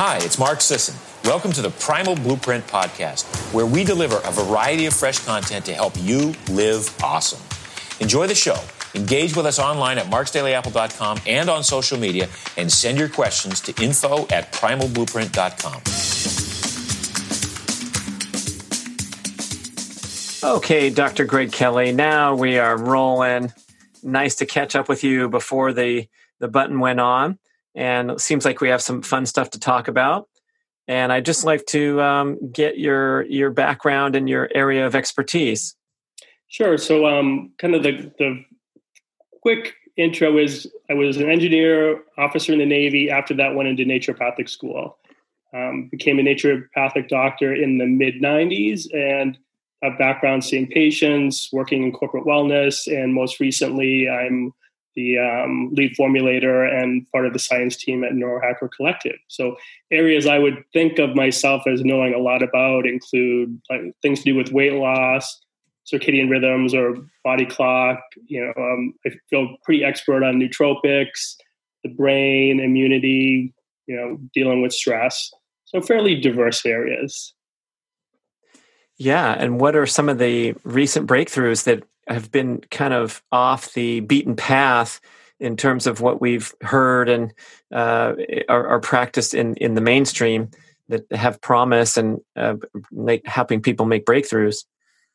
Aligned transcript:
Hi, 0.00 0.18
it's 0.18 0.38
Mark 0.38 0.60
Sisson. 0.60 0.94
Welcome 1.24 1.50
to 1.50 1.60
the 1.60 1.70
Primal 1.70 2.14
Blueprint 2.14 2.64
Podcast, 2.68 3.24
where 3.52 3.66
we 3.66 3.82
deliver 3.82 4.20
a 4.24 4.30
variety 4.30 4.86
of 4.86 4.94
fresh 4.94 5.18
content 5.18 5.64
to 5.64 5.74
help 5.74 5.92
you 5.96 6.34
live 6.50 6.96
awesome. 7.02 7.40
Enjoy 7.98 8.28
the 8.28 8.34
show. 8.36 8.54
Engage 8.94 9.34
with 9.34 9.44
us 9.44 9.58
online 9.58 9.98
at 9.98 10.06
marksdailyapple.com 10.06 11.18
and 11.26 11.50
on 11.50 11.64
social 11.64 11.98
media, 11.98 12.28
and 12.56 12.70
send 12.70 12.96
your 12.96 13.08
questions 13.08 13.60
to 13.60 13.82
info 13.82 14.28
at 14.28 14.52
primalblueprint.com. 14.52 15.82
Okay, 20.58 20.90
Dr. 20.90 21.24
Greg 21.24 21.50
Kelly, 21.50 21.90
now 21.90 22.36
we 22.36 22.56
are 22.60 22.78
rolling. 22.78 23.52
Nice 24.04 24.36
to 24.36 24.46
catch 24.46 24.76
up 24.76 24.88
with 24.88 25.02
you 25.02 25.28
before 25.28 25.72
the, 25.72 26.06
the 26.38 26.46
button 26.46 26.78
went 26.78 27.00
on 27.00 27.40
and 27.78 28.10
it 28.10 28.20
seems 28.20 28.44
like 28.44 28.60
we 28.60 28.68
have 28.68 28.82
some 28.82 29.02
fun 29.02 29.24
stuff 29.24 29.50
to 29.50 29.60
talk 29.60 29.86
about. 29.86 30.28
And 30.88 31.12
I'd 31.12 31.24
just 31.24 31.44
like 31.44 31.64
to 31.66 32.00
um, 32.02 32.50
get 32.50 32.76
your 32.76 33.22
your 33.26 33.50
background 33.50 34.16
and 34.16 34.28
your 34.28 34.48
area 34.54 34.84
of 34.86 34.96
expertise. 34.96 35.76
Sure. 36.48 36.76
So, 36.76 37.06
um, 37.06 37.52
kind 37.58 37.74
of 37.74 37.82
the 37.84 38.12
the 38.18 38.44
quick 39.42 39.74
intro 39.96 40.38
is 40.38 40.66
I 40.90 40.94
was 40.94 41.18
an 41.18 41.30
engineer 41.30 42.02
officer 42.16 42.52
in 42.52 42.58
the 42.58 42.66
Navy. 42.66 43.10
After 43.10 43.34
that, 43.34 43.54
went 43.54 43.68
into 43.68 43.84
naturopathic 43.84 44.48
school. 44.48 44.98
Um, 45.54 45.88
became 45.90 46.18
a 46.18 46.22
naturopathic 46.22 47.08
doctor 47.08 47.54
in 47.54 47.78
the 47.78 47.86
mid 47.86 48.14
'90s, 48.14 48.86
and 48.92 49.38
have 49.82 49.98
background 49.98 50.42
seeing 50.42 50.66
patients, 50.66 51.48
working 51.52 51.84
in 51.84 51.92
corporate 51.92 52.24
wellness, 52.24 52.86
and 52.86 53.14
most 53.14 53.38
recently, 53.38 54.08
I'm 54.08 54.52
the 54.98 55.16
um, 55.16 55.70
lead 55.74 55.94
formulator 55.96 56.68
and 56.68 57.08
part 57.12 57.24
of 57.24 57.32
the 57.32 57.38
science 57.38 57.76
team 57.76 58.02
at 58.02 58.12
Neurohacker 58.12 58.68
Collective. 58.76 59.16
So, 59.28 59.56
areas 59.92 60.26
I 60.26 60.38
would 60.40 60.64
think 60.72 60.98
of 60.98 61.14
myself 61.14 61.62
as 61.68 61.84
knowing 61.84 62.14
a 62.14 62.18
lot 62.18 62.42
about 62.42 62.84
include 62.84 63.60
like, 63.70 63.80
things 64.02 64.18
to 64.18 64.24
do 64.24 64.34
with 64.34 64.50
weight 64.50 64.72
loss, 64.72 65.40
circadian 65.90 66.28
rhythms, 66.28 66.74
or 66.74 66.96
body 67.22 67.46
clock. 67.46 68.00
You 68.26 68.44
know, 68.44 68.62
um, 68.62 68.94
I 69.06 69.10
feel 69.30 69.56
pretty 69.62 69.84
expert 69.84 70.24
on 70.24 70.40
nootropics, 70.40 71.36
the 71.84 71.90
brain, 71.90 72.58
immunity. 72.58 73.54
You 73.86 73.96
know, 73.96 74.18
dealing 74.34 74.60
with 74.60 74.72
stress. 74.72 75.30
So, 75.66 75.80
fairly 75.80 76.20
diverse 76.20 76.66
areas. 76.66 77.34
Yeah, 78.96 79.32
and 79.32 79.60
what 79.60 79.76
are 79.76 79.86
some 79.86 80.08
of 80.08 80.18
the 80.18 80.56
recent 80.64 81.06
breakthroughs 81.06 81.64
that 81.64 81.84
have 82.08 82.30
been 82.30 82.60
kind 82.70 82.94
of 82.94 83.22
off 83.32 83.72
the 83.74 84.00
beaten 84.00 84.36
path 84.36 85.00
in 85.40 85.56
terms 85.56 85.86
of 85.86 86.00
what 86.00 86.20
we've 86.20 86.54
heard 86.62 87.08
and 87.08 87.32
uh, 87.72 88.14
are, 88.48 88.66
are, 88.66 88.80
practiced 88.80 89.34
in, 89.34 89.54
in 89.56 89.74
the 89.74 89.80
mainstream 89.80 90.50
that 90.88 91.04
have 91.12 91.40
promise 91.40 91.96
and 91.96 92.20
uh, 92.34 92.54
make, 92.90 93.26
helping 93.26 93.60
people 93.60 93.86
make 93.86 94.04
breakthroughs? 94.04 94.64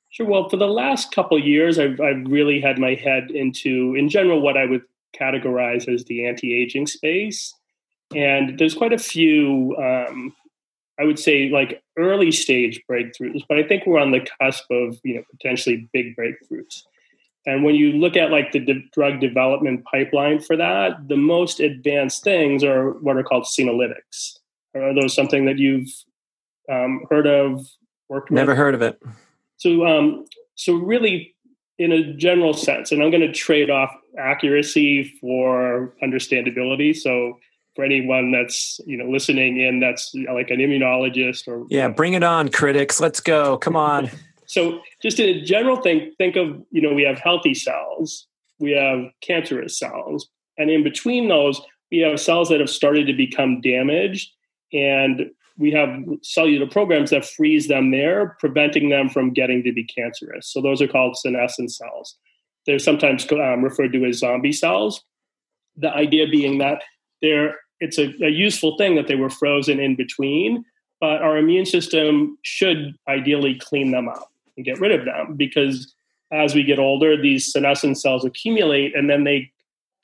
Sure. 0.10 0.28
Well, 0.28 0.48
for 0.48 0.58
the 0.58 0.68
last 0.68 1.12
couple 1.12 1.40
years, 1.40 1.80
I've, 1.80 2.00
I've 2.00 2.24
really 2.28 2.62
had 2.62 2.78
my 2.78 2.94
head 2.94 3.32
into, 3.32 3.96
in 3.96 4.10
general, 4.10 4.42
what 4.42 4.56
I 4.56 4.66
would 4.66 4.84
categorize 5.20 5.92
as 5.92 6.06
the 6.06 6.28
anti-aging 6.28 6.88
space. 6.88 7.54
And 8.16 8.60
there's 8.60 8.76
quite 8.76 8.94
a 8.94 8.98
few, 9.00 9.76
um, 9.78 10.36
I 11.00 11.06
would 11.06 11.20
say, 11.20 11.50
like 11.50 11.82
early 11.98 12.32
stage 12.32 12.82
breakthroughs, 12.90 13.42
but 13.50 13.58
I 13.58 13.64
think 13.64 13.86
we're 13.86 14.00
on 14.00 14.12
the 14.12 14.26
cusp 14.40 14.66
of, 14.70 15.00
you 15.04 15.16
know, 15.16 15.24
potentially 15.32 15.90
big 15.92 16.16
breakthroughs. 16.16 16.84
And 17.46 17.64
when 17.64 17.76
you 17.76 17.94
look 17.94 18.16
at 18.16 18.32
like 18.32 18.52
the 18.52 18.60
de- 18.60 18.86
drug 18.94 19.20
development 19.20 19.84
pipeline 19.86 20.40
for 20.40 20.56
that, 20.56 21.08
the 21.08 21.18
most 21.18 21.60
advanced 21.60 22.24
things 22.24 22.64
are 22.64 22.92
what 22.92 23.18
are 23.18 23.24
called 23.24 23.44
senolytics. 23.44 24.38
Are 24.76 24.94
those 24.94 25.14
something 25.14 25.46
that 25.46 25.58
you've 25.58 25.90
um, 26.72 27.06
heard 27.10 27.28
of? 27.28 27.68
Worked 28.10 28.32
Never 28.32 28.52
with? 28.52 28.58
heard 28.58 28.76
of 28.76 28.82
it. 28.82 29.02
So, 29.58 29.86
um, 29.86 30.26
so 30.56 30.76
really, 30.76 31.36
in 31.80 31.92
a 31.92 32.14
general 32.14 32.54
sense, 32.54 32.92
and 32.92 33.04
I'm 33.04 33.12
going 33.12 33.22
to 33.22 33.32
trade 33.32 33.70
off 33.70 33.94
accuracy 34.18 35.04
for 35.20 35.94
understandability. 36.04 36.96
So, 36.96 37.40
for 37.76 37.84
anyone 37.84 38.32
that's 38.32 38.80
you 38.86 38.98
know 38.98 39.06
listening 39.06 39.60
in, 39.60 39.80
that's 39.80 40.14
like 40.32 40.50
an 40.50 40.60
immunologist 40.60 41.48
or 41.48 41.66
yeah, 41.70 41.88
bring 41.88 42.14
it 42.14 42.24
on, 42.24 42.50
critics. 42.50 43.00
Let's 43.00 43.20
go. 43.20 43.58
Come 43.58 43.76
on. 43.76 44.10
So 44.46 44.82
just 45.02 45.20
in 45.20 45.30
a 45.30 45.42
general 45.42 45.78
thing, 45.78 46.12
think 46.20 46.36
of, 46.36 46.62
you 46.70 46.80
know, 46.80 46.94
we 46.94 47.02
have 47.04 47.18
healthy 47.18 47.56
cells, 47.56 48.28
we 48.60 48.72
have 48.72 49.06
cancerous 49.22 49.80
cells, 49.80 50.30
and 50.60 50.70
in 50.70 50.84
between 50.84 51.28
those, 51.28 51.60
we 51.92 52.00
have 52.00 52.20
cells 52.20 52.50
that 52.50 52.60
have 52.60 52.70
started 52.70 53.08
to 53.08 53.14
become 53.14 53.62
damaged 53.62 54.32
and 54.72 55.32
we 55.58 55.72
have 55.72 55.90
cellular 56.24 56.68
programs 56.68 57.12
that 57.12 57.26
freeze 57.26 57.68
them 57.68 57.92
there, 57.92 58.36
preventing 58.40 58.90
them 58.90 59.10
from 59.10 59.34
getting 59.34 59.64
to 59.64 59.72
be 59.72 59.84
cancerous. 59.84 60.52
So 60.52 60.62
those 60.62 60.82
are 60.82 60.88
called 60.88 61.18
senescent 61.18 61.72
cells. 61.72 62.16
They're 62.66 62.80
sometimes 62.80 63.32
um, 63.32 63.64
referred 63.64 63.94
to 63.94 64.06
as 64.06 64.20
zombie 64.20 64.52
cells. 64.52 65.04
The 65.78 65.92
idea 65.92 66.28
being 66.28 66.60
that 66.60 66.84
they're 67.22 67.56
it's 67.84 67.98
a, 67.98 68.14
a 68.24 68.30
useful 68.30 68.78
thing 68.78 68.96
that 68.96 69.08
they 69.08 69.16
were 69.16 69.30
frozen 69.30 69.80
in 69.80 69.96
between, 69.96 70.64
but 71.02 71.22
our 71.22 71.38
immune 71.38 71.66
system 71.66 72.38
should 72.44 72.96
ideally 73.10 73.56
clean 73.56 73.92
them 73.92 74.08
up 74.08 74.32
and 74.56 74.66
get 74.66 74.80
rid 74.80 74.98
of 74.98 75.06
them 75.06 75.36
because 75.36 75.94
as 76.32 76.56
we 76.56 76.64
get 76.64 76.80
older, 76.80 77.22
these 77.22 77.52
senescent 77.52 78.00
cells 78.00 78.24
accumulate 78.24 78.96
and 78.96 79.10
then 79.10 79.26
they 79.26 79.52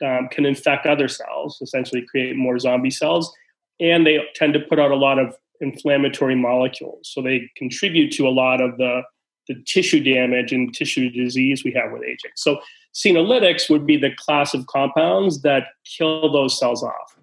um, 0.06 0.28
can 0.30 0.46
infect 0.46 0.86
other 0.86 1.08
cells, 1.08 1.58
essentially 1.62 2.06
create 2.06 2.36
more 2.36 2.60
zombie 2.60 2.92
cells. 2.92 3.34
And 3.80 4.06
they 4.06 4.20
tend 4.36 4.54
to 4.54 4.60
put 4.60 4.78
out 4.78 4.92
a 4.92 4.96
lot 4.96 5.18
of 5.18 5.36
inflammatory 5.62 6.36
molecules. 6.36 7.10
So 7.10 7.22
they 7.22 7.50
contribute 7.56 8.12
to 8.14 8.28
a 8.28 8.30
lot 8.30 8.62
of 8.62 8.78
the, 8.78 9.04
the 9.48 9.56
tissue 9.66 10.04
damage 10.04 10.52
and 10.52 10.74
tissue 10.74 11.10
disease 11.10 11.64
we 11.64 11.72
have 11.72 11.92
with 11.92 12.04
aging. 12.04 12.32
So 12.36 12.60
senolytics 12.94 13.70
would 13.70 13.86
be 13.86 13.98
the 13.98 14.14
class 14.16 14.54
of 14.54 14.68
compounds 14.68 15.42
that 15.44 15.68
kill 15.86 16.32
those 16.32 16.60
cells 16.60 16.84
off. 16.84 17.19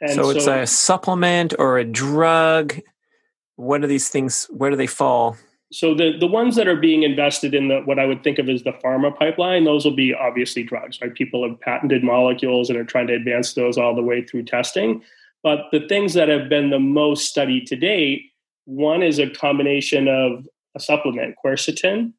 And 0.00 0.12
so 0.12 0.30
it's 0.30 0.44
so, 0.44 0.60
a 0.60 0.66
supplement 0.66 1.54
or 1.58 1.78
a 1.78 1.84
drug? 1.84 2.80
What 3.56 3.82
are 3.82 3.86
these 3.86 4.08
things 4.08 4.46
where 4.50 4.70
do 4.70 4.76
they 4.76 4.86
fall? 4.86 5.36
So 5.72 5.94
the 5.94 6.16
the 6.18 6.26
ones 6.26 6.56
that 6.56 6.68
are 6.68 6.76
being 6.76 7.02
invested 7.02 7.54
in 7.54 7.68
the 7.68 7.80
what 7.80 7.98
i 7.98 8.06
would 8.06 8.22
think 8.22 8.38
of 8.38 8.48
as 8.48 8.62
the 8.62 8.72
pharma 8.72 9.16
pipeline 9.16 9.64
those 9.64 9.84
will 9.84 9.96
be 9.96 10.14
obviously 10.14 10.62
drugs 10.62 11.00
right? 11.00 11.12
People 11.12 11.48
have 11.48 11.60
patented 11.60 12.04
molecules 12.04 12.70
and 12.70 12.78
are 12.78 12.84
trying 12.84 13.08
to 13.08 13.14
advance 13.14 13.54
those 13.54 13.76
all 13.76 13.94
the 13.94 14.02
way 14.02 14.22
through 14.22 14.44
testing. 14.44 15.02
But 15.42 15.66
the 15.72 15.86
things 15.88 16.14
that 16.14 16.28
have 16.28 16.48
been 16.48 16.70
the 16.70 16.78
most 16.78 17.26
studied 17.26 17.66
to 17.68 17.76
date 17.76 18.30
one 18.66 19.02
is 19.02 19.18
a 19.18 19.30
combination 19.30 20.08
of 20.08 20.46
a 20.76 20.80
supplement 20.80 21.36
quercetin 21.44 22.12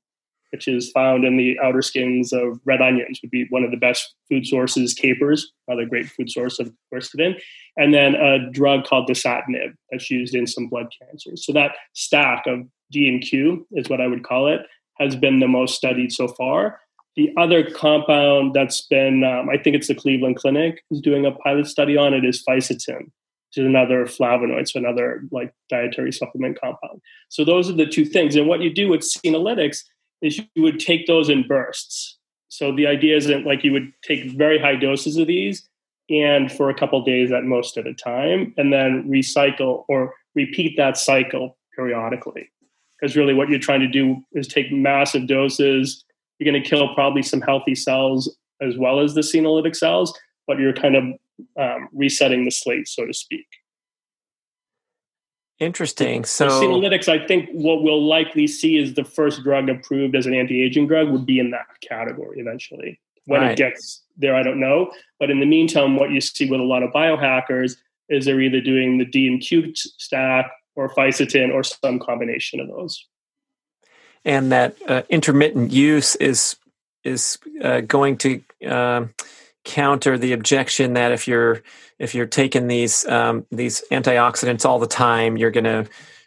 which 0.52 0.68
is 0.68 0.92
found 0.92 1.26
in 1.26 1.38
the 1.38 1.58
outer 1.64 1.82
skins 1.82 2.34
of 2.34 2.60
red 2.66 2.82
onions, 2.82 3.20
would 3.22 3.32
be 3.32 3.46
one 3.50 3.64
of 3.64 3.72
the 3.72 3.78
best 3.78 4.16
food 4.30 4.46
sources. 4.46 4.94
Capers, 4.94 5.52
another 5.68 5.86
great 5.86 6.08
food 6.08 6.30
source 6.30 6.60
of 6.60 6.72
quercetin, 6.94 7.40
and 7.76 7.94
then 7.94 8.16
a 8.16 8.50
drug 8.52 8.86
called 8.86 9.10
dasatinib 9.10 9.74
that's 9.92 10.10
used 10.10 10.36
in 10.36 10.48
some 10.48 10.68
blood 10.68 10.88
cancers. 11.02 11.46
So 11.46 11.54
that 11.54 11.72
stack 11.94 12.46
of 12.48 12.62
D 12.92 13.08
and 13.10 13.22
Q 13.22 13.68
is 13.72 13.90
what 13.90 14.02
I 14.02 14.08
would 14.08 14.24
call 14.24 14.48
it 14.48 14.62
has 15.00 15.16
been 15.16 15.40
the 15.40 15.48
most 15.48 15.76
studied 15.76 16.12
so 16.12 16.28
far. 16.28 16.80
The 17.16 17.32
other 17.38 17.70
compound 17.70 18.54
that's 18.54 18.86
been, 18.88 19.24
um, 19.24 19.50
I 19.50 19.58
think 19.58 19.76
it's 19.76 19.88
the 19.88 19.96
Cleveland 19.96 20.38
Clinic 20.38 20.84
is 20.92 21.02
doing 21.02 21.26
a 21.26 21.32
pilot 21.32 21.68
study 21.68 21.98
on 21.98 22.14
it 22.14 22.24
is 22.24 22.44
fisetin, 22.48 23.06
which 23.06 23.58
is 23.58 23.66
another 23.66 24.06
flavonoid, 24.06 24.70
so 24.70 24.80
another 24.80 25.24
like 25.32 25.54
dietary 25.70 26.12
supplement 26.12 26.60
compound. 26.60 27.02
So 27.30 27.44
those 27.44 27.70
are 27.70 27.74
the 27.74 27.88
two 27.88 28.06
things. 28.06 28.36
And 28.36 28.48
what 28.48 28.62
you 28.62 28.74
do 28.74 28.88
with 28.88 29.02
senolytics 29.02 29.80
is 30.22 30.40
you 30.56 30.64
would 30.64 30.80
take 30.80 31.08
those 31.08 31.30
in 31.30 31.48
bursts. 31.48 32.18
So 32.50 32.76
the 32.76 32.88
idea 32.88 33.18
isn't 33.18 33.46
like 33.46 33.64
you 33.64 33.74
would 33.74 33.92
take 34.04 34.32
very 34.32 34.58
high 34.60 34.76
doses 34.76 35.18
of 35.18 35.28
these 35.28 35.68
and 36.10 36.52
for 36.52 36.70
a 36.70 36.74
couple 36.74 37.04
days 37.04 37.32
at 37.32 37.44
most 37.44 37.78
at 37.78 37.86
a 37.86 37.94
time, 37.94 38.54
and 38.58 38.72
then 38.72 39.04
recycle 39.10 39.84
or 39.90 40.14
repeat 40.36 40.78
that 40.78 40.98
cycle 40.98 41.58
periodically. 41.76 42.50
Because 43.00 43.16
really, 43.16 43.34
what 43.34 43.50
you're 43.50 43.60
trying 43.60 43.82
to 43.82 43.88
do 43.88 44.24
is 44.32 44.48
take 44.48 44.72
massive 44.72 45.28
doses. 45.28 46.04
You're 46.40 46.52
going 46.52 46.64
to 46.64 46.68
kill 46.68 46.94
probably 46.96 47.24
some 47.24 47.42
healthy 47.42 47.76
cells 47.76 48.34
as 48.62 48.78
well 48.78 49.00
as 49.00 49.14
the 49.14 49.22
senolytic 49.22 49.76
cells, 49.76 50.18
but 50.48 50.60
you're 50.60 50.74
kind 50.74 50.96
of 50.96 51.04
um, 51.60 51.90
resetting 51.94 52.46
the 52.46 52.52
slate, 52.52 52.88
so 52.88 53.06
to 53.06 53.14
speak. 53.14 53.46
Interesting. 55.60 56.24
So, 56.24 56.50
senolytics, 56.50 57.08
I 57.08 57.26
think 57.26 57.50
what 57.52 57.82
we'll 57.82 58.06
likely 58.06 58.46
see 58.46 58.78
is 58.78 58.94
the 58.94 59.04
first 59.04 59.44
drug 59.44 59.70
approved 59.70 60.16
as 60.16 60.28
an 60.28 60.36
anti-aging 60.36 60.88
drug 60.88 61.10
would 61.10 61.26
be 61.26 61.40
in 61.40 61.50
that 61.52 61.66
category 61.82 62.40
eventually. 62.40 63.00
When 63.26 63.42
right. 63.42 63.52
it 63.52 63.58
gets 63.58 64.04
there, 64.18 64.36
I 64.36 64.44
don't 64.44 64.60
know. 64.60 64.92
But 65.20 65.32
in 65.32 65.40
the 65.40 65.46
meantime, 65.46 65.96
what 65.96 66.12
you 66.12 66.22
see 66.22 66.50
with 66.50 66.60
a 66.60 66.64
lot 66.64 66.84
of 66.84 66.92
biohackers 66.92 67.76
is 68.08 68.26
they're 68.26 68.40
either 68.40 68.62
doing 68.62 69.00
the 69.00 69.06
D 69.06 69.28
and 69.28 69.42
Q 69.42 69.74
stack 69.76 70.52
or 70.76 70.94
fisetin 70.94 71.54
or 71.54 71.64
some 71.64 72.00
combination 72.00 72.60
of 72.60 72.68
those. 72.68 73.06
And 74.24 74.52
that 74.52 74.78
uh, 74.88 75.02
intermittent 75.10 75.72
use 75.72 76.16
is 76.18 76.56
is 77.04 77.40
uh, 77.64 77.82
going 77.82 78.18
to 78.18 78.42
uh, 78.66 79.06
counter 79.68 80.18
the 80.18 80.32
objection 80.32 80.94
that 80.94 81.12
if 81.12 81.28
you're 81.28 81.62
if 82.00 82.16
you're 82.16 82.26
taking 82.26 82.68
these 82.68 83.06
um, 83.06 83.46
these 83.52 83.84
antioxidants 83.92 84.66
all 84.66 84.80
the 84.80 84.88
time, 84.88 85.38
you're 85.38 85.52
going 85.52 85.66
to 85.66 85.86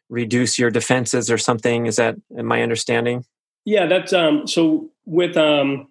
reduce 0.08 0.58
your 0.58 0.70
defenses 0.70 1.30
or 1.30 1.38
something. 1.38 1.86
Is 1.86 1.96
that 1.96 2.16
my 2.30 2.62
understanding? 2.62 3.24
Yeah, 3.64 3.86
that's 3.86 4.12
um, 4.12 4.46
so 4.46 4.90
with 5.06 5.36
um, 5.36 5.88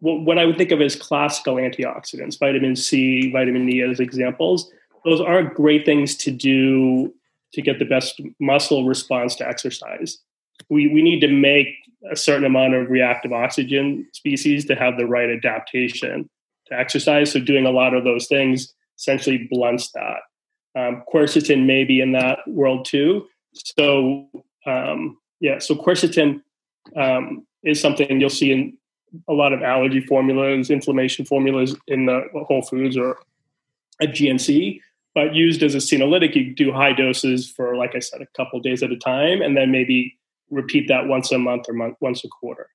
what 0.00 0.38
I 0.38 0.44
would 0.44 0.58
think 0.58 0.70
of 0.70 0.80
as 0.80 0.96
classical 0.96 1.56
antioxidants, 1.56 2.38
vitamin 2.38 2.76
C, 2.76 3.30
vitamin 3.30 3.68
E 3.68 3.82
as 3.82 4.00
examples. 4.00 4.70
Those 5.04 5.20
are 5.20 5.42
great 5.42 5.84
things 5.84 6.16
to 6.16 6.30
do 6.30 7.12
to 7.52 7.60
get 7.60 7.78
the 7.78 7.84
best 7.84 8.20
muscle 8.40 8.86
response 8.86 9.34
to 9.36 9.46
exercise. 9.46 10.18
We 10.70 10.88
we 10.88 11.02
need 11.02 11.20
to 11.20 11.28
make 11.28 11.68
a 12.10 12.16
certain 12.16 12.44
amount 12.44 12.74
of 12.74 12.90
reactive 12.90 13.32
oxygen 13.32 14.06
species 14.12 14.64
to 14.66 14.74
have 14.74 14.96
the 14.96 15.06
right 15.06 15.28
adaptation 15.28 16.28
to 16.66 16.78
exercise. 16.78 17.32
So 17.32 17.40
doing 17.40 17.66
a 17.66 17.70
lot 17.70 17.94
of 17.94 18.04
those 18.04 18.26
things 18.26 18.74
essentially 18.98 19.46
blunts 19.50 19.90
that. 19.92 20.20
Um, 20.76 21.04
quercetin 21.12 21.66
may 21.66 21.84
be 21.84 22.00
in 22.00 22.12
that 22.12 22.38
world 22.46 22.84
too. 22.84 23.26
So 23.54 24.28
um, 24.66 25.18
yeah, 25.40 25.58
so 25.58 25.74
quercetin 25.74 26.40
um, 26.96 27.46
is 27.62 27.80
something 27.80 28.20
you'll 28.20 28.30
see 28.30 28.52
in 28.52 28.76
a 29.28 29.32
lot 29.32 29.52
of 29.52 29.62
allergy 29.62 30.00
formulas, 30.00 30.70
inflammation 30.70 31.24
formulas 31.24 31.76
in 31.86 32.06
the 32.06 32.22
Whole 32.46 32.62
Foods 32.62 32.96
or 32.96 33.18
at 34.00 34.10
GNC. 34.10 34.80
But 35.14 35.34
used 35.34 35.62
as 35.62 35.74
a 35.76 35.78
senolytic, 35.78 36.34
you 36.34 36.52
do 36.54 36.72
high 36.72 36.92
doses 36.92 37.48
for, 37.48 37.76
like 37.76 37.94
I 37.94 38.00
said, 38.00 38.20
a 38.20 38.26
couple 38.36 38.58
days 38.58 38.82
at 38.82 38.90
a 38.90 38.96
time, 38.96 39.42
and 39.42 39.56
then 39.56 39.70
maybe 39.70 40.18
repeat 40.50 40.88
that 40.88 41.06
once 41.06 41.30
a 41.30 41.38
month 41.38 41.66
or 41.68 41.72
month, 41.72 41.96
once 42.00 42.24
a 42.24 42.28
quarter. 42.28 42.68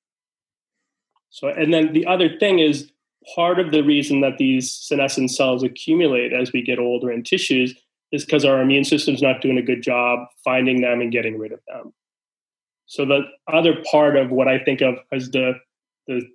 So, 1.29 1.49
and 1.49 1.73
then 1.73 1.91
the 1.91 2.05
other 2.05 2.37
thing 2.39 2.59
is 2.59 2.91
part 3.35 3.59
of 3.59 3.71
the 3.71 3.81
reason 3.81 4.21
that 4.21 4.37
these 4.37 4.71
senescent 4.71 5.31
cells 5.31 5.63
accumulate 5.63 6.33
as 6.33 6.53
we 6.53 6.61
get 6.61 6.79
older 6.79 7.11
in 7.11 7.23
tissues 7.23 7.75
is 8.11 8.25
because 8.25 8.45
our 8.45 8.61
immune 8.61 8.83
system's 8.83 9.21
not 9.21 9.41
doing 9.41 9.57
a 9.57 9.61
good 9.61 9.83
job 9.83 10.27
finding 10.43 10.81
them 10.81 11.01
and 11.01 11.11
getting 11.11 11.37
rid 11.37 11.51
of 11.51 11.59
them. 11.67 11.93
So 12.87 13.05
the 13.05 13.21
other 13.51 13.83
part 13.91 14.17
of 14.17 14.31
what 14.31 14.47
I 14.47 14.57
think 14.57 14.81
of 14.81 14.95
as 15.11 15.29
the 15.29 15.53
the 16.07 16.27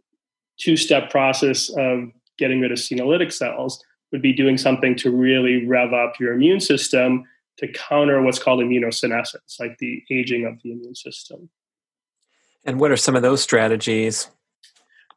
two-step 0.58 1.10
process 1.10 1.68
of 1.76 2.10
getting 2.38 2.60
rid 2.60 2.70
of 2.70 2.78
senolytic 2.78 3.32
cells 3.32 3.82
would 4.12 4.22
be 4.22 4.32
doing 4.32 4.56
something 4.56 4.94
to 4.94 5.10
really 5.10 5.66
rev 5.66 5.92
up 5.92 6.14
your 6.20 6.32
immune 6.32 6.60
system 6.60 7.24
to 7.58 7.66
counter 7.72 8.22
what's 8.22 8.38
called 8.38 8.60
immunosenescence, 8.60 9.58
like 9.58 9.76
the 9.78 10.02
aging 10.10 10.44
of 10.44 10.60
the 10.62 10.72
immune 10.72 10.94
system. 10.94 11.50
And 12.64 12.80
what 12.80 12.90
are 12.90 12.96
some 12.96 13.16
of 13.16 13.22
those 13.22 13.42
strategies? 13.42 14.30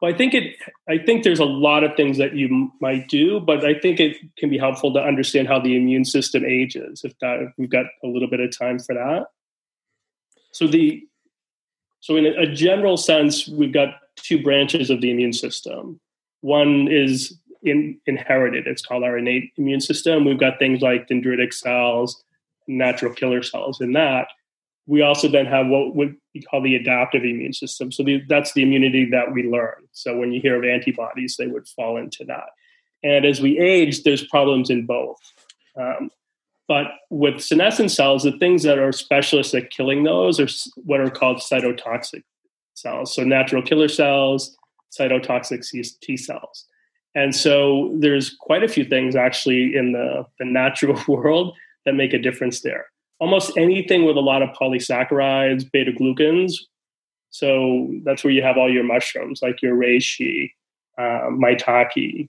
Well, 0.00 0.12
I 0.12 0.16
think 0.16 0.34
it. 0.34 0.56
I 0.88 0.98
think 0.98 1.24
there's 1.24 1.40
a 1.40 1.44
lot 1.44 1.82
of 1.82 1.96
things 1.96 2.18
that 2.18 2.34
you 2.34 2.70
might 2.80 3.08
do, 3.08 3.40
but 3.40 3.64
I 3.64 3.74
think 3.74 3.98
it 3.98 4.16
can 4.36 4.48
be 4.48 4.58
helpful 4.58 4.92
to 4.94 5.00
understand 5.00 5.48
how 5.48 5.58
the 5.58 5.76
immune 5.76 6.04
system 6.04 6.44
ages. 6.44 7.02
If 7.04 7.18
that, 7.20 7.40
if 7.40 7.52
we've 7.58 7.70
got 7.70 7.86
a 8.04 8.06
little 8.06 8.28
bit 8.28 8.40
of 8.40 8.56
time 8.56 8.78
for 8.78 8.94
that. 8.94 9.26
So 10.52 10.66
the, 10.66 11.04
so 12.00 12.16
in 12.16 12.26
a 12.26 12.52
general 12.52 12.96
sense, 12.96 13.48
we've 13.48 13.72
got 13.72 13.94
two 14.16 14.42
branches 14.42 14.88
of 14.90 15.00
the 15.00 15.10
immune 15.10 15.32
system. 15.32 16.00
One 16.42 16.88
is 16.88 17.36
in, 17.62 18.00
inherited. 18.06 18.66
It's 18.66 18.82
called 18.82 19.02
our 19.02 19.18
innate 19.18 19.52
immune 19.56 19.80
system. 19.80 20.24
We've 20.24 20.38
got 20.38 20.58
things 20.58 20.80
like 20.80 21.08
dendritic 21.08 21.52
cells, 21.52 22.22
natural 22.68 23.12
killer 23.12 23.42
cells 23.42 23.80
in 23.80 23.92
that. 23.92 24.28
We 24.88 25.02
also 25.02 25.28
then 25.28 25.46
have 25.46 25.66
what 25.66 25.94
we 25.94 26.16
call 26.50 26.62
the 26.62 26.74
adaptive 26.74 27.22
immune 27.22 27.52
system. 27.52 27.92
So 27.92 28.02
the, 28.02 28.22
that's 28.26 28.54
the 28.54 28.62
immunity 28.62 29.08
that 29.10 29.32
we 29.32 29.42
learn. 29.42 29.86
So 29.92 30.16
when 30.16 30.32
you 30.32 30.40
hear 30.40 30.56
of 30.56 30.64
antibodies, 30.64 31.36
they 31.38 31.46
would 31.46 31.68
fall 31.68 31.98
into 31.98 32.24
that. 32.24 32.46
And 33.04 33.24
as 33.24 33.40
we 33.40 33.58
age, 33.58 34.02
there's 34.02 34.26
problems 34.26 34.70
in 34.70 34.86
both. 34.86 35.18
Um, 35.78 36.10
but 36.66 36.86
with 37.10 37.40
senescent 37.40 37.90
cells, 37.90 38.22
the 38.22 38.36
things 38.38 38.62
that 38.62 38.78
are 38.78 38.92
specialists 38.92 39.54
at 39.54 39.70
killing 39.70 40.04
those 40.04 40.40
are 40.40 40.48
what 40.84 41.00
are 41.00 41.10
called 41.10 41.38
cytotoxic 41.38 42.22
cells. 42.74 43.14
So 43.14 43.24
natural 43.24 43.62
killer 43.62 43.88
cells, 43.88 44.56
cytotoxic 44.98 45.64
T 46.00 46.16
cells. 46.16 46.64
And 47.14 47.34
so 47.34 47.94
there's 47.98 48.34
quite 48.38 48.62
a 48.62 48.68
few 48.68 48.84
things 48.84 49.16
actually 49.16 49.76
in 49.76 49.92
the, 49.92 50.24
the 50.38 50.44
natural 50.44 50.98
world 51.08 51.56
that 51.84 51.94
make 51.94 52.14
a 52.14 52.18
difference 52.18 52.60
there. 52.60 52.86
Almost 53.20 53.56
anything 53.56 54.04
with 54.04 54.16
a 54.16 54.20
lot 54.20 54.42
of 54.42 54.50
polysaccharides, 54.50 55.70
beta 55.70 55.92
glucans. 55.92 56.54
So 57.30 57.92
that's 58.04 58.24
where 58.24 58.32
you 58.32 58.42
have 58.42 58.56
all 58.56 58.72
your 58.72 58.84
mushrooms, 58.84 59.40
like 59.42 59.60
your 59.60 59.76
reishi, 59.76 60.52
uh, 60.98 61.30
maitake, 61.30 62.28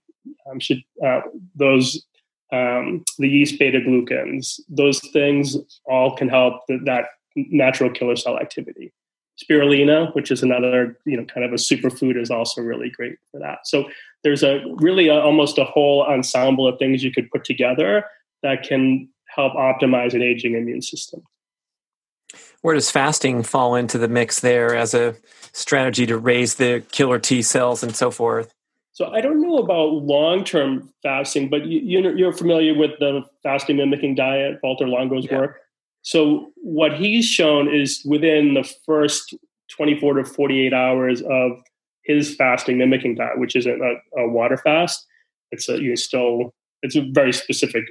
um, 0.50 0.60
should, 0.60 0.84
uh, 1.06 1.22
those 1.56 2.06
um, 2.52 3.04
the 3.18 3.30
yeast 3.30 3.60
beta 3.60 3.80
glucans. 3.80 4.60
Those 4.68 5.00
things 5.12 5.58
all 5.86 6.16
can 6.16 6.30
help 6.30 6.62
the, 6.68 6.80
that 6.86 7.06
natural 7.36 7.92
killer 7.92 8.16
cell 8.16 8.40
activity. 8.40 8.92
Spirulina, 9.42 10.14
which 10.16 10.32
is 10.32 10.44
another 10.44 10.98
you 11.06 11.16
know 11.16 11.26
kind 11.26 11.46
of 11.46 11.54
a 11.54 11.56
superfood, 11.56 12.20
is 12.20 12.32
also 12.32 12.62
really 12.62 12.90
great 12.90 13.18
for 13.32 13.40
that. 13.40 13.60
So 13.66 13.90
there's 14.24 14.44
a 14.44 14.62
really 14.78 15.08
a, 15.08 15.20
almost 15.20 15.58
a 15.58 15.64
whole 15.64 16.04
ensemble 16.04 16.68
of 16.68 16.78
things 16.78 17.04
you 17.04 17.12
could 17.12 17.30
put 17.32 17.46
together 17.46 18.04
that 18.44 18.64
can 18.64 19.08
help 19.40 19.54
optimize 19.54 20.14
an 20.14 20.22
aging 20.22 20.56
immune 20.56 20.82
system. 20.82 21.22
Where 22.62 22.76
does 22.76 22.92
fasting 22.92 23.44
fall 23.44 23.76
into 23.76 23.98
the 23.98 24.10
mix 24.10 24.42
there 24.42 24.76
as 24.76 24.94
a 24.94 25.16
strategy 25.54 26.06
to 26.08 26.18
raise 26.18 26.56
the 26.56 26.84
killer 26.92 27.20
T 27.20 27.42
cells 27.42 27.84
and 27.84 27.96
so 27.96 28.12
forth? 28.12 28.54
So 28.92 29.08
I 29.08 29.22
don't 29.22 29.42
know 29.42 29.60
about 29.60 30.04
long-term 30.04 30.92
fasting, 31.02 31.50
but 31.50 31.66
you, 31.66 32.28
are 32.28 32.34
familiar 32.34 32.78
with 32.78 32.92
the 33.00 33.24
fasting 33.44 33.78
mimicking 33.78 34.16
diet, 34.16 34.60
Valter 34.62 34.90
Longo's 34.90 35.26
yeah. 35.26 35.38
work. 35.38 35.62
So 36.02 36.52
what 36.58 36.94
he's 36.96 37.26
shown 37.26 37.74
is 37.74 38.04
within 38.06 38.56
the 38.56 38.70
first 38.86 39.36
24 39.70 40.16
to 40.16 40.26
48 40.26 40.74
hours 40.74 41.22
of 41.22 41.52
his 42.04 42.36
fasting 42.36 42.78
mimicking 42.78 43.16
diet, 43.16 43.40
which 43.40 43.56
isn't 43.56 43.82
a, 43.82 44.20
a 44.20 44.28
water 44.28 44.58
fast. 44.58 45.06
It's 45.52 45.70
a 45.70 45.82
you 45.82 45.96
still 45.96 46.54
it's 46.82 46.96
a 46.96 47.08
very 47.12 47.32
specific 47.32 47.86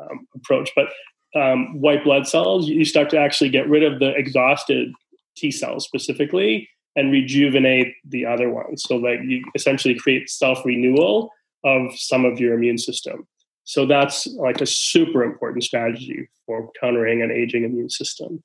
um, 0.00 0.26
approach, 0.34 0.70
but 0.74 0.86
um, 1.34 1.80
white 1.80 2.04
blood 2.04 2.26
cells 2.26 2.68
you 2.68 2.84
start 2.84 3.08
to 3.10 3.18
actually 3.18 3.50
get 3.50 3.68
rid 3.68 3.82
of 3.82 3.98
the 4.00 4.10
exhausted 4.14 4.92
T 5.36 5.50
cells 5.50 5.84
specifically 5.84 6.68
and 6.94 7.10
rejuvenate 7.10 7.94
the 8.06 8.26
other 8.26 8.50
ones, 8.50 8.82
so 8.86 9.00
that 9.00 9.24
you 9.24 9.42
essentially 9.54 9.94
create 9.94 10.28
self 10.28 10.64
renewal 10.64 11.30
of 11.64 11.96
some 11.96 12.24
of 12.24 12.38
your 12.38 12.54
immune 12.54 12.78
system. 12.78 13.26
So 13.64 13.86
that's 13.86 14.26
like 14.26 14.60
a 14.60 14.66
super 14.66 15.22
important 15.22 15.64
strategy 15.64 16.28
for 16.46 16.70
countering 16.80 17.22
an 17.22 17.30
aging 17.30 17.64
immune 17.64 17.90
system. 17.90 18.42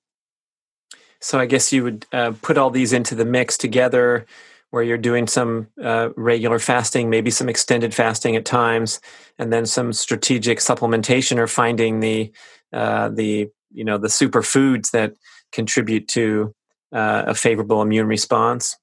So 1.20 1.40
I 1.40 1.48
guess 1.48 1.74
you 1.74 1.84
would 1.84 2.06
uh, 2.14 2.34
put 2.42 2.58
all 2.58 2.70
these 2.70 2.94
into 2.94 3.16
the 3.16 3.26
mix 3.26 3.58
together 3.58 4.26
where 4.72 4.84
you're 4.84 4.98
doing 4.98 5.28
some 5.28 5.68
uh, 5.82 6.10
regular 6.16 6.60
fasting, 6.60 7.10
maybe 7.10 7.32
some 7.32 7.50
extended 7.50 7.94
fasting 7.94 8.36
at 8.36 8.46
times, 8.46 9.00
and 9.40 9.52
then 9.52 9.66
some 9.66 9.94
strategic 9.94 10.60
supplementation 10.60 11.38
or 11.38 11.48
finding 11.48 12.00
the 12.00 12.32
uh, 12.74 13.10
the 13.10 13.50
you 13.72 13.84
know 13.84 13.98
the 13.98 14.08
superfoods 14.08 14.92
that 14.92 15.14
contribute 15.52 16.08
to 16.10 16.54
uh, 16.92 17.24
a 17.28 17.36
favorable 17.36 17.82
immune 17.82 18.08
response. 18.08 18.78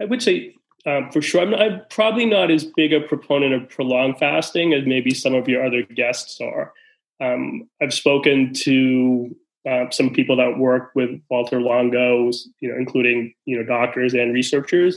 I 0.00 0.04
would 0.04 0.22
say 0.22 0.54
um, 0.86 1.10
for 1.10 1.20
sure. 1.20 1.42
I'm, 1.42 1.54
I'm, 1.54 1.82
probably 1.90 2.24
not 2.24 2.50
as 2.50 2.64
big 2.64 2.92
a 2.92 3.00
proponent 3.00 3.52
of 3.52 3.68
prolonged 3.68 4.18
fasting 4.18 4.72
as 4.72 4.86
maybe 4.86 5.12
some 5.12 5.34
of 5.34 5.48
your 5.48 5.64
other 5.64 5.82
guests 5.82 6.40
are. 6.40 6.72
Um, 7.20 7.68
I've 7.82 7.92
spoken 7.92 8.52
to 8.62 9.34
uh, 9.68 9.90
some 9.90 10.10
people 10.10 10.36
that 10.36 10.58
work 10.58 10.90
with 10.94 11.10
Valter 11.30 11.62
Longo, 11.62 12.30
you 12.60 12.68
know, 12.70 12.76
including 12.76 13.34
you 13.44 13.56
know 13.56 13.64
doctors 13.64 14.14
and 14.14 14.32
researchers. 14.34 14.96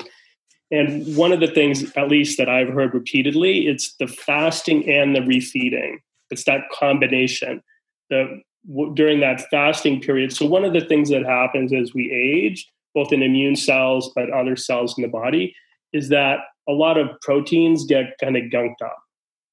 And 0.72 1.18
one 1.18 1.34
of 1.34 1.42
the 1.42 1.52
things, 1.52 1.92
at 1.98 2.08
least 2.08 2.38
that 2.38 2.48
I've 2.48 2.70
heard 2.70 2.94
repeatedly, 2.94 3.68
it's 3.68 3.94
the 3.98 4.08
fasting 4.08 4.90
and 4.90 5.14
the 5.14 5.20
refeeding. 5.20 5.98
It's 6.30 6.46
that 6.46 6.70
combination. 6.72 7.62
The 8.10 8.42
w- 8.68 8.94
during 8.96 9.20
that 9.20 9.42
fasting 9.50 10.00
period. 10.00 10.32
So 10.32 10.46
one 10.46 10.64
of 10.64 10.74
the 10.74 10.86
things 10.86 11.10
that 11.10 11.26
happens 11.26 11.74
as 11.74 11.94
we 11.94 12.10
age, 12.12 12.72
both 12.96 13.12
in 13.12 13.22
immune 13.22 13.58
cells 13.58 14.12
but 14.16 14.30
other 14.30 14.56
cells 14.56 14.98
in 14.98 15.02
the 15.02 15.10
body, 15.10 15.54
is 15.92 16.10
that 16.10 16.40
a 16.70 16.72
lot 16.72 16.98
of 16.98 17.10
proteins 17.22 17.86
get 17.86 18.16
kind 18.22 18.38
of 18.38 18.44
gunked 18.44 18.82
up. 18.82 18.98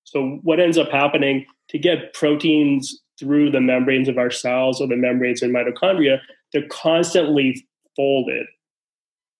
So 0.04 0.38
what 0.42 0.60
ends 0.60 0.78
up 0.78 0.90
happening 0.90 1.46
to 1.70 1.78
get 1.78 2.14
proteins 2.14 3.02
through 3.18 3.50
the 3.50 3.60
membranes 3.60 4.08
of 4.08 4.18
our 4.18 4.30
cells 4.30 4.80
or 4.80 4.86
the 4.86 4.96
membranes 4.96 5.42
in 5.42 5.52
mitochondria, 5.52 6.20
they're 6.52 6.68
constantly 6.68 7.66
folded. 7.96 8.46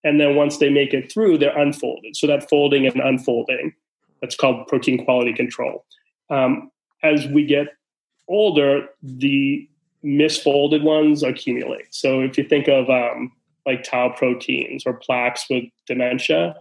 And 0.04 0.20
then 0.20 0.36
once 0.36 0.58
they 0.58 0.70
make 0.70 0.94
it 0.94 1.12
through, 1.12 1.38
they're 1.38 1.56
unfolded. 1.56 2.16
So 2.16 2.26
that 2.26 2.48
folding 2.48 2.86
and 2.86 3.00
unfolding, 3.00 3.72
that's 4.20 4.36
called 4.36 4.66
protein 4.66 5.04
quality 5.04 5.32
control. 5.32 5.84
Um, 6.30 6.70
as 7.02 7.26
we 7.26 7.44
get 7.44 7.68
older, 8.28 8.86
the 9.02 9.68
misfolded 10.04 10.82
ones 10.82 11.22
accumulate. 11.22 11.94
So 11.94 12.20
if 12.20 12.38
you 12.38 12.44
think 12.44 12.68
of 12.68 12.88
um, 12.88 13.32
like 13.66 13.82
tau 13.82 14.10
proteins 14.10 14.84
or 14.86 14.94
plaques 14.94 15.46
with 15.50 15.64
dementia, 15.86 16.54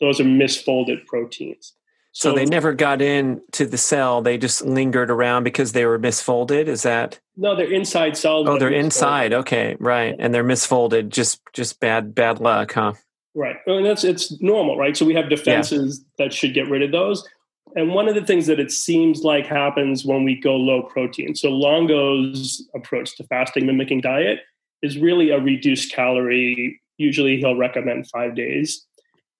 those 0.00 0.20
are 0.20 0.24
misfolded 0.24 1.04
proteins. 1.06 1.74
So, 2.18 2.30
so 2.30 2.34
they 2.34 2.46
never 2.46 2.72
got 2.72 3.00
in 3.00 3.42
to 3.52 3.64
the 3.64 3.78
cell. 3.78 4.22
They 4.22 4.38
just 4.38 4.64
lingered 4.64 5.08
around 5.08 5.44
because 5.44 5.70
they 5.70 5.86
were 5.86 6.00
misfolded. 6.00 6.66
Is 6.66 6.82
that? 6.82 7.20
No, 7.36 7.54
they're 7.54 7.72
inside 7.72 8.16
cells. 8.16 8.48
Oh, 8.48 8.58
they're 8.58 8.70
inside. 8.70 9.32
Okay, 9.32 9.76
right, 9.78 10.16
and 10.18 10.34
they're 10.34 10.42
misfolded. 10.42 11.10
Just 11.10 11.40
just 11.52 11.78
bad 11.78 12.16
bad 12.16 12.40
luck, 12.40 12.72
huh? 12.72 12.94
Right, 13.36 13.54
oh, 13.68 13.76
and 13.76 13.86
that's 13.86 14.02
it's 14.02 14.36
normal, 14.42 14.76
right? 14.76 14.96
So 14.96 15.06
we 15.06 15.14
have 15.14 15.30
defenses 15.30 16.00
yeah. 16.00 16.24
that 16.24 16.32
should 16.32 16.54
get 16.54 16.68
rid 16.68 16.82
of 16.82 16.90
those. 16.90 17.24
And 17.76 17.94
one 17.94 18.08
of 18.08 18.16
the 18.16 18.24
things 18.24 18.48
that 18.48 18.58
it 18.58 18.72
seems 18.72 19.22
like 19.22 19.46
happens 19.46 20.04
when 20.04 20.24
we 20.24 20.34
go 20.34 20.56
low 20.56 20.82
protein. 20.82 21.36
So 21.36 21.50
Longo's 21.50 22.68
approach 22.74 23.16
to 23.18 23.24
fasting 23.28 23.64
mimicking 23.64 24.00
diet 24.00 24.40
is 24.82 24.98
really 24.98 25.30
a 25.30 25.38
reduced 25.38 25.92
calorie. 25.92 26.80
Usually 26.96 27.36
he'll 27.36 27.54
recommend 27.54 28.08
five 28.08 28.34
days. 28.34 28.87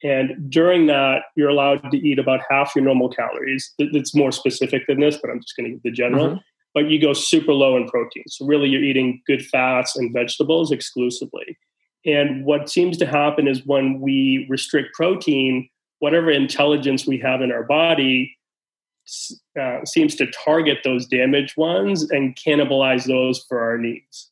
And 0.02 0.50
during 0.50 0.86
that, 0.86 1.22
you're 1.34 1.48
allowed 1.48 1.90
to 1.90 1.96
eat 1.96 2.18
about 2.18 2.40
half 2.48 2.72
your 2.74 2.84
normal 2.84 3.08
calories. 3.08 3.72
It's 3.78 4.14
more 4.14 4.30
specific 4.30 4.86
than 4.86 5.00
this, 5.00 5.18
but 5.20 5.30
I'm 5.30 5.40
just 5.40 5.56
going 5.56 5.66
to 5.66 5.72
give 5.72 5.82
the 5.82 5.90
general. 5.90 6.28
Mm-hmm. 6.28 6.38
But 6.74 6.88
you 6.90 7.00
go 7.00 7.12
super 7.12 7.52
low 7.52 7.76
in 7.76 7.88
protein. 7.88 8.24
So 8.28 8.46
really 8.46 8.68
you're 8.68 8.84
eating 8.84 9.22
good 9.26 9.44
fats 9.44 9.96
and 9.96 10.12
vegetables 10.12 10.70
exclusively. 10.70 11.58
And 12.06 12.44
what 12.44 12.70
seems 12.70 12.96
to 12.98 13.06
happen 13.06 13.48
is 13.48 13.66
when 13.66 14.00
we 14.00 14.46
restrict 14.48 14.94
protein, 14.94 15.68
whatever 15.98 16.30
intelligence 16.30 17.06
we 17.06 17.18
have 17.18 17.42
in 17.42 17.50
our 17.50 17.64
body 17.64 18.36
uh, 19.60 19.84
seems 19.84 20.14
to 20.16 20.30
target 20.44 20.78
those 20.84 21.06
damaged 21.06 21.56
ones 21.56 22.08
and 22.10 22.36
cannibalize 22.36 23.06
those 23.06 23.44
for 23.48 23.60
our 23.60 23.78
needs. 23.78 24.30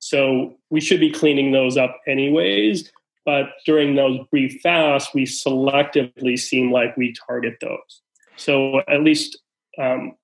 So 0.00 0.56
we 0.70 0.80
should 0.80 1.00
be 1.00 1.10
cleaning 1.10 1.52
those 1.52 1.76
up 1.76 2.00
anyways. 2.08 2.90
But 3.28 3.50
during 3.66 3.94
those 3.94 4.18
brief 4.30 4.58
fasts, 4.62 5.12
we 5.12 5.24
selectively 5.24 6.38
seem 6.38 6.72
like 6.72 6.96
we 6.96 7.12
target 7.26 7.58
those. 7.60 8.00
So 8.36 8.80
at 8.88 9.02
least 9.02 9.38
um, 9.78 10.14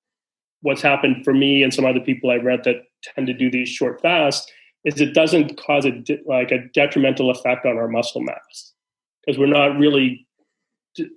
what's 0.63 0.81
happened 0.81 1.23
for 1.23 1.31
me 1.31 1.61
and 1.61 1.71
some 1.71 1.85
other 1.85 1.99
people 1.99 2.31
I've 2.31 2.43
read 2.43 2.63
that 2.63 2.77
tend 3.03 3.27
to 3.27 3.33
do 3.33 3.51
these 3.51 3.69
short 3.69 4.01
fasts 4.01 4.51
is 4.85 4.99
it 4.99 5.13
doesn't 5.13 5.55
cause 5.55 5.85
a 5.85 6.03
like 6.25 6.49
a 6.49 6.67
detrimental 6.73 7.29
effect 7.29 7.67
on 7.67 7.77
our 7.77 7.87
muscle 7.87 8.21
mass 8.21 8.73
because 9.23 9.37
we're 9.37 9.45
not 9.45 9.77
really 9.77 10.25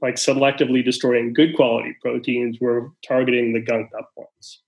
like 0.03 0.17
selectively 0.17 0.85
destroying 0.85 1.33
good 1.33 1.57
quality 1.57 1.97
proteins. 2.03 2.59
We're 2.61 2.89
targeting 3.03 3.55
the 3.55 3.63
gunked 3.63 3.99
up 3.99 4.11
ones. 4.15 4.61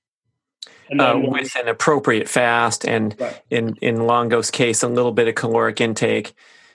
Uh, 0.99 1.21
with 1.23 1.55
an 1.57 1.69
appropriate 1.69 2.31
fast 2.31 2.87
and 2.87 3.15
right. 3.21 3.43
in 3.51 3.77
in 3.83 4.07
Longo's 4.07 4.51
case, 4.51 4.83
a 4.83 4.89
little 4.89 5.13
bit 5.13 5.29
of 5.29 5.35
caloric 5.35 5.83
intake. 5.83 6.33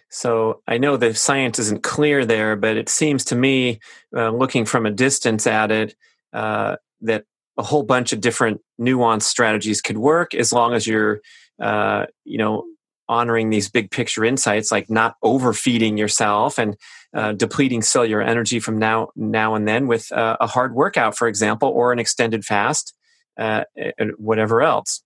So 0.10 0.62
I 0.68 0.78
know 0.78 0.98
the 0.98 1.14
science 1.14 1.60
isn't 1.60 1.84
clear 1.84 2.26
there, 2.26 2.56
but 2.56 2.78
it 2.78 2.90
seems 2.90 3.26
to 3.26 3.36
me, 3.36 3.80
uh, 4.16 4.30
looking 4.30 4.66
from 4.66 4.86
a 4.86 4.92
distance 4.92 5.46
at 5.48 5.72
it, 5.72 5.96
uh, 6.34 6.78
that 7.02 7.26
a 7.58 7.64
whole 7.64 7.84
bunch 7.84 8.14
of 8.14 8.22
different 8.22 8.62
nuanced 8.80 9.24
strategies 9.24 9.82
could 9.82 9.98
work 9.98 10.34
as 10.34 10.54
long 10.54 10.74
as 10.74 10.88
you're, 10.88 11.22
uh, 11.62 12.06
you 12.24 12.38
know, 12.38 12.66
honoring 13.08 13.50
these 13.50 13.70
big 13.70 13.92
picture 13.92 14.26
insights, 14.26 14.72
like 14.72 14.90
not 14.90 15.16
overfeeding 15.22 15.98
yourself 15.98 16.58
and 16.58 16.76
uh, 17.14 17.34
depleting 17.34 17.82
cellular 17.82 18.22
energy 18.22 18.60
from 18.60 18.78
now 18.78 19.10
now 19.16 19.56
and 19.56 19.68
then 19.68 19.88
with 19.88 20.12
uh, 20.12 20.36
a 20.40 20.48
hard 20.48 20.74
workout, 20.74 21.16
for 21.16 21.28
example, 21.28 21.70
or 21.70 21.92
an 21.92 22.00
extended 22.00 22.44
fast 22.44 22.94
uh, 23.38 23.64
and 23.98 24.12
whatever 24.18 24.62
else. 24.62 25.04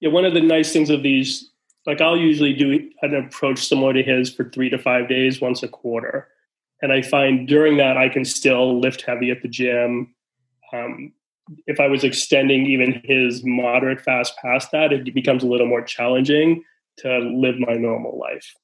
Yeah, 0.00 0.10
one 0.10 0.24
of 0.24 0.34
the 0.34 0.40
nice 0.40 0.72
things 0.72 0.90
of 0.90 1.02
these, 1.02 1.50
like 1.86 2.00
I'll 2.00 2.16
usually 2.16 2.52
do 2.52 2.90
an 3.02 3.14
approach 3.14 3.66
similar 3.66 3.92
to 3.92 4.02
his 4.02 4.32
for 4.32 4.48
three 4.50 4.70
to 4.70 4.78
five 4.78 5.08
days, 5.08 5.40
once 5.40 5.62
a 5.62 5.68
quarter, 5.68 6.28
and 6.82 6.92
I 6.92 7.02
find 7.02 7.46
during 7.46 7.76
that 7.78 7.96
I 7.96 8.08
can 8.08 8.24
still 8.24 8.80
lift 8.80 9.02
heavy 9.02 9.30
at 9.30 9.42
the 9.42 9.48
gym. 9.48 10.14
Um, 10.72 11.12
if 11.66 11.78
I 11.78 11.88
was 11.88 12.04
extending 12.04 12.66
even 12.66 13.02
his 13.04 13.44
moderate 13.44 14.00
fast 14.00 14.36
past 14.38 14.70
that, 14.72 14.92
it 14.92 15.12
becomes 15.14 15.42
a 15.42 15.46
little 15.46 15.66
more 15.66 15.82
challenging 15.82 16.64
to 16.98 17.18
live 17.18 17.58
my 17.58 17.74
normal 17.74 18.18
life. 18.18 18.54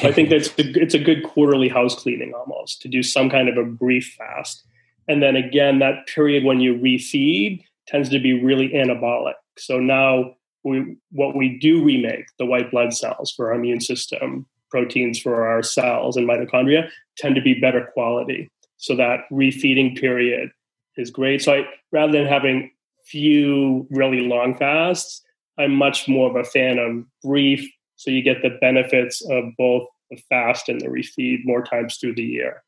So 0.00 0.08
I 0.08 0.12
think 0.12 0.30
that's 0.30 0.50
it's 0.58 0.94
a 0.94 0.98
good 0.98 1.22
quarterly 1.22 1.68
house 1.68 1.94
cleaning 1.94 2.32
almost 2.34 2.82
to 2.82 2.88
do 2.88 3.02
some 3.02 3.30
kind 3.30 3.48
of 3.48 3.56
a 3.56 3.64
brief 3.64 4.14
fast 4.16 4.64
and 5.10 5.20
then 5.20 5.34
again, 5.34 5.80
that 5.80 6.06
period 6.06 6.44
when 6.44 6.60
you 6.60 6.76
refeed 6.76 7.64
tends 7.88 8.08
to 8.10 8.20
be 8.20 8.32
really 8.32 8.68
anabolic. 8.68 9.34
So 9.58 9.80
now 9.80 10.36
we, 10.64 10.96
what 11.10 11.36
we 11.36 11.58
do 11.58 11.82
remake, 11.82 12.26
the 12.38 12.46
white 12.46 12.70
blood 12.70 12.92
cells 12.92 13.32
for 13.32 13.48
our 13.48 13.54
immune 13.54 13.80
system, 13.80 14.46
proteins 14.70 15.18
for 15.18 15.46
our 15.46 15.62
cells 15.62 16.16
and 16.16 16.28
mitochondria 16.28 16.88
tend 17.16 17.34
to 17.34 17.42
be 17.42 17.54
better 17.54 17.88
quality. 17.92 18.48
So 18.76 18.96
that 18.96 19.20
refeeding 19.30 19.98
period 19.98 20.50
is 20.96 21.10
great. 21.10 21.42
So 21.42 21.54
I, 21.54 21.64
rather 21.92 22.12
than 22.12 22.26
having 22.26 22.70
few 23.04 23.86
really 23.90 24.20
long 24.20 24.56
fasts, 24.56 25.22
I'm 25.58 25.74
much 25.74 26.08
more 26.08 26.30
of 26.30 26.36
a 26.36 26.44
fan 26.44 26.78
of 26.78 27.04
brief. 27.22 27.68
So 27.96 28.10
you 28.10 28.22
get 28.22 28.42
the 28.42 28.56
benefits 28.60 29.22
of 29.28 29.44
both 29.58 29.86
the 30.10 30.16
fast 30.28 30.68
and 30.68 30.80
the 30.80 30.86
refeed 30.86 31.40
more 31.44 31.62
times 31.62 31.96
through 31.96 32.14
the 32.14 32.22
year. 32.22 32.62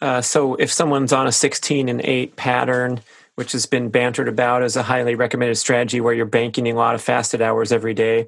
Uh, 0.00 0.20
so 0.20 0.54
if 0.54 0.72
someone's 0.72 1.12
on 1.12 1.26
a 1.26 1.32
16 1.32 1.88
and 1.88 2.00
8 2.02 2.36
pattern, 2.36 3.00
which 3.38 3.52
has 3.52 3.66
been 3.66 3.88
bantered 3.88 4.26
about 4.26 4.64
as 4.64 4.74
a 4.74 4.82
highly 4.82 5.14
recommended 5.14 5.54
strategy 5.54 6.00
where 6.00 6.12
you're 6.12 6.26
banking 6.26 6.66
a 6.66 6.72
lot 6.72 6.96
of 6.96 7.00
fasted 7.00 7.40
hours 7.40 7.70
every 7.70 7.94
day, 7.94 8.26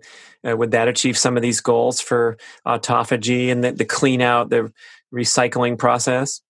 uh, 0.48 0.56
would 0.56 0.70
that 0.70 0.86
achieve 0.86 1.18
some 1.18 1.36
of 1.36 1.42
these 1.42 1.60
goals 1.60 2.00
for 2.00 2.38
autophagy 2.64 3.50
and 3.50 3.64
the, 3.64 3.72
the 3.72 3.84
clean 3.84 4.22
out, 4.22 4.50
the 4.50 4.72
recycling 5.12 5.76
process? 5.76 6.42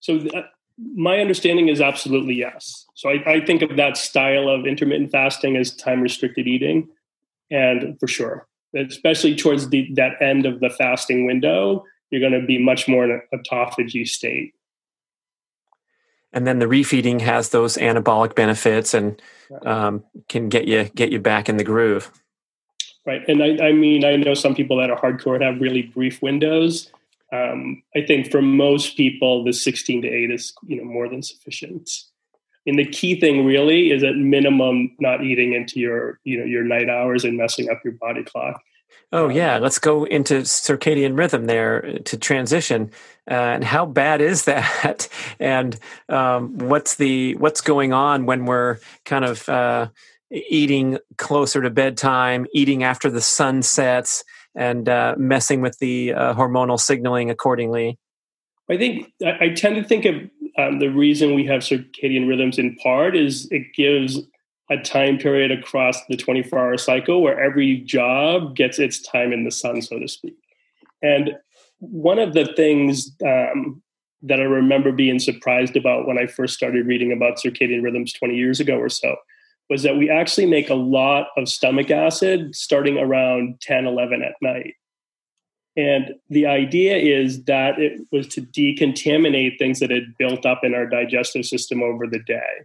So 0.00 0.18
th- 0.18 0.34
uh, 0.34 0.42
my 0.96 1.20
understanding 1.20 1.68
is 1.68 1.80
absolutely 1.80 2.34
yes. 2.34 2.86
So 2.94 3.08
I, 3.08 3.34
I 3.34 3.40
think 3.46 3.62
of 3.62 3.76
that 3.76 3.96
style 3.96 4.48
of 4.48 4.66
intermittent 4.66 5.12
fasting 5.12 5.56
as 5.56 5.72
time 5.76 6.00
restricted 6.00 6.48
eating, 6.48 6.88
and 7.52 7.96
for 8.00 8.08
sure, 8.08 8.48
especially 8.74 9.36
towards 9.36 9.68
the, 9.68 9.92
that 9.94 10.20
end 10.20 10.44
of 10.44 10.58
the 10.58 10.70
fasting 10.70 11.24
window, 11.24 11.84
you're 12.10 12.20
going 12.20 12.40
to 12.40 12.44
be 12.44 12.58
much 12.58 12.88
more 12.88 13.04
in 13.04 13.12
a 13.12 13.36
autophagy 13.36 14.08
state 14.08 14.54
and 16.32 16.46
then 16.46 16.58
the 16.58 16.66
refeeding 16.66 17.20
has 17.20 17.50
those 17.50 17.76
anabolic 17.76 18.34
benefits 18.34 18.94
and 18.94 19.20
um, 19.64 20.04
can 20.28 20.48
get 20.48 20.66
you 20.66 20.84
get 20.94 21.10
you 21.10 21.18
back 21.18 21.48
in 21.48 21.56
the 21.56 21.64
groove. 21.64 22.10
Right, 23.06 23.26
and 23.26 23.42
I, 23.42 23.68
I 23.68 23.72
mean, 23.72 24.04
I 24.04 24.16
know 24.16 24.34
some 24.34 24.54
people 24.54 24.76
that 24.78 24.90
are 24.90 25.00
hardcore 25.00 25.40
have 25.42 25.60
really 25.60 25.82
brief 25.82 26.20
windows. 26.20 26.90
Um, 27.32 27.82
I 27.96 28.02
think 28.02 28.30
for 28.30 28.42
most 28.42 28.96
people, 28.96 29.44
the 29.44 29.52
16 29.52 30.02
to 30.02 30.08
8 30.08 30.30
is 30.30 30.52
you 30.66 30.76
know 30.76 30.84
more 30.84 31.08
than 31.08 31.22
sufficient. 31.22 31.90
And 32.66 32.78
the 32.78 32.84
key 32.84 33.18
thing 33.18 33.46
really 33.46 33.90
is 33.90 34.04
at 34.04 34.16
minimum 34.16 34.94
not 35.00 35.24
eating 35.24 35.54
into 35.54 35.80
your 35.80 36.20
you 36.24 36.38
know 36.38 36.44
your 36.44 36.64
night 36.64 36.90
hours 36.90 37.24
and 37.24 37.36
messing 37.36 37.70
up 37.70 37.80
your 37.84 37.94
body 37.94 38.24
clock. 38.24 38.60
Oh 39.10 39.30
yeah, 39.30 39.56
let's 39.56 39.78
go 39.78 40.04
into 40.04 40.42
circadian 40.42 41.16
rhythm 41.16 41.46
there 41.46 41.98
to 42.00 42.18
transition. 42.18 42.90
Uh, 43.30 43.34
and 43.34 43.64
how 43.64 43.86
bad 43.86 44.20
is 44.20 44.44
that? 44.44 45.08
and 45.40 45.78
um, 46.08 46.58
what's 46.58 46.96
the 46.96 47.34
what's 47.36 47.62
going 47.62 47.92
on 47.92 48.26
when 48.26 48.44
we're 48.44 48.78
kind 49.06 49.24
of 49.24 49.48
uh, 49.48 49.88
eating 50.30 50.98
closer 51.16 51.62
to 51.62 51.70
bedtime, 51.70 52.46
eating 52.52 52.82
after 52.82 53.10
the 53.10 53.22
sun 53.22 53.62
sets, 53.62 54.24
and 54.54 54.88
uh, 54.88 55.14
messing 55.16 55.62
with 55.62 55.78
the 55.78 56.12
uh, 56.12 56.34
hormonal 56.34 56.78
signaling 56.78 57.30
accordingly? 57.30 57.98
I 58.70 58.76
think 58.76 59.10
I 59.24 59.48
tend 59.50 59.76
to 59.76 59.84
think 59.84 60.04
of 60.04 60.16
um, 60.58 60.80
the 60.80 60.88
reason 60.88 61.34
we 61.34 61.46
have 61.46 61.62
circadian 61.62 62.28
rhythms 62.28 62.58
in 62.58 62.76
part 62.76 63.16
is 63.16 63.48
it 63.50 63.72
gives 63.74 64.20
a 64.70 64.76
time 64.76 65.18
period 65.18 65.50
across 65.50 66.04
the 66.06 66.16
24 66.16 66.58
hour 66.58 66.76
cycle 66.76 67.22
where 67.22 67.40
every 67.40 67.78
job 67.78 68.54
gets 68.54 68.78
its 68.78 69.00
time 69.00 69.32
in 69.32 69.44
the 69.44 69.50
sun, 69.50 69.80
so 69.80 69.98
to 69.98 70.08
speak. 70.08 70.36
And 71.02 71.36
one 71.78 72.18
of 72.18 72.34
the 72.34 72.52
things 72.56 73.10
um, 73.24 73.82
that 74.22 74.40
I 74.40 74.44
remember 74.44 74.92
being 74.92 75.18
surprised 75.18 75.76
about 75.76 76.06
when 76.06 76.18
I 76.18 76.26
first 76.26 76.54
started 76.54 76.86
reading 76.86 77.12
about 77.12 77.38
circadian 77.38 77.82
rhythms 77.82 78.12
20 78.12 78.34
years 78.34 78.60
ago 78.60 78.76
or 78.76 78.88
so 78.88 79.16
was 79.70 79.82
that 79.82 79.96
we 79.96 80.10
actually 80.10 80.46
make 80.46 80.70
a 80.70 80.74
lot 80.74 81.28
of 81.36 81.48
stomach 81.48 81.90
acid 81.90 82.54
starting 82.54 82.98
around 82.98 83.60
10, 83.60 83.86
11 83.86 84.22
at 84.22 84.34
night. 84.40 84.74
And 85.76 86.14
the 86.28 86.46
idea 86.46 86.96
is 86.96 87.44
that 87.44 87.78
it 87.78 88.00
was 88.10 88.26
to 88.28 88.42
decontaminate 88.42 89.58
things 89.58 89.78
that 89.78 89.90
had 89.90 90.16
built 90.18 90.44
up 90.44 90.64
in 90.64 90.74
our 90.74 90.86
digestive 90.86 91.44
system 91.44 91.82
over 91.82 92.06
the 92.06 92.18
day 92.18 92.64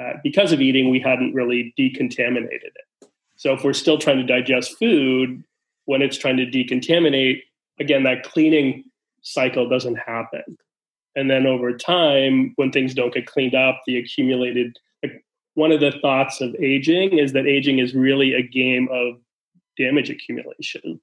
uh, 0.00 0.14
because 0.22 0.52
of 0.52 0.60
eating, 0.60 0.90
we 0.90 1.00
hadn't 1.00 1.34
really 1.34 1.74
decontaminated 1.78 2.72
it. 2.74 3.08
So 3.36 3.52
if 3.52 3.64
we're 3.64 3.72
still 3.72 3.98
trying 3.98 4.18
to 4.18 4.24
digest 4.24 4.78
food, 4.78 5.44
when 5.86 6.02
it's 6.02 6.16
trying 6.16 6.36
to 6.36 6.46
decontaminate, 6.46 7.40
again, 7.78 8.04
that 8.04 8.22
cleaning 8.22 8.84
cycle 9.22 9.68
doesn't 9.68 9.96
happen. 9.96 10.56
And 11.16 11.30
then 11.30 11.46
over 11.46 11.76
time, 11.76 12.52
when 12.56 12.72
things 12.72 12.94
don't 12.94 13.14
get 13.14 13.26
cleaned 13.26 13.54
up, 13.54 13.80
the 13.86 13.98
accumulated, 13.98 14.76
like 15.02 15.24
one 15.54 15.72
of 15.72 15.80
the 15.80 15.92
thoughts 16.02 16.40
of 16.40 16.54
aging 16.56 17.18
is 17.18 17.32
that 17.32 17.46
aging 17.46 17.78
is 17.78 17.94
really 17.94 18.34
a 18.34 18.42
game 18.42 18.88
of 18.90 19.14
damage 19.76 20.10
accumulation. 20.10 21.00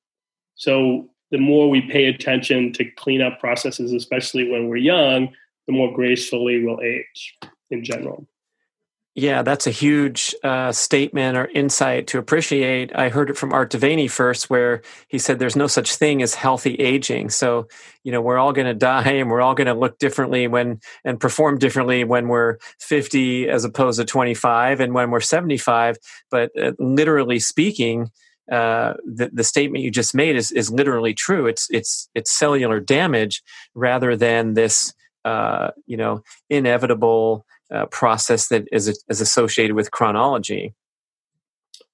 So 0.55 1.09
the 1.31 1.37
more 1.37 1.69
we 1.69 1.81
pay 1.81 2.05
attention 2.05 2.73
to 2.73 2.85
clean 2.85 3.21
up 3.21 3.39
processes, 3.39 3.93
especially 3.93 4.49
when 4.49 4.67
we're 4.67 4.77
young, 4.77 5.33
the 5.67 5.73
more 5.73 5.93
gracefully 5.93 6.63
we'll 6.63 6.81
age 6.81 7.37
in 7.69 7.83
general. 7.83 8.27
Yeah, 9.13 9.41
that's 9.41 9.67
a 9.67 9.71
huge 9.71 10.33
uh, 10.41 10.71
statement 10.71 11.35
or 11.35 11.47
insight 11.47 12.07
to 12.07 12.17
appreciate. 12.17 12.95
I 12.95 13.09
heard 13.09 13.29
it 13.29 13.37
from 13.37 13.51
Art 13.51 13.69
De 13.69 13.77
Vany 13.77 14.09
first, 14.09 14.49
where 14.49 14.83
he 15.09 15.19
said 15.19 15.37
there's 15.37 15.57
no 15.57 15.67
such 15.67 15.95
thing 15.95 16.21
as 16.21 16.33
healthy 16.33 16.75
aging. 16.75 17.29
So, 17.29 17.67
you 18.05 18.13
know, 18.13 18.21
we're 18.21 18.37
all 18.37 18.53
going 18.53 18.67
to 18.67 18.73
die 18.73 19.11
and 19.11 19.29
we're 19.29 19.41
all 19.41 19.53
going 19.53 19.67
to 19.67 19.73
look 19.73 19.99
differently 19.99 20.47
when 20.47 20.79
and 21.03 21.19
perform 21.19 21.57
differently 21.57 22.05
when 22.05 22.29
we're 22.29 22.57
50 22.79 23.49
as 23.49 23.65
opposed 23.65 23.99
to 23.99 24.05
25 24.05 24.79
and 24.79 24.93
when 24.93 25.11
we're 25.11 25.19
75. 25.19 25.97
But 26.29 26.51
uh, 26.57 26.71
literally 26.79 27.39
speaking, 27.39 28.11
uh, 28.49 28.93
the, 29.05 29.29
the 29.33 29.43
statement 29.43 29.83
you 29.83 29.91
just 29.91 30.15
made 30.15 30.37
is, 30.37 30.53
is 30.53 30.71
literally 30.71 31.13
true. 31.13 31.47
It's 31.47 31.67
it's 31.69 32.09
it's 32.15 32.31
cellular 32.31 32.79
damage 32.79 33.43
rather 33.75 34.15
than 34.15 34.53
this 34.53 34.93
uh, 35.25 35.71
you 35.85 35.97
know 35.97 36.23
inevitable 36.49 37.45
uh, 37.71 37.85
process 37.87 38.47
that 38.49 38.67
is, 38.71 38.87
is 39.09 39.21
associated 39.21 39.75
with 39.75 39.91
chronology. 39.91 40.73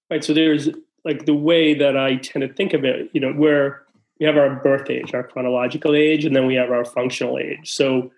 Right. 0.09 0.23
So 0.23 0.33
there's 0.33 0.69
like 1.03 1.25
the 1.25 1.35
way 1.35 1.73
that 1.73 1.97
I 1.97 2.15
tend 2.15 2.47
to 2.47 2.53
think 2.53 2.73
of 2.73 2.83
it, 2.83 3.09
you 3.13 3.21
know, 3.21 3.33
where 3.33 3.83
we 4.19 4.25
have 4.25 4.37
our 4.37 4.55
birth 4.55 4.89
age, 4.89 5.13
our 5.13 5.23
chronological 5.23 5.95
age, 5.95 6.25
and 6.25 6.35
then 6.35 6.45
we 6.47 6.55
have 6.55 6.71
our 6.71 6.85
functional 6.85 7.37
age. 7.37 7.71
So, 7.73 8.11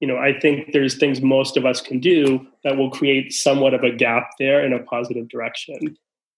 you 0.00 0.06
know, 0.06 0.16
I 0.16 0.38
think 0.38 0.72
there's 0.72 0.96
things 0.96 1.22
most 1.22 1.56
of 1.56 1.64
us 1.64 1.80
can 1.80 1.98
do 1.98 2.46
that 2.62 2.76
will 2.76 2.90
create 2.90 3.32
somewhat 3.32 3.74
of 3.74 3.82
a 3.82 3.90
gap 3.90 4.30
there 4.38 4.64
in 4.64 4.72
a 4.72 4.80
positive 4.80 5.28
direction. 5.28 5.96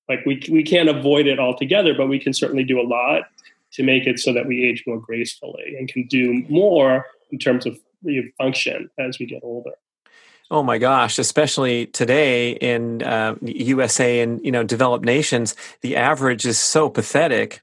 Like 0.09 0.25
we 0.25 0.43
we 0.51 0.63
can't 0.63 0.89
avoid 0.89 1.27
it 1.27 1.39
altogether, 1.39 1.95
but 1.95 2.07
we 2.09 2.19
can 2.19 2.33
certainly 2.33 2.65
do 2.65 2.81
a 2.81 2.87
lot 2.87 3.25
to 3.73 3.83
make 3.83 4.07
it 4.07 4.19
so 4.19 4.33
that 4.33 4.47
we 4.47 4.65
age 4.65 4.85
more 4.87 4.99
gracefully 4.99 5.75
and 5.79 5.89
can 5.89 6.07
do 6.07 6.45
more 6.49 7.05
in 7.31 7.39
terms 7.39 7.67
of 7.67 7.79
function 8.39 8.89
as 8.99 9.19
we 9.19 9.27
get 9.27 9.43
older. 9.43 9.73
Oh 10.51 10.63
my 10.63 10.79
gosh! 10.79 11.19
Especially 11.19 11.87
today 11.87 12.53
in 12.53 13.03
uh, 13.03 13.35
USA 13.43 14.21
and 14.21 14.43
you 14.43 14.51
know 14.51 14.63
developed 14.63 15.05
nations, 15.05 15.55
the 15.83 15.97
average 15.97 16.47
is 16.47 16.59
so 16.59 16.89
pathetic, 16.89 17.61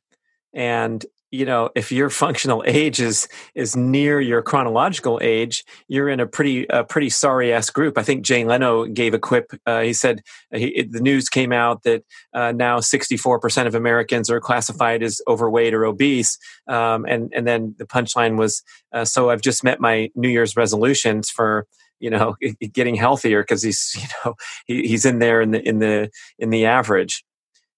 and 0.53 1.03
you 1.31 1.47
know 1.47 1.71
if 1.73 1.91
your 1.91 2.11
functional 2.11 2.63
age 2.67 2.99
is 3.01 3.27
is 3.55 3.75
near 3.75 4.21
your 4.21 4.43
chronological 4.43 5.19
age, 5.23 5.65
you're 5.87 6.09
in 6.09 6.19
a 6.19 6.27
pretty 6.27 6.67
a 6.69 6.83
pretty 6.83 7.09
sorry 7.09 7.51
ass 7.51 7.71
group. 7.71 7.97
I 7.97 8.03
think 8.03 8.23
Jay 8.23 8.45
Leno 8.45 8.85
gave 8.85 9.15
a 9.15 9.19
quip. 9.19 9.51
Uh, 9.65 9.81
he 9.81 9.91
said 9.93 10.21
uh, 10.53 10.59
he, 10.59 10.83
the 10.83 11.01
news 11.01 11.27
came 11.27 11.51
out 11.51 11.81
that 11.83 12.03
uh, 12.35 12.51
now 12.51 12.79
64 12.81 13.39
percent 13.39 13.67
of 13.67 13.73
Americans 13.73 14.29
are 14.29 14.39
classified 14.39 15.01
as 15.01 15.21
overweight 15.27 15.73
or 15.73 15.85
obese, 15.85 16.37
um, 16.67 17.03
and 17.05 17.33
and 17.33 17.47
then 17.47 17.73
the 17.79 17.85
punchline 17.87 18.37
was, 18.37 18.61
uh, 18.93 19.05
"So 19.05 19.31
I've 19.31 19.41
just 19.41 19.63
met 19.63 19.79
my 19.79 20.11
New 20.13 20.29
Year's 20.29 20.55
resolutions 20.55 21.31
for." 21.31 21.65
You 21.99 22.09
know 22.09 22.35
getting 22.73 22.95
healthier 22.95 23.41
because 23.41 23.63
he's 23.63 23.93
you 23.97 24.07
know 24.23 24.35
he, 24.65 24.87
he's 24.87 25.05
in 25.05 25.19
there 25.19 25.41
in 25.41 25.51
the 25.51 25.67
in 25.67 25.79
the 25.79 26.09
in 26.39 26.49
the 26.49 26.65
average. 26.65 27.23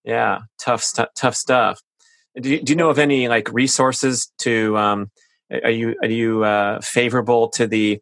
Yeah 0.04 0.40
tough 0.60 0.84
stu- 0.84 1.08
tough 1.16 1.36
stuff. 1.36 1.82
Do 2.40 2.50
you, 2.50 2.62
do 2.62 2.72
you 2.72 2.78
know 2.78 2.90
of 2.90 3.00
any 3.00 3.28
like 3.28 3.52
resources 3.52 4.32
to 4.40 4.78
um, 4.78 5.12
are 5.52 5.72
you 5.72 5.96
are 6.02 6.10
you 6.10 6.44
uh, 6.44 6.82
favorable 6.82 7.50
to 7.50 7.68
the 7.68 8.00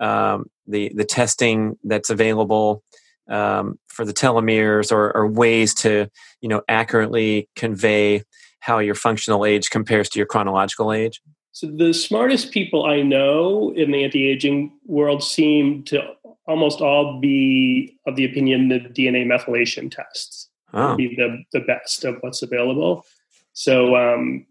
um, 0.00 0.46
the 0.66 0.92
the 0.94 1.04
testing 1.04 1.76
that's 1.84 2.10
available 2.10 2.82
um, 3.28 3.78
for 3.88 4.04
the 4.04 4.12
telomeres 4.12 4.92
or, 4.92 5.16
or 5.16 5.26
ways 5.26 5.74
to 5.74 6.08
you 6.40 6.48
know 6.48 6.62
accurately 6.68 7.48
convey 7.56 8.22
how 8.60 8.78
your 8.78 8.94
functional 8.94 9.44
age 9.44 9.70
compares 9.70 10.08
to 10.10 10.18
your 10.18 10.26
chronological 10.26 10.92
age 10.92 11.20
so 11.52 11.66
the 11.66 11.92
smartest 11.92 12.50
people 12.50 12.86
I 12.86 13.02
know 13.02 13.72
in 13.76 13.90
the 13.90 14.04
anti-aging 14.04 14.72
world 14.86 15.22
seem 15.22 15.82
to 15.84 16.02
almost 16.46 16.80
all 16.80 17.20
be 17.20 17.98
of 18.06 18.16
the 18.16 18.24
opinion 18.24 18.68
that 18.70 18.94
DNA 18.94 19.26
methylation 19.26 19.90
tests 19.90 20.48
oh. 20.72 20.88
would 20.88 20.96
be 20.96 21.14
the, 21.14 21.44
the 21.52 21.60
best 21.60 22.04
of 22.04 22.16
what's 22.20 22.42
available. 22.42 23.04
So 23.52 23.94
um, 23.96 24.46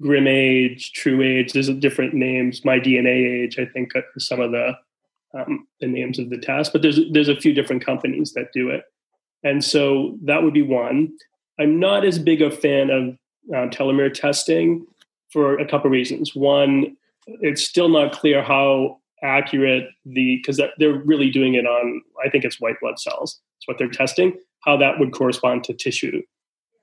GrimAge, 0.00 0.92
True 0.92 1.22
Age, 1.22 1.52
there's 1.52 1.68
different 1.70 2.14
names. 2.14 2.64
My 2.64 2.78
DNA 2.78 3.42
Age, 3.42 3.58
I 3.58 3.66
think, 3.66 3.96
are 3.96 4.04
some 4.18 4.40
of 4.40 4.52
the 4.52 4.76
um, 5.34 5.66
the 5.80 5.86
names 5.86 6.18
of 6.18 6.30
the 6.30 6.38
test, 6.38 6.72
but 6.72 6.80
there's 6.80 7.00
there's 7.12 7.28
a 7.28 7.36
few 7.36 7.52
different 7.52 7.84
companies 7.84 8.32
that 8.32 8.50
do 8.54 8.70
it, 8.70 8.84
and 9.44 9.62
so 9.62 10.16
that 10.22 10.42
would 10.42 10.54
be 10.54 10.62
one. 10.62 11.12
I'm 11.60 11.78
not 11.78 12.06
as 12.06 12.18
big 12.18 12.40
a 12.40 12.50
fan 12.50 12.88
of 12.88 13.08
uh, 13.54 13.68
telomere 13.68 14.14
testing 14.14 14.86
for 15.30 15.58
a 15.58 15.66
couple 15.66 15.86
of 15.86 15.92
reasons. 15.92 16.34
One, 16.34 16.96
it's 17.26 17.62
still 17.62 17.88
not 17.88 18.12
clear 18.12 18.42
how 18.42 18.98
accurate 19.22 19.88
the 20.06 20.36
because 20.36 20.60
they're 20.78 20.94
really 20.94 21.30
doing 21.30 21.54
it 21.54 21.66
on 21.66 22.02
I 22.24 22.30
think 22.30 22.44
it's 22.44 22.60
white 22.60 22.80
blood 22.80 22.98
cells. 22.98 23.40
It's 23.58 23.68
what 23.68 23.78
they're 23.78 23.88
testing. 23.88 24.36
How 24.64 24.76
that 24.76 24.98
would 24.98 25.12
correspond 25.12 25.64
to 25.64 25.74
tissue 25.74 26.22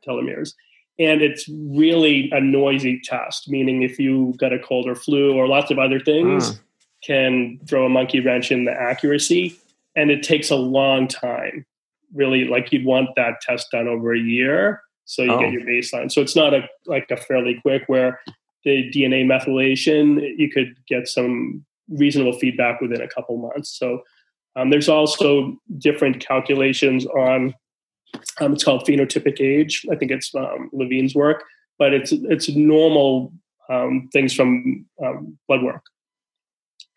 telomeres. 0.08 0.54
And 0.98 1.22
it's 1.22 1.50
really 1.50 2.30
a 2.32 2.40
noisy 2.40 3.02
test, 3.04 3.50
meaning 3.50 3.82
if 3.82 4.00
you've 4.00 4.38
got 4.38 4.54
a 4.54 4.60
cold 4.60 4.88
or 4.88 4.96
flu 4.96 5.34
or 5.34 5.48
lots 5.48 5.70
of 5.70 5.78
other 5.78 6.00
things, 6.00 6.52
mm. 6.52 6.60
can 7.04 7.60
throw 7.68 7.86
a 7.86 7.90
monkey 7.90 8.22
wrench 8.22 8.50
in 8.50 8.64
the 8.64 8.72
accuracy. 8.72 9.60
And 9.98 10.10
it 10.10 10.24
takes 10.24 10.50
a 10.50 10.56
long 10.56 11.08
time. 11.08 11.66
Really, 12.14 12.46
like 12.46 12.72
you'd 12.72 12.86
want 12.86 13.10
that 13.18 13.42
test 13.42 13.72
done 13.72 13.90
over 13.90 14.14
a 14.14 14.20
year 14.20 14.82
so 15.06 15.24
you 15.24 15.32
oh. 15.32 15.40
get 15.40 15.52
your 15.52 15.62
baseline. 15.62 16.12
So 16.12 16.22
it's 16.22 16.36
not 16.36 16.54
a 16.54 16.68
like 16.86 17.10
a 17.12 17.18
fairly 17.18 17.60
quick 17.62 17.84
where 17.88 18.20
the 18.64 18.92
DNA 18.92 19.26
methylation 19.26 20.38
you 20.38 20.50
could 20.50 20.76
get 20.88 21.08
some 21.08 21.64
reasonable 21.90 22.38
feedback 22.38 22.82
within 22.82 23.02
a 23.02 23.08
couple 23.08 23.38
months. 23.38 23.78
So 23.78 24.02
um, 24.56 24.70
there's 24.70 24.90
also 24.90 25.58
different 25.78 26.26
calculations 26.26 27.06
on 27.06 27.54
um, 28.40 28.54
it's 28.54 28.64
called 28.64 28.86
phenotypic 28.86 29.40
age. 29.42 29.86
I 29.92 29.96
think 29.96 30.12
it's 30.12 30.34
um, 30.36 30.70
Levine's 30.74 31.16
work, 31.16 31.44
but 31.78 31.94
it's 31.94 32.12
it's 32.12 32.50
normal 32.50 33.34
um, 33.70 34.10
things 34.14 34.34
from 34.34 34.86
um, 35.04 35.38
blood 35.48 35.64
work. 35.64 35.84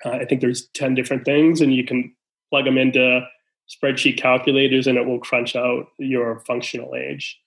Uh, 0.05 0.11
I 0.11 0.25
think 0.25 0.40
there's 0.40 0.68
ten 0.75 0.94
different 0.94 1.25
things, 1.25 1.61
and 1.61 1.75
you 1.75 1.85
can 1.85 2.14
plug 2.51 2.64
them 2.64 2.79
into 2.79 3.27
spreadsheet 3.68 4.16
calculators, 4.16 4.87
and 4.87 4.97
it 4.97 5.07
will 5.07 5.18
crunch 5.18 5.57
out 5.57 5.88
your 5.99 6.40
functional 6.47 6.94
age. 6.94 7.38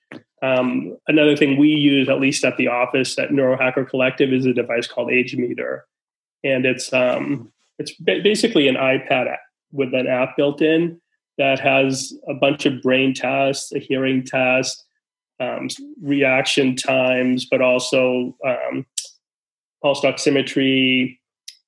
Um, 0.41 0.97
another 1.07 1.37
thing 1.37 1.57
we 1.57 1.69
use, 1.69 2.09
at 2.09 2.19
least 2.19 2.43
at 2.43 2.57
the 2.57 2.67
office 2.67 3.17
at 3.19 3.29
Neurohacker 3.29 3.87
Collective, 3.87 4.33
is 4.33 4.45
a 4.45 4.53
device 4.53 4.87
called 4.87 5.09
AgeMeter, 5.09 5.81
and 6.43 6.65
it's 6.65 6.91
um, 6.93 7.51
it's 7.77 7.93
basically 7.93 8.67
an 8.67 8.75
iPad 8.75 9.35
with 9.71 9.93
an 9.93 10.07
app 10.07 10.35
built 10.35 10.61
in 10.61 10.99
that 11.37 11.59
has 11.59 12.13
a 12.27 12.33
bunch 12.33 12.65
of 12.65 12.81
brain 12.81 13.13
tests, 13.13 13.71
a 13.71 13.79
hearing 13.79 14.23
test, 14.23 14.83
um, 15.39 15.67
reaction 16.01 16.75
times, 16.75 17.45
but 17.49 17.61
also 17.61 18.35
um, 18.45 18.85
pulse 19.81 20.01
oximetry 20.01 21.17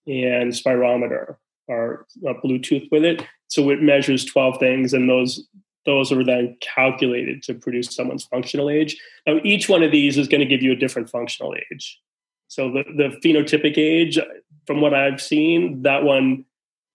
and 0.06 0.52
spirometer 0.52 1.38
or 1.68 2.06
uh, 2.28 2.34
Bluetooth 2.44 2.88
with 2.92 3.04
it. 3.04 3.26
So 3.48 3.70
it 3.70 3.82
measures 3.82 4.26
12 4.26 4.60
things, 4.60 4.94
and 4.94 5.10
those 5.10 5.48
those 5.86 6.12
are 6.12 6.24
then 6.24 6.58
calculated 6.62 7.44
to 7.44 7.54
produce 7.54 7.94
someone's 7.94 8.24
functional 8.24 8.70
age. 8.70 8.98
Now, 9.28 9.40
each 9.44 9.68
one 9.68 9.84
of 9.84 9.92
these 9.92 10.18
is 10.18 10.28
going 10.28 10.42
to 10.42 10.46
give 10.46 10.62
you 10.62 10.72
a 10.72 10.76
different 10.76 11.10
functional 11.10 11.56
age. 11.56 12.00
So 12.48 12.72
the, 12.72 12.84
the 12.96 13.18
phenotypic 13.24 13.78
age, 13.78 14.20
from 14.66 14.82
what 14.82 14.94
I've 14.94 15.22
seen, 15.22 15.82
that 15.84 16.04
one 16.04 16.46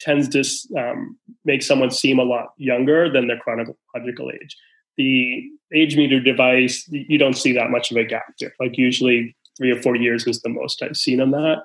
tends 0.01 0.29
to 0.29 0.79
um, 0.79 1.19
make 1.45 1.63
someone 1.63 1.91
seem 1.91 2.19
a 2.19 2.23
lot 2.23 2.51
younger 2.57 3.11
than 3.13 3.27
their 3.27 3.39
chronological 3.39 4.31
age. 4.31 4.57
The 4.97 5.45
age 5.75 5.97
meter 5.97 6.21
device, 6.21 6.87
you 6.89 7.19
don't 7.19 7.37
see 7.37 7.53
that 7.53 7.71
much 7.71 7.91
of 7.91 7.97
a 7.97 8.05
gap 8.05 8.35
there. 8.39 8.55
Like 8.61 8.79
usually 8.79 9.37
three 9.57 9.71
or 9.71 9.83
four 9.83 9.97
years 9.97 10.27
is 10.27 10.41
the 10.41 10.49
most 10.49 10.83
I've 10.83 10.97
seen 10.97 11.21
on 11.21 11.33
that. 11.33 11.65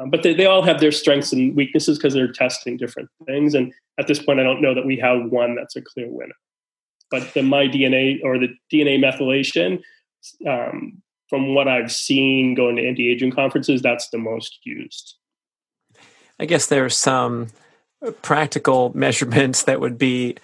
Um, 0.00 0.10
but 0.10 0.22
they, 0.22 0.34
they 0.34 0.46
all 0.46 0.62
have 0.62 0.80
their 0.80 0.92
strengths 0.92 1.32
and 1.32 1.56
weaknesses 1.56 1.98
because 1.98 2.14
they're 2.14 2.30
testing 2.30 2.76
different 2.76 3.08
things. 3.26 3.54
And 3.54 3.72
at 3.98 4.06
this 4.06 4.22
point, 4.22 4.38
I 4.38 4.44
don't 4.44 4.60
know 4.60 4.74
that 4.74 4.86
we 4.86 4.96
have 4.98 5.30
one 5.30 5.56
that's 5.56 5.76
a 5.76 5.82
clear 5.82 6.08
winner 6.08 6.34
but 7.10 7.34
the 7.34 7.42
my 7.42 7.66
DNA 7.66 8.20
or 8.22 8.38
the 8.38 8.48
DNA 8.72 8.98
methylation, 8.98 9.80
um, 10.46 11.02
from 11.28 11.54
what 11.54 11.68
I've 11.68 11.92
seen 11.92 12.54
going 12.54 12.76
to 12.76 12.86
anti-aging 12.86 13.32
conferences, 13.32 13.82
that's 13.82 14.08
the 14.10 14.18
most 14.18 14.58
used. 14.64 15.16
I 16.40 16.46
guess 16.46 16.66
there's 16.66 16.96
some 16.96 17.48
practical 18.22 18.92
measurements 18.94 19.64
that 19.64 19.80
would 19.80 19.98
be 19.98 20.36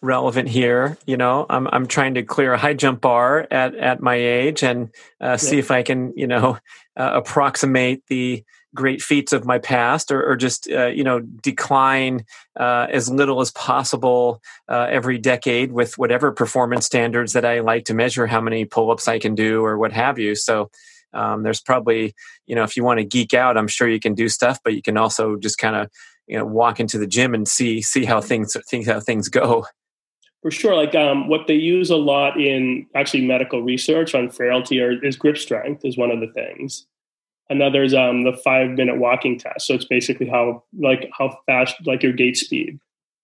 relevant 0.00 0.48
here. 0.48 0.98
You 1.06 1.16
know, 1.16 1.46
I'm 1.48 1.66
I'm 1.68 1.86
trying 1.86 2.14
to 2.14 2.22
clear 2.22 2.52
a 2.52 2.58
high 2.58 2.74
jump 2.74 3.00
bar 3.00 3.46
at 3.50 3.74
at 3.74 4.00
my 4.00 4.14
age 4.14 4.62
and 4.62 4.88
uh, 5.20 5.30
yeah. 5.30 5.36
see 5.36 5.58
if 5.58 5.70
I 5.70 5.82
can 5.82 6.12
you 6.16 6.26
know 6.26 6.58
uh, 6.96 7.10
approximate 7.14 8.02
the 8.08 8.44
great 8.74 9.00
feats 9.00 9.32
of 9.32 9.44
my 9.44 9.58
past 9.58 10.10
or, 10.10 10.28
or 10.28 10.36
just 10.36 10.68
uh, 10.70 10.86
you 10.86 11.04
know 11.04 11.20
decline 11.20 12.24
uh, 12.58 12.86
as 12.90 13.08
little 13.08 13.40
as 13.40 13.50
possible 13.52 14.42
uh, 14.68 14.86
every 14.90 15.18
decade 15.18 15.72
with 15.72 15.96
whatever 15.96 16.32
performance 16.32 16.84
standards 16.84 17.32
that 17.32 17.44
i 17.44 17.60
like 17.60 17.84
to 17.84 17.94
measure 17.94 18.26
how 18.26 18.40
many 18.40 18.64
pull-ups 18.64 19.08
i 19.08 19.18
can 19.18 19.34
do 19.34 19.64
or 19.64 19.78
what 19.78 19.92
have 19.92 20.18
you 20.18 20.34
so 20.34 20.68
Um, 21.14 21.44
there's 21.44 21.62
probably, 21.62 22.12
you 22.46 22.56
know, 22.56 22.64
if 22.64 22.76
you 22.76 22.82
want 22.84 22.98
to 22.98 23.04
geek 23.04 23.34
out, 23.34 23.56
I'm 23.56 23.68
sure 23.68 23.88
you 23.88 24.00
can 24.00 24.14
do 24.14 24.28
stuff, 24.28 24.58
but 24.64 24.74
you 24.74 24.82
can 24.82 24.96
also 24.96 25.36
just 25.36 25.58
kind 25.58 25.76
of, 25.76 25.88
you 26.26 26.36
know, 26.36 26.44
walk 26.44 26.80
into 26.80 26.98
the 26.98 27.06
gym 27.06 27.34
and 27.34 27.46
see 27.46 27.80
see 27.82 28.04
how 28.04 28.20
things 28.20 28.56
think 28.68 28.86
how 28.86 28.98
things 29.00 29.28
go. 29.28 29.64
For 30.42 30.50
sure, 30.50 30.74
like 30.74 30.94
um, 30.94 31.28
what 31.28 31.46
they 31.46 31.54
use 31.54 31.90
a 31.90 31.96
lot 31.96 32.36
in 32.36 32.86
actually 32.94 33.24
medical 33.26 33.62
research 33.62 34.14
on 34.14 34.28
frailty 34.28 34.80
or, 34.82 34.92
is 35.04 35.16
grip 35.16 35.38
strength 35.38 35.84
is 35.84 35.96
one 35.96 36.10
of 36.10 36.20
the 36.20 36.32
things. 36.34 36.86
Another 37.50 37.82
is 37.82 37.94
um, 37.94 38.24
the 38.24 38.32
five 38.32 38.70
minute 38.70 38.98
walking 38.98 39.38
test. 39.38 39.66
So 39.66 39.74
it's 39.74 39.84
basically 39.84 40.28
how 40.28 40.62
like 40.78 41.10
how 41.16 41.36
fast 41.46 41.74
like 41.84 42.02
your 42.02 42.12
gait 42.12 42.36
speed 42.36 42.78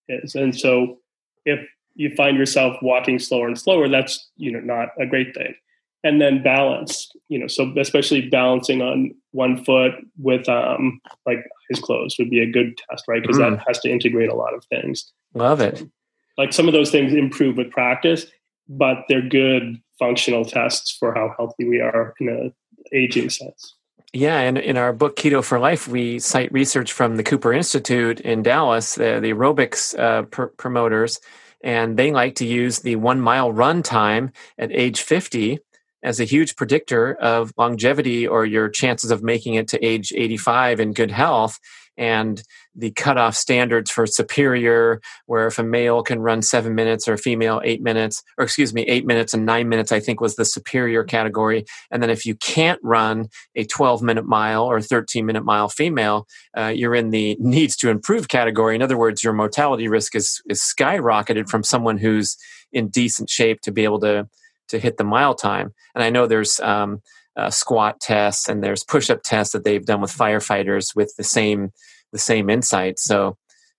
is. 0.09 0.35
And 0.35 0.59
so 0.59 0.99
if 1.45 1.61
you 1.95 2.15
find 2.15 2.37
yourself 2.37 2.77
walking 2.83 3.19
slower 3.19 3.47
and 3.47 3.59
slower, 3.59 3.89
that's 3.89 4.29
you 4.37 4.53
know 4.53 4.61
not 4.61 4.89
a 4.99 5.07
great 5.07 5.35
thing. 5.35 5.55
And 6.03 6.21
then 6.21 6.43
balance, 6.43 7.11
you 7.29 7.39
know, 7.39 7.47
so 7.47 7.73
especially 7.79 8.29
balancing 8.29 8.81
on 8.81 9.15
one 9.33 9.63
foot 9.65 9.93
with 10.19 10.49
um 10.49 11.01
like 11.27 11.39
eyes 11.73 11.81
closed 11.81 12.17
would 12.19 12.31
be 12.31 12.41
a 12.41 12.51
good 12.51 12.77
test, 12.91 13.05
right? 13.09 13.23
Because 13.23 13.39
mm. 13.39 13.57
that 13.57 13.65
has 13.67 13.79
to 13.81 13.91
integrate 13.91 14.31
a 14.31 14.35
lot 14.35 14.55
of 14.55 14.65
things. 14.67 15.11
Love 15.35 15.61
it. 15.61 15.79
So, 15.79 15.91
like 16.37 16.53
some 16.53 16.69
of 16.69 16.75
those 16.75 16.91
things 16.91 17.13
improve 17.13 17.57
with 17.57 17.71
practice, 17.71 18.27
but 18.69 19.05
they're 19.09 19.27
good 19.27 19.81
functional 19.99 20.45
tests 20.45 20.97
for 20.99 21.15
how 21.15 21.35
healthy 21.37 21.69
we 21.69 21.81
are 21.81 22.15
in 22.21 22.29
a 22.29 22.97
aging 22.97 23.31
sense. 23.31 23.75
Yeah, 24.13 24.41
and 24.41 24.59
in 24.59 24.77
our 24.77 24.93
book 24.93 25.15
Keto 25.15 25.45
for 25.45 25.61
Life, 25.61 25.87
we 25.87 26.19
cite 26.19 26.51
research 26.51 26.93
from 26.93 27.15
the 27.15 27.23
Cooper 27.23 27.53
Institute 27.53 28.21
in 28.21 28.43
Dallas, 28.43 28.97
the, 28.97 29.21
the 29.21 29.33
aerobics 29.33 29.97
uh, 29.97 30.23
pr- 30.23 30.47
promoters, 30.47 31.21
and 31.63 31.97
they 31.97 32.11
like 32.11 32.35
to 32.37 32.45
use 32.45 32.81
the 32.81 32.97
one 32.97 33.21
mile 33.21 33.53
run 33.53 33.85
time 33.85 34.33
at 34.59 34.73
age 34.73 35.03
50 35.03 35.61
as 36.03 36.19
a 36.19 36.25
huge 36.25 36.57
predictor 36.57 37.15
of 37.17 37.53
longevity 37.57 38.27
or 38.27 38.45
your 38.45 38.69
chances 38.69 39.13
of 39.13 39.23
making 39.23 39.55
it 39.55 39.69
to 39.69 39.85
age 39.85 40.13
85 40.13 40.81
in 40.81 40.93
good 40.93 41.13
health 41.13 41.61
and 42.01 42.43
the 42.75 42.91
cutoff 42.93 43.37
standards 43.37 43.91
for 43.91 44.07
superior, 44.07 45.03
where 45.27 45.47
if 45.47 45.59
a 45.59 45.63
male 45.63 46.03
can 46.03 46.19
run 46.19 46.41
seven 46.41 46.75
minutes 46.75 47.07
or 47.07 47.13
a 47.13 47.19
female 47.19 47.61
eight 47.63 47.83
minutes, 47.83 48.23
or 48.39 48.45
excuse 48.45 48.73
me, 48.73 48.83
eight 48.89 49.05
minutes 49.05 49.35
and 49.35 49.45
nine 49.45 49.69
minutes, 49.69 49.93
I 49.93 50.01
think 50.01 50.19
was 50.19 50.37
the 50.37 50.47
superior 50.47 51.05
category. 51.05 51.67
And 51.91 52.03
then 52.03 52.09
if 52.09 52.25
you 52.25 52.35
can't 52.37 52.81
run 52.83 53.29
a 53.55 53.65
12 53.65 54.03
minute 54.03 54.25
mile 54.25 54.65
or 54.65 54.81
13 54.81 55.27
minute 55.27 55.45
mile 55.45 55.69
female, 55.69 56.27
uh, 56.57 56.73
you're 56.75 56.95
in 56.95 57.11
the 57.11 57.37
needs 57.39 57.77
to 57.77 57.91
improve 57.91 58.29
category. 58.29 58.75
In 58.75 58.83
other 58.83 58.97
words, 58.97 59.23
your 59.23 59.35
mortality 59.35 59.87
risk 59.87 60.17
is, 60.17 60.41
is 60.49 60.63
skyrocketed 60.63 61.51
from 61.51 61.63
someone 61.63 61.99
who's 61.99 62.35
in 62.73 62.89
decent 62.89 63.29
shape 63.29 63.61
to 63.61 63.73
be 63.73 63.85
able 63.85 64.01
to 64.01 64.27
to 64.69 64.79
hit 64.79 64.97
the 64.97 65.05
mile 65.05 65.35
time. 65.35 65.75
And 65.97 66.05
I 66.05 66.11
know 66.11 66.29
there's 66.29 66.61
um, 66.61 67.03
uh, 67.37 67.51
squat 67.51 68.01
tests 68.01 68.49
and 68.49 68.63
there's 68.63 68.85
push-up 68.85 69.23
tests 69.23 69.53
that 69.53 69.65
they've 69.65 69.85
done 69.85 70.01
with 70.01 70.17
firefighters 70.17 70.95
with 70.95 71.15
the 71.17 71.25
same 71.25 71.71
the 72.13 72.19
same 72.19 72.51
insight. 72.51 72.99
So 72.99 73.37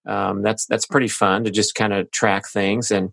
um, 0.07 0.41
that's 0.41 0.65
that's 0.65 0.85
pretty 0.85 1.07
fun 1.07 1.43
to 1.43 1.51
just 1.51 1.75
kind 1.75 1.93
of 1.93 2.09
track 2.11 2.47
things. 2.47 2.91
And 2.91 3.11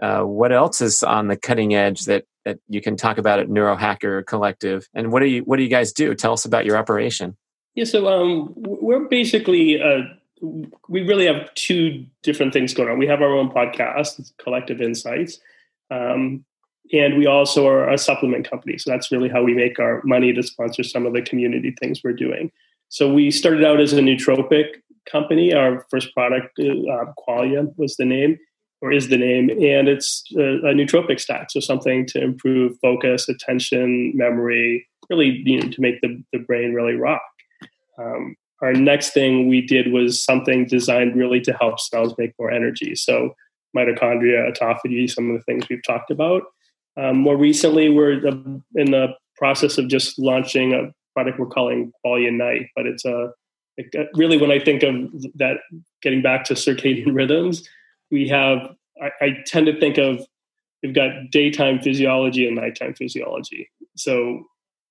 uh, 0.00 0.22
what 0.22 0.52
else 0.52 0.80
is 0.80 1.02
on 1.02 1.28
the 1.28 1.36
cutting 1.36 1.74
edge 1.74 2.02
that 2.02 2.24
that 2.44 2.58
you 2.68 2.80
can 2.80 2.96
talk 2.96 3.18
about 3.18 3.38
at 3.38 3.48
Neurohacker 3.48 4.24
Collective? 4.26 4.88
And 4.94 5.12
what 5.12 5.20
do 5.20 5.26
you 5.26 5.42
what 5.42 5.56
do 5.56 5.62
you 5.62 5.68
guys 5.68 5.92
do? 5.92 6.14
Tell 6.14 6.32
us 6.32 6.44
about 6.44 6.64
your 6.64 6.76
operation. 6.76 7.36
Yeah, 7.74 7.84
so 7.84 8.06
um, 8.06 8.52
we're 8.56 9.08
basically 9.08 9.80
uh, 9.80 10.02
we 10.88 11.02
really 11.02 11.26
have 11.26 11.52
two 11.54 12.06
different 12.22 12.52
things 12.52 12.74
going 12.74 12.88
on. 12.88 12.98
We 12.98 13.06
have 13.06 13.22
our 13.22 13.34
own 13.34 13.50
podcast, 13.50 14.32
Collective 14.38 14.80
Insights. 14.80 15.38
Um, 15.90 16.44
and 16.92 17.16
we 17.16 17.26
also 17.26 17.66
are 17.66 17.88
a 17.88 17.98
supplement 17.98 18.48
company. 18.48 18.78
So 18.78 18.90
that's 18.90 19.12
really 19.12 19.28
how 19.28 19.42
we 19.42 19.54
make 19.54 19.78
our 19.78 20.02
money 20.04 20.32
to 20.32 20.42
sponsor 20.42 20.82
some 20.82 21.06
of 21.06 21.12
the 21.12 21.22
community 21.22 21.74
things 21.78 22.02
we're 22.02 22.12
doing. 22.12 22.50
So 22.88 23.12
we 23.12 23.30
started 23.30 23.64
out 23.64 23.80
as 23.80 23.92
a 23.92 24.00
nootropic 24.00 24.66
company. 25.10 25.54
Our 25.54 25.86
first 25.90 26.12
product, 26.12 26.58
uh, 26.58 27.12
Qualia, 27.18 27.72
was 27.76 27.96
the 27.96 28.04
name 28.04 28.38
or 28.82 28.92
is 28.92 29.08
the 29.08 29.16
name, 29.16 29.48
and 29.48 29.88
it's 29.88 30.24
a, 30.36 30.42
a 30.42 30.74
nootropic 30.74 31.20
stack. 31.20 31.52
So 31.52 31.60
something 31.60 32.04
to 32.06 32.20
improve 32.20 32.76
focus, 32.80 33.28
attention, 33.28 34.12
memory, 34.16 34.88
really 35.08 35.40
you 35.46 35.60
know, 35.60 35.68
to 35.68 35.80
make 35.80 36.00
the, 36.00 36.22
the 36.32 36.40
brain 36.40 36.74
really 36.74 36.94
rock. 36.94 37.22
Um, 37.96 38.34
our 38.60 38.72
next 38.72 39.10
thing 39.10 39.48
we 39.48 39.60
did 39.60 39.92
was 39.92 40.24
something 40.24 40.66
designed 40.66 41.16
really 41.16 41.40
to 41.42 41.52
help 41.52 41.80
cells 41.80 42.14
make 42.18 42.32
more 42.38 42.50
energy. 42.50 42.94
So 42.94 43.34
mitochondria, 43.76 44.52
autophagy, 44.52 45.10
some 45.10 45.30
of 45.30 45.36
the 45.36 45.42
things 45.44 45.68
we've 45.68 45.82
talked 45.82 46.10
about. 46.10 46.42
Um, 46.96 47.18
more 47.18 47.36
recently, 47.36 47.88
we're 47.88 48.12
in 48.12 48.62
the 48.74 49.14
process 49.36 49.78
of 49.78 49.88
just 49.88 50.18
launching 50.18 50.74
a 50.74 50.92
product 51.14 51.38
we're 51.38 51.46
calling 51.46 51.92
Qualia 52.04 52.32
Night, 52.32 52.68
but 52.76 52.86
it's 52.86 53.04
a 53.04 53.30
it, 53.76 54.08
really 54.14 54.36
when 54.36 54.50
I 54.50 54.58
think 54.58 54.82
of 54.82 54.94
that, 55.36 55.58
getting 56.02 56.22
back 56.22 56.44
to 56.44 56.54
circadian 56.54 57.14
rhythms, 57.14 57.66
we 58.10 58.28
have 58.28 58.58
I, 59.00 59.10
I 59.20 59.36
tend 59.46 59.66
to 59.66 59.78
think 59.78 59.98
of 59.98 60.24
we've 60.82 60.94
got 60.94 61.30
daytime 61.30 61.80
physiology 61.80 62.46
and 62.46 62.56
nighttime 62.56 62.94
physiology. 62.94 63.70
So 63.96 64.44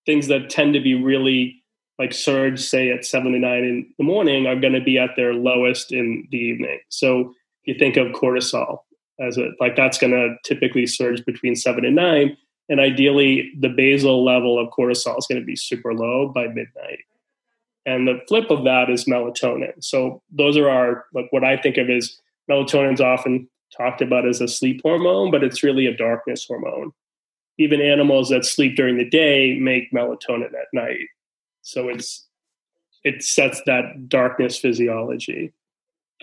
things 0.05 0.27
that 0.27 0.49
tend 0.49 0.73
to 0.73 0.79
be 0.79 0.95
really 0.95 1.61
like 1.99 2.13
surge, 2.13 2.59
say 2.59 2.89
at 2.91 3.05
seven 3.05 3.33
to 3.33 3.39
nine 3.39 3.63
in 3.63 3.93
the 3.99 4.03
morning, 4.03 4.47
are 4.47 4.59
going 4.59 4.73
to 4.73 4.81
be 4.81 4.97
at 4.97 5.11
their 5.15 5.35
lowest 5.35 5.91
in 5.91 6.27
the 6.31 6.37
evening. 6.37 6.79
So 6.89 7.33
you 7.65 7.75
think 7.77 7.95
of 7.97 8.07
cortisol 8.07 8.79
as 9.21 9.37
a 9.37 9.51
like 9.59 9.75
that's 9.75 9.97
going 9.97 10.11
to 10.11 10.35
typically 10.43 10.87
surge 10.87 11.23
between 11.25 11.55
seven 11.55 11.85
and 11.85 11.95
nine. 11.95 12.37
And 12.69 12.79
ideally 12.79 13.51
the 13.59 13.69
basal 13.69 14.23
level 14.23 14.59
of 14.59 14.71
cortisol 14.71 15.17
is 15.17 15.27
going 15.27 15.41
to 15.41 15.45
be 15.45 15.55
super 15.55 15.93
low 15.93 16.29
by 16.29 16.47
midnight. 16.47 16.99
And 17.85 18.07
the 18.07 18.21
flip 18.27 18.49
of 18.49 18.63
that 18.63 18.89
is 18.89 19.05
melatonin. 19.05 19.83
So 19.83 20.21
those 20.31 20.57
are 20.57 20.69
our 20.69 21.05
like 21.13 21.27
what 21.31 21.43
i 21.43 21.57
think 21.57 21.77
of 21.77 21.89
as 21.89 22.17
melatonin's 22.49 23.01
often 23.01 23.47
talked 23.75 24.01
about 24.01 24.27
as 24.27 24.41
a 24.41 24.47
sleep 24.47 24.81
hormone 24.83 25.31
but 25.31 25.43
it's 25.43 25.63
really 25.63 25.85
a 25.85 25.95
darkness 25.95 26.45
hormone. 26.47 26.91
Even 27.57 27.81
animals 27.81 28.29
that 28.29 28.45
sleep 28.45 28.75
during 28.75 28.97
the 28.97 29.09
day 29.09 29.57
make 29.59 29.91
melatonin 29.91 30.53
at 30.53 30.67
night. 30.73 31.07
So 31.61 31.89
it's 31.89 32.27
it 33.03 33.23
sets 33.23 33.61
that 33.65 34.09
darkness 34.09 34.57
physiology. 34.57 35.53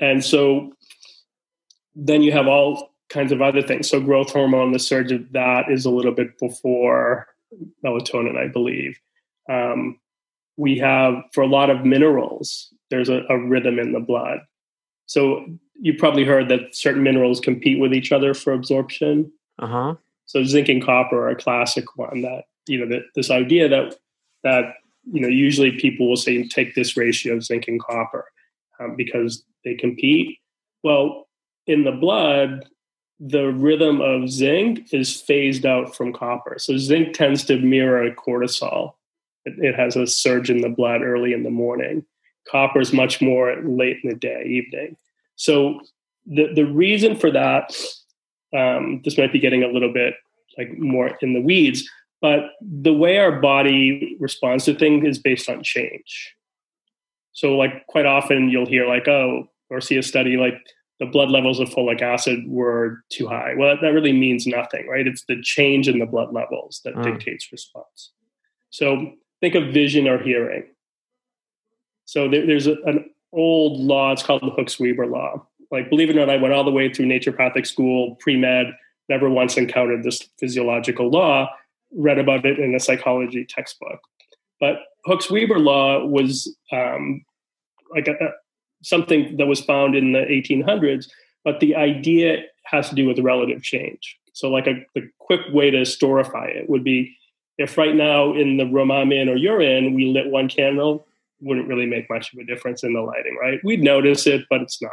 And 0.00 0.24
so 0.24 0.72
then 1.98 2.22
you 2.22 2.30
have 2.32 2.46
all 2.46 2.94
kinds 3.08 3.32
of 3.32 3.42
other 3.42 3.61
things. 3.61 3.90
So 3.90 4.00
growth 4.00 4.30
hormone, 4.30 4.72
the 4.72 4.78
surge 4.78 5.11
of 5.12 5.32
that 5.32 5.70
is 5.70 5.84
a 5.84 5.90
little 5.90 6.12
bit 6.12 6.38
before 6.38 7.26
melatonin, 7.84 8.37
I 8.37 8.48
believe. 8.48 8.98
Um, 9.50 9.98
we 10.56 10.78
have 10.78 11.14
for 11.32 11.42
a 11.42 11.46
lot 11.46 11.70
of 11.70 11.84
minerals, 11.84 12.72
there's 12.90 13.08
a, 13.08 13.22
a 13.28 13.38
rhythm 13.38 13.78
in 13.78 13.92
the 13.92 14.00
blood. 14.00 14.40
So 15.06 15.46
you 15.80 15.94
probably 15.94 16.24
heard 16.24 16.48
that 16.48 16.74
certain 16.74 17.02
minerals 17.02 17.40
compete 17.40 17.80
with 17.80 17.94
each 17.94 18.12
other 18.12 18.34
for 18.34 18.52
absorption. 18.52 19.32
Uh-huh. 19.58 19.94
So 20.26 20.44
zinc 20.44 20.68
and 20.68 20.84
copper 20.84 21.16
are 21.26 21.30
a 21.30 21.37
classic 21.37 21.96
one. 21.96 22.22
That 22.22 22.44
you 22.66 22.78
know 22.78 22.94
that 22.94 23.04
this 23.14 23.30
idea 23.30 23.68
that 23.68 23.96
that 24.44 24.74
you 25.11 25.20
know 25.20 25.28
usually 25.28 25.72
people 25.72 26.08
will 26.08 26.16
say 26.16 26.46
take 26.46 26.74
this 26.74 26.96
ratio 26.96 27.37
of 27.37 27.44
zinc 27.44 27.66
and 27.68 27.80
copper 27.80 28.26
um, 28.78 28.96
because 28.96 29.42
they 29.64 29.74
compete. 29.74 30.38
Well, 30.82 31.27
in 31.68 31.85
the 31.85 31.92
blood, 31.92 32.66
the 33.20 33.52
rhythm 33.52 34.00
of 34.00 34.31
zinc 34.31 34.92
is 34.92 35.20
phased 35.20 35.66
out 35.66 35.94
from 35.94 36.12
copper. 36.12 36.57
So 36.59 36.76
zinc 36.78 37.12
tends 37.12 37.44
to 37.44 37.59
mirror 37.59 38.11
cortisol. 38.14 38.94
It, 39.44 39.54
it, 39.59 39.74
has 39.74 39.94
a 39.94 40.07
surge 40.07 40.50
in 40.50 40.62
the 40.62 40.68
blood 40.68 41.02
early 41.02 41.33
in 41.33 41.42
the 41.42 41.50
morning. 41.50 42.04
Copper 42.48 42.81
is 42.81 42.92
much 42.92 43.20
more 43.20 43.57
late 43.62 43.98
in 44.02 44.11
the 44.11 44.16
day, 44.16 44.44
evening. 44.46 44.96
So 45.37 45.81
the 46.26 46.52
the 46.54 46.64
reason 46.64 47.16
for 47.16 47.31
that, 47.31 47.74
um, 48.57 49.02
this 49.04 49.18
might 49.18 49.33
be 49.33 49.38
getting 49.38 49.62
a 49.62 49.68
little 49.68 49.92
bit 49.92 50.14
like 50.57 50.76
more 50.78 51.16
in 51.20 51.35
the 51.35 51.40
weeds, 51.40 51.88
but 52.20 52.50
the 52.61 52.92
way 52.92 53.18
our 53.18 53.40
body 53.40 54.16
responds 54.18 54.64
to 54.64 54.74
things 54.74 55.07
is 55.07 55.18
based 55.18 55.48
on 55.48 55.62
change. 55.62 56.35
So 57.33 57.57
like 57.57 57.87
quite 57.87 58.07
often 58.07 58.48
you'll 58.48 58.66
hear 58.66 58.87
like, 58.87 59.07
oh, 59.07 59.48
or 59.70 59.81
see 59.81 59.96
a 59.96 60.02
study 60.02 60.37
like 60.37 60.61
the 61.00 61.06
blood 61.06 61.30
levels 61.30 61.61
of 61.61 61.68
folic 61.68 62.02
acid 62.02 62.40
were 62.46 63.04
too 63.11 63.26
high. 63.28 63.54
Well, 63.56 63.76
that 63.80 63.92
really 63.92 64.12
means 64.12 64.46
nothing, 64.46 64.88
right? 64.88 65.06
It's 65.06 65.24
the 65.24 65.40
change 65.42 65.88
in 65.88 65.98
the 65.98 66.06
blood 66.06 66.32
levels 66.32 66.80
that 66.84 66.94
mm. 66.94 67.04
dictates 67.04 67.52
response. 67.52 68.11
So 68.70 69.12
think 69.40 69.54
of 69.54 69.72
vision 69.72 70.08
or 70.08 70.18
hearing. 70.18 70.64
So 72.04 72.28
there, 72.28 72.46
there's 72.46 72.66
a, 72.66 72.76
an 72.87 73.11
old 73.32 73.78
law, 73.78 74.12
it's 74.12 74.22
called 74.22 74.42
the 74.42 74.50
Hooks 74.50 74.80
Weber 74.80 75.06
law. 75.06 75.46
Like, 75.70 75.90
believe 75.90 76.11
it 76.11 76.16
or 76.16 76.20
not, 76.26 76.30
I 76.30 76.37
went 76.37 76.54
all 76.54 76.64
the 76.64 76.70
way 76.70 76.92
through 76.92 77.06
naturopathic 77.06 77.66
school, 77.66 78.16
pre 78.16 78.37
med, 78.37 78.66
never 79.08 79.28
once 79.28 79.56
encountered 79.56 80.02
this 80.02 80.22
physiological 80.38 81.11
law, 81.11 81.48
read 81.94 82.18
about 82.18 82.44
it 82.44 82.58
in 82.58 82.74
a 82.74 82.80
psychology 82.80 83.44
textbook. 83.44 84.00
But 84.61 84.78
Hooks 85.04 85.30
Weber 85.30 85.58
law 85.58 86.04
was 86.04 86.54
um, 86.72 87.24
like 87.94 88.08
a, 88.08 88.14
something 88.82 89.36
that 89.36 89.46
was 89.46 89.60
found 89.60 89.94
in 89.94 90.12
the 90.12 90.20
1800s, 90.20 91.08
but 91.44 91.60
the 91.60 91.74
idea 91.74 92.42
has 92.64 92.88
to 92.88 92.94
do 92.94 93.06
with 93.06 93.18
relative 93.18 93.62
change. 93.62 94.16
So, 94.32 94.48
like 94.48 94.66
a 94.66 95.00
quick 95.18 95.40
way 95.52 95.70
to 95.70 95.78
storify 95.78 96.48
it 96.48 96.68
would 96.70 96.84
be 96.84 97.16
if 97.58 97.76
right 97.76 97.94
now 97.94 98.34
in 98.34 98.56
the 98.56 98.66
room 98.66 98.90
I'm 98.90 99.12
in 99.12 99.28
or 99.28 99.36
you're 99.36 99.60
in, 99.60 99.94
we 99.94 100.06
lit 100.06 100.30
one 100.30 100.48
candle, 100.48 101.06
wouldn't 101.40 101.68
really 101.68 101.86
make 101.86 102.08
much 102.08 102.32
of 102.32 102.38
a 102.38 102.44
difference 102.44 102.84
in 102.84 102.92
the 102.92 103.00
lighting, 103.00 103.36
right? 103.40 103.58
We'd 103.64 103.82
notice 103.82 104.26
it, 104.26 104.44
but 104.48 104.62
it's 104.62 104.80
not 104.80 104.92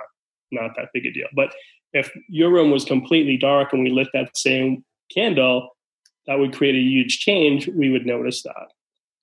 not 0.51 0.75
that 0.75 0.89
big 0.93 1.05
a 1.05 1.11
deal. 1.11 1.27
But 1.35 1.53
if 1.93 2.11
your 2.27 2.51
room 2.51 2.71
was 2.71 2.85
completely 2.85 3.37
dark 3.37 3.73
and 3.73 3.83
we 3.83 3.89
lit 3.89 4.07
that 4.13 4.37
same 4.37 4.83
candle, 5.13 5.75
that 6.27 6.39
would 6.39 6.55
create 6.55 6.75
a 6.75 6.79
huge 6.79 7.19
change. 7.19 7.67
We 7.67 7.89
would 7.89 8.05
notice 8.05 8.43
that. 8.43 8.67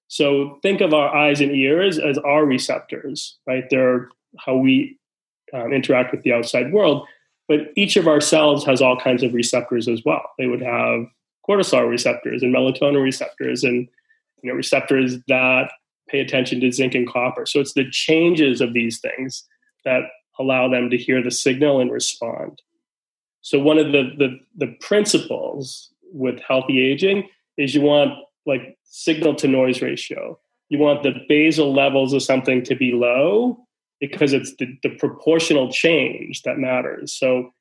So 0.09 0.59
think 0.63 0.81
of 0.81 0.93
our 0.93 1.15
eyes 1.15 1.41
and 1.41 1.53
ears 1.53 1.99
as 1.99 2.19
our 2.19 2.45
receptors, 2.45 3.39
right? 3.47 3.65
They're 3.71 4.09
how 4.39 4.57
we 4.57 4.99
um, 5.53 5.73
interact 5.73 6.13
with 6.13 6.23
the 6.23 6.33
outside 6.33 6.73
world. 6.73 7.07
But 7.49 7.73
each 7.77 7.97
of 7.97 8.09
our 8.09 8.21
cells 8.21 8.65
has 8.65 8.81
all 8.81 8.99
kinds 8.99 9.23
of 9.23 9.35
receptors 9.35 9.89
as 9.89 10.03
well. 10.05 10.23
They 10.39 10.47
would 10.47 10.63
have 10.63 11.07
cortisol 11.49 11.89
receptors 11.89 12.43
and 12.43 12.55
melatonin 12.55 13.03
receptors 13.03 13.65
and 13.65 13.89
you 14.43 14.51
know 14.51 14.55
receptors 14.55 15.19
that 15.29 15.71
pay 16.09 16.21
attention 16.21 16.61
to 16.61 16.71
zinc 16.71 16.95
and 16.95 17.09
copper. 17.09 17.47
So 17.47 17.61
it's 17.61 17.75
the 17.75 17.91
changes 17.91 18.61
of 18.61 18.73
these 18.73 19.01
things 19.01 19.45
that 19.85 20.03
allow 20.39 20.69
them 20.69 20.91
to 20.91 20.97
hear 20.97 21.23
the 21.23 21.31
signal 21.31 21.81
and 21.81 21.91
respond. 21.91 22.63
So 23.41 23.59
one 23.59 23.79
of 23.79 23.93
the 23.93 24.11
the, 24.17 24.39
the 24.57 24.77
principles 24.81 25.91
with 26.13 26.41
healthy 26.47 26.81
aging 26.81 27.29
is 27.57 27.75
you 27.75 27.81
want 27.83 28.13
like 28.47 28.77
signal 28.85 29.35
to 29.37 29.49
noise 29.49 29.83
ratio. 29.83 30.39
You 30.69 30.79
want 30.79 31.03
the 31.03 31.15
basal 31.29 31.75
levels 31.75 32.13
of 32.13 32.23
something 32.23 32.63
to 32.65 32.75
be 32.75 32.93
low 32.93 33.67
because 34.03 34.33
it's 34.33 34.53
the, 34.57 34.77
the 34.83 34.89
proportional 34.89 35.71
change 35.71 36.43
that 36.43 36.59
matters. 36.59 37.15
So 37.15 37.55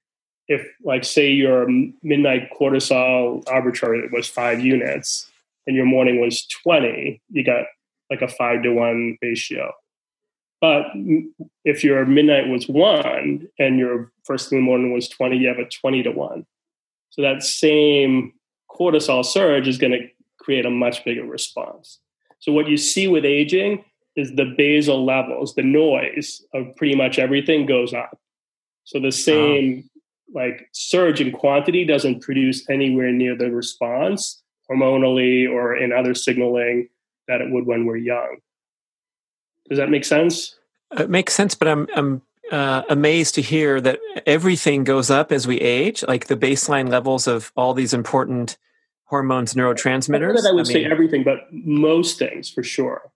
if 0.47 0.67
like 0.83 1.05
say 1.05 1.29
your 1.29 1.67
midnight 2.01 2.49
cortisol 2.51 3.43
arbitrary 3.47 4.09
was 4.11 4.27
five 4.27 4.59
units 4.59 5.29
and 5.67 5.75
your 5.75 5.85
morning 5.85 6.19
was 6.19 6.47
20, 6.63 7.21
you 7.29 7.43
got 7.43 7.65
like 8.09 8.23
a 8.23 8.27
five 8.27 8.63
to 8.63 8.73
one 8.73 9.19
ratio. 9.21 9.71
But 10.59 10.87
if 11.63 11.83
your 11.83 12.07
midnight 12.07 12.47
was 12.47 12.67
one 12.67 13.47
and 13.59 13.77
your 13.77 14.11
first 14.23 14.49
thing 14.49 14.57
in 14.57 14.65
the 14.65 14.67
morning 14.67 14.93
was 14.93 15.07
20, 15.09 15.37
you 15.37 15.47
have 15.47 15.59
a 15.59 15.69
20 15.69 16.01
to 16.03 16.11
one. 16.11 16.47
So 17.11 17.21
that 17.21 17.43
same 17.43 18.33
cortisol 18.67 19.23
surge 19.23 19.67
is 19.67 19.77
going 19.77 19.91
to 19.91 20.07
create 20.39 20.65
a 20.65 20.71
much 20.71 21.05
bigger 21.05 21.23
response. 21.23 21.99
So 22.39 22.51
what 22.51 22.67
you 22.67 22.77
see 22.77 23.07
with 23.07 23.25
aging 23.25 23.85
is 24.15 24.35
the 24.35 24.53
basal 24.57 25.05
levels, 25.05 25.55
the 25.55 25.63
noise 25.63 26.43
of 26.53 26.75
pretty 26.75 26.95
much 26.95 27.17
everything 27.19 27.65
goes 27.65 27.93
up. 27.93 28.19
So 28.83 28.99
the 28.99 29.11
same 29.11 29.89
like 30.33 30.67
surge 30.71 31.21
in 31.21 31.31
quantity 31.31 31.85
doesn't 31.85 32.21
produce 32.21 32.69
anywhere 32.69 33.11
near 33.11 33.37
the 33.37 33.51
response 33.51 34.41
hormonally 34.69 35.49
or 35.49 35.75
in 35.75 35.91
other 35.91 36.13
signaling 36.13 36.87
that 37.27 37.41
it 37.41 37.51
would 37.51 37.65
when 37.65 37.85
we're 37.85 37.97
young. 37.97 38.37
Does 39.69 39.77
that 39.77 39.89
make 39.89 40.05
sense? 40.05 40.55
It 40.97 41.09
makes 41.09 41.33
sense, 41.33 41.55
but 41.55 41.67
I'm 41.67 41.87
I'm 41.95 42.21
uh, 42.51 42.83
amazed 42.89 43.35
to 43.35 43.41
hear 43.41 43.79
that 43.79 43.99
everything 44.25 44.83
goes 44.83 45.09
up 45.09 45.31
as 45.31 45.47
we 45.47 45.57
age, 45.57 46.03
like 46.07 46.27
the 46.27 46.35
baseline 46.35 46.89
levels 46.89 47.27
of 47.27 47.51
all 47.55 47.73
these 47.73 47.93
important 47.93 48.57
hormones, 49.05 49.53
neurotransmitters. 49.53 50.45
I, 50.45 50.49
I 50.49 50.51
would 50.51 50.61
I 50.61 50.63
mean, 50.63 50.65
say 50.65 50.85
everything, 50.85 51.23
but 51.23 51.47
most 51.51 52.19
things 52.19 52.49
for 52.49 52.63
sure. 52.63 53.11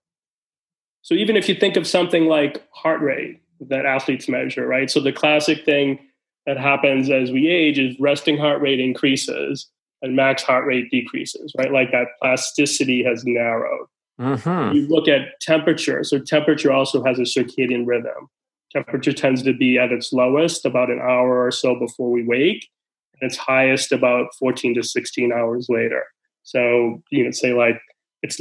So 1.06 1.14
even 1.14 1.36
if 1.36 1.48
you 1.48 1.54
think 1.54 1.76
of 1.76 1.86
something 1.86 2.26
like 2.26 2.66
heart 2.72 3.00
rate 3.00 3.40
that 3.60 3.86
athletes 3.86 4.28
measure, 4.28 4.66
right? 4.66 4.90
So 4.90 4.98
the 4.98 5.12
classic 5.12 5.64
thing 5.64 6.00
that 6.46 6.58
happens 6.58 7.08
as 7.10 7.30
we 7.30 7.46
age 7.46 7.78
is 7.78 7.94
resting 8.00 8.36
heart 8.36 8.60
rate 8.60 8.80
increases 8.80 9.70
and 10.02 10.16
max 10.16 10.42
heart 10.42 10.66
rate 10.66 10.90
decreases, 10.90 11.52
right? 11.56 11.70
Like 11.70 11.92
that 11.92 12.08
plasticity 12.20 13.04
has 13.04 13.24
narrowed. 13.24 13.86
Mm-hmm. 14.20 14.74
You 14.74 14.88
look 14.88 15.06
at 15.06 15.40
temperature. 15.40 16.02
So 16.02 16.18
temperature 16.18 16.72
also 16.72 17.04
has 17.04 17.20
a 17.20 17.22
circadian 17.22 17.86
rhythm. 17.86 18.28
Temperature 18.72 19.12
tends 19.12 19.44
to 19.44 19.52
be 19.52 19.78
at 19.78 19.92
its 19.92 20.12
lowest 20.12 20.66
about 20.66 20.90
an 20.90 20.98
hour 20.98 21.46
or 21.46 21.52
so 21.52 21.78
before 21.78 22.10
we 22.10 22.24
wake, 22.24 22.68
and 23.20 23.30
its 23.30 23.38
highest 23.38 23.92
about 23.92 24.34
14 24.40 24.74
to 24.74 24.82
16 24.82 25.32
hours 25.32 25.68
later. 25.68 26.02
So 26.42 27.00
you 27.12 27.22
know, 27.22 27.30
say 27.30 27.52
like 27.52 27.80
it's 28.22 28.40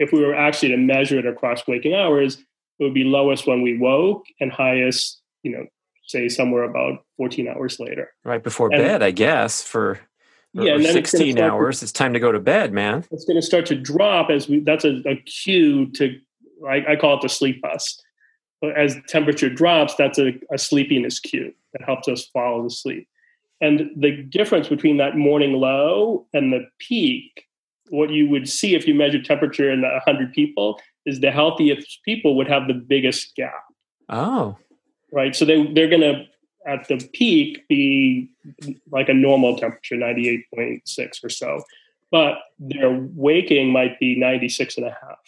if 0.00 0.12
we 0.12 0.24
were 0.24 0.34
actually 0.34 0.70
to 0.70 0.78
measure 0.78 1.18
it 1.18 1.26
across 1.26 1.66
waking 1.68 1.94
hours, 1.94 2.38
it 2.78 2.84
would 2.84 2.94
be 2.94 3.04
lowest 3.04 3.46
when 3.46 3.62
we 3.62 3.76
woke 3.76 4.24
and 4.40 4.50
highest, 4.50 5.20
you 5.42 5.52
know, 5.52 5.66
say 6.06 6.28
somewhere 6.28 6.64
about 6.64 7.04
14 7.18 7.46
hours 7.46 7.78
later. 7.78 8.12
Right 8.24 8.42
before 8.42 8.72
and, 8.72 8.82
bed, 8.82 9.02
I 9.02 9.10
guess, 9.10 9.62
for 9.62 10.00
yeah, 10.54 10.74
and 10.74 10.84
16 10.84 11.28
it's 11.28 11.40
hours. 11.40 11.78
To, 11.78 11.84
it's 11.84 11.92
time 11.92 12.14
to 12.14 12.18
go 12.18 12.32
to 12.32 12.40
bed, 12.40 12.72
man. 12.72 13.04
It's 13.12 13.26
going 13.26 13.36
to 13.36 13.46
start 13.46 13.66
to 13.66 13.76
drop 13.76 14.30
as 14.30 14.48
we, 14.48 14.60
that's 14.60 14.86
a, 14.86 15.02
a 15.06 15.16
cue 15.16 15.86
to, 15.92 16.18
I, 16.66 16.92
I, 16.92 16.96
call 16.96 17.16
it 17.16 17.22
the 17.22 17.28
sleep 17.28 17.60
bus. 17.60 18.00
But 18.62 18.76
as 18.76 18.96
temperature 19.06 19.50
drops, 19.50 19.94
that's 19.94 20.18
a, 20.18 20.32
a 20.50 20.56
sleepiness 20.56 21.20
cue 21.20 21.52
that 21.74 21.84
helps 21.84 22.08
us 22.08 22.26
fall 22.26 22.66
asleep. 22.66 23.06
And 23.60 23.90
the 23.96 24.22
difference 24.22 24.68
between 24.68 24.96
that 24.96 25.16
morning 25.16 25.52
low 25.52 26.26
and 26.32 26.52
the 26.52 26.66
peak, 26.78 27.44
what 27.90 28.10
you 28.10 28.28
would 28.28 28.48
see 28.48 28.74
if 28.74 28.86
you 28.86 28.94
measure 28.94 29.22
temperature 29.22 29.70
in 29.70 29.82
100 29.82 30.32
people, 30.32 30.80
is 31.06 31.20
the 31.20 31.30
healthiest 31.30 32.00
people 32.04 32.36
would 32.36 32.48
have 32.48 32.66
the 32.68 32.74
biggest 32.74 33.34
gap. 33.36 33.64
Oh. 34.08 34.56
Right. 35.12 35.34
So 35.34 35.44
they, 35.44 35.66
they're 35.72 35.88
going 35.88 36.00
to 36.00 36.24
at 36.66 36.86
the 36.88 37.08
peak 37.14 37.66
be 37.68 38.30
like 38.90 39.08
a 39.08 39.14
normal 39.14 39.56
temperature, 39.56 39.96
98.6 39.96 41.24
or 41.24 41.28
so. 41.28 41.62
But 42.10 42.38
their 42.58 42.90
waking 43.14 43.72
might 43.72 43.98
be 43.98 44.18
96 44.18 44.76
and 44.76 44.86
a 44.86 44.90
half. 44.90 45.18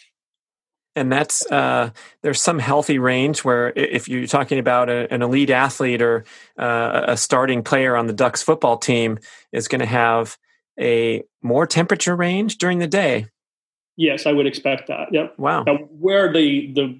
And 0.95 1.11
that's 1.11 1.49
uh, 1.51 1.89
there's 2.21 2.41
some 2.41 2.59
healthy 2.59 2.99
range 2.99 3.43
where 3.43 3.73
if 3.75 4.07
you're 4.07 4.27
talking 4.27 4.59
about 4.59 4.89
a, 4.89 5.11
an 5.11 5.23
elite 5.23 5.49
athlete 5.49 6.03
or 6.03 6.23
uh, 6.59 7.05
a 7.07 7.17
starting 7.17 7.63
player 7.63 7.95
on 7.95 8.05
the 8.05 8.13
Ducks 8.13 8.43
football 8.43 8.77
team 8.77 9.17
is 9.51 9.67
going 9.67 9.79
to 9.79 9.87
have 9.87 10.37
a 10.79 11.23
more 11.41 11.67
temperature 11.67 12.15
range 12.15 12.57
during 12.57 12.79
the 12.79 12.87
day. 12.87 13.27
Yes, 13.95 14.25
I 14.25 14.31
would 14.31 14.47
expect 14.47 14.87
that. 14.87 15.09
Yep. 15.11 15.37
Wow. 15.37 15.63
Now, 15.63 15.77
where 15.77 16.31
the 16.31 16.71
the 16.73 16.99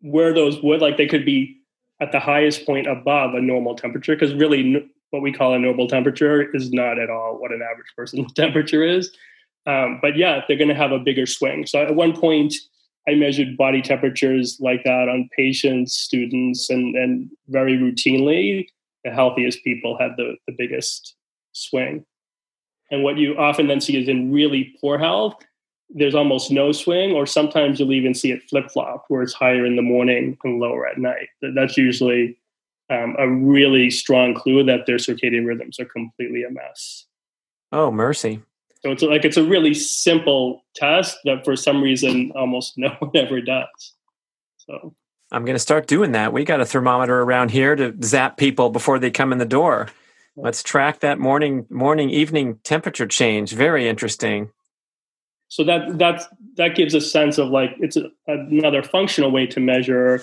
where 0.00 0.32
those 0.32 0.62
would 0.62 0.80
like 0.80 0.96
they 0.96 1.06
could 1.06 1.24
be 1.24 1.60
at 2.00 2.12
the 2.12 2.20
highest 2.20 2.64
point 2.64 2.86
above 2.86 3.34
a 3.34 3.40
normal 3.40 3.74
temperature 3.74 4.14
because 4.14 4.34
really 4.34 4.90
what 5.10 5.22
we 5.22 5.32
call 5.32 5.52
a 5.54 5.58
normal 5.58 5.86
temperature 5.86 6.54
is 6.54 6.72
not 6.72 6.98
at 6.98 7.10
all 7.10 7.38
what 7.38 7.52
an 7.52 7.60
average 7.62 7.92
person's 7.96 8.32
temperature 8.34 8.82
is 8.82 9.10
um, 9.66 9.98
but 10.00 10.16
yeah 10.16 10.42
they're 10.46 10.56
going 10.56 10.68
to 10.68 10.74
have 10.74 10.92
a 10.92 10.98
bigger 10.98 11.26
swing 11.26 11.66
so 11.66 11.82
at 11.82 11.94
one 11.94 12.18
point 12.18 12.54
i 13.08 13.14
measured 13.14 13.56
body 13.56 13.82
temperatures 13.82 14.56
like 14.60 14.82
that 14.84 15.08
on 15.08 15.28
patients 15.36 15.98
students 15.98 16.70
and, 16.70 16.96
and 16.96 17.30
very 17.48 17.76
routinely 17.76 18.66
the 19.04 19.10
healthiest 19.10 19.62
people 19.64 19.96
had 19.98 20.12
the, 20.16 20.36
the 20.46 20.54
biggest 20.56 21.14
swing 21.52 22.04
and 22.90 23.02
what 23.02 23.18
you 23.18 23.36
often 23.36 23.66
then 23.66 23.80
see 23.80 24.00
is 24.00 24.08
in 24.08 24.32
really 24.32 24.74
poor 24.80 24.98
health 24.98 25.34
there's 25.92 26.14
almost 26.14 26.50
no 26.50 26.72
swing, 26.72 27.12
or 27.12 27.26
sometimes 27.26 27.80
you'll 27.80 27.92
even 27.92 28.14
see 28.14 28.30
it 28.30 28.48
flip 28.48 28.70
flop, 28.70 29.04
where 29.08 29.22
it's 29.22 29.32
higher 29.32 29.66
in 29.66 29.76
the 29.76 29.82
morning 29.82 30.38
and 30.44 30.60
lower 30.60 30.86
at 30.86 30.98
night. 30.98 31.28
That's 31.42 31.76
usually 31.76 32.38
um, 32.90 33.16
a 33.18 33.28
really 33.28 33.90
strong 33.90 34.34
clue 34.34 34.62
that 34.64 34.86
their 34.86 34.96
circadian 34.96 35.46
rhythms 35.46 35.80
are 35.80 35.84
completely 35.84 36.44
a 36.44 36.50
mess. 36.50 37.06
Oh, 37.72 37.90
mercy. 37.90 38.40
So 38.82 38.92
it's 38.92 39.02
like 39.02 39.24
it's 39.24 39.36
a 39.36 39.44
really 39.44 39.74
simple 39.74 40.64
test 40.74 41.18
that 41.24 41.44
for 41.44 41.54
some 41.54 41.82
reason 41.82 42.32
almost 42.34 42.74
no 42.76 42.90
one 43.00 43.10
ever 43.14 43.40
does. 43.40 43.94
So 44.58 44.94
I'm 45.32 45.44
going 45.44 45.56
to 45.56 45.60
start 45.60 45.86
doing 45.86 46.12
that. 46.12 46.32
We 46.32 46.44
got 46.44 46.60
a 46.60 46.66
thermometer 46.66 47.20
around 47.20 47.50
here 47.50 47.74
to 47.76 47.94
zap 48.02 48.36
people 48.36 48.70
before 48.70 48.98
they 48.98 49.10
come 49.10 49.32
in 49.32 49.38
the 49.38 49.44
door. 49.44 49.88
Let's 50.36 50.62
track 50.62 51.00
that 51.00 51.18
morning, 51.18 51.66
morning, 51.70 52.10
evening 52.10 52.58
temperature 52.62 53.06
change. 53.06 53.52
Very 53.52 53.88
interesting 53.88 54.50
so 55.50 55.64
that 55.64 55.98
that 55.98 56.22
that 56.56 56.76
gives 56.76 56.94
a 56.94 57.00
sense 57.00 57.36
of 57.36 57.48
like 57.48 57.70
it's 57.80 57.96
a, 57.96 58.08
another 58.26 58.82
functional 58.82 59.30
way 59.30 59.46
to 59.46 59.60
measure 59.60 60.22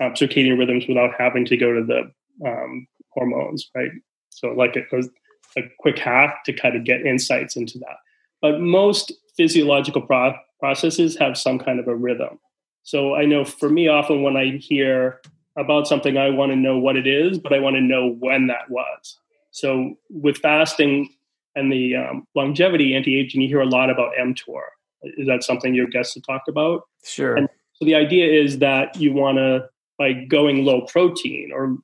um, 0.00 0.12
circadian 0.14 0.58
rhythms 0.58 0.86
without 0.88 1.10
having 1.18 1.44
to 1.44 1.56
go 1.56 1.72
to 1.72 1.84
the 1.84 2.48
um, 2.48 2.86
hormones, 3.10 3.68
right? 3.74 3.90
So 4.30 4.48
like 4.48 4.76
it 4.76 4.86
was 4.92 5.10
a 5.58 5.62
quick 5.80 5.98
hack 5.98 6.44
to 6.44 6.52
kind 6.52 6.76
of 6.76 6.84
get 6.84 7.02
insights 7.02 7.56
into 7.56 7.78
that. 7.80 7.96
But 8.40 8.60
most 8.60 9.12
physiological 9.36 10.02
pro- 10.02 10.36
processes 10.60 11.16
have 11.18 11.36
some 11.36 11.58
kind 11.58 11.80
of 11.80 11.88
a 11.88 11.96
rhythm. 11.96 12.38
So 12.84 13.16
I 13.16 13.26
know 13.26 13.44
for 13.44 13.68
me, 13.68 13.88
often 13.88 14.22
when 14.22 14.36
I 14.36 14.56
hear 14.58 15.20
about 15.58 15.88
something, 15.88 16.16
I 16.16 16.30
want 16.30 16.52
to 16.52 16.56
know 16.56 16.78
what 16.78 16.96
it 16.96 17.08
is, 17.08 17.38
but 17.38 17.52
I 17.52 17.58
want 17.58 17.74
to 17.74 17.82
know 17.82 18.16
when 18.20 18.46
that 18.46 18.70
was. 18.70 19.18
So 19.50 19.96
with 20.08 20.38
fasting, 20.38 21.10
and 21.56 21.72
the 21.72 21.96
um, 21.96 22.26
longevity 22.34 22.94
anti-aging, 22.94 23.40
you 23.40 23.48
hear 23.48 23.60
a 23.60 23.66
lot 23.66 23.90
about 23.90 24.12
mTOR. 24.20 24.62
Is 25.02 25.26
that 25.26 25.42
something 25.42 25.74
your 25.74 25.86
guests 25.86 26.14
have 26.14 26.22
talked 26.24 26.48
about? 26.48 26.82
Sure. 27.04 27.34
And 27.36 27.48
so 27.74 27.84
the 27.84 27.94
idea 27.94 28.30
is 28.30 28.58
that 28.58 28.96
you 29.00 29.12
want 29.12 29.38
to, 29.38 29.68
by 29.98 30.12
going 30.12 30.64
low 30.64 30.82
protein 30.82 31.50
or 31.52 31.76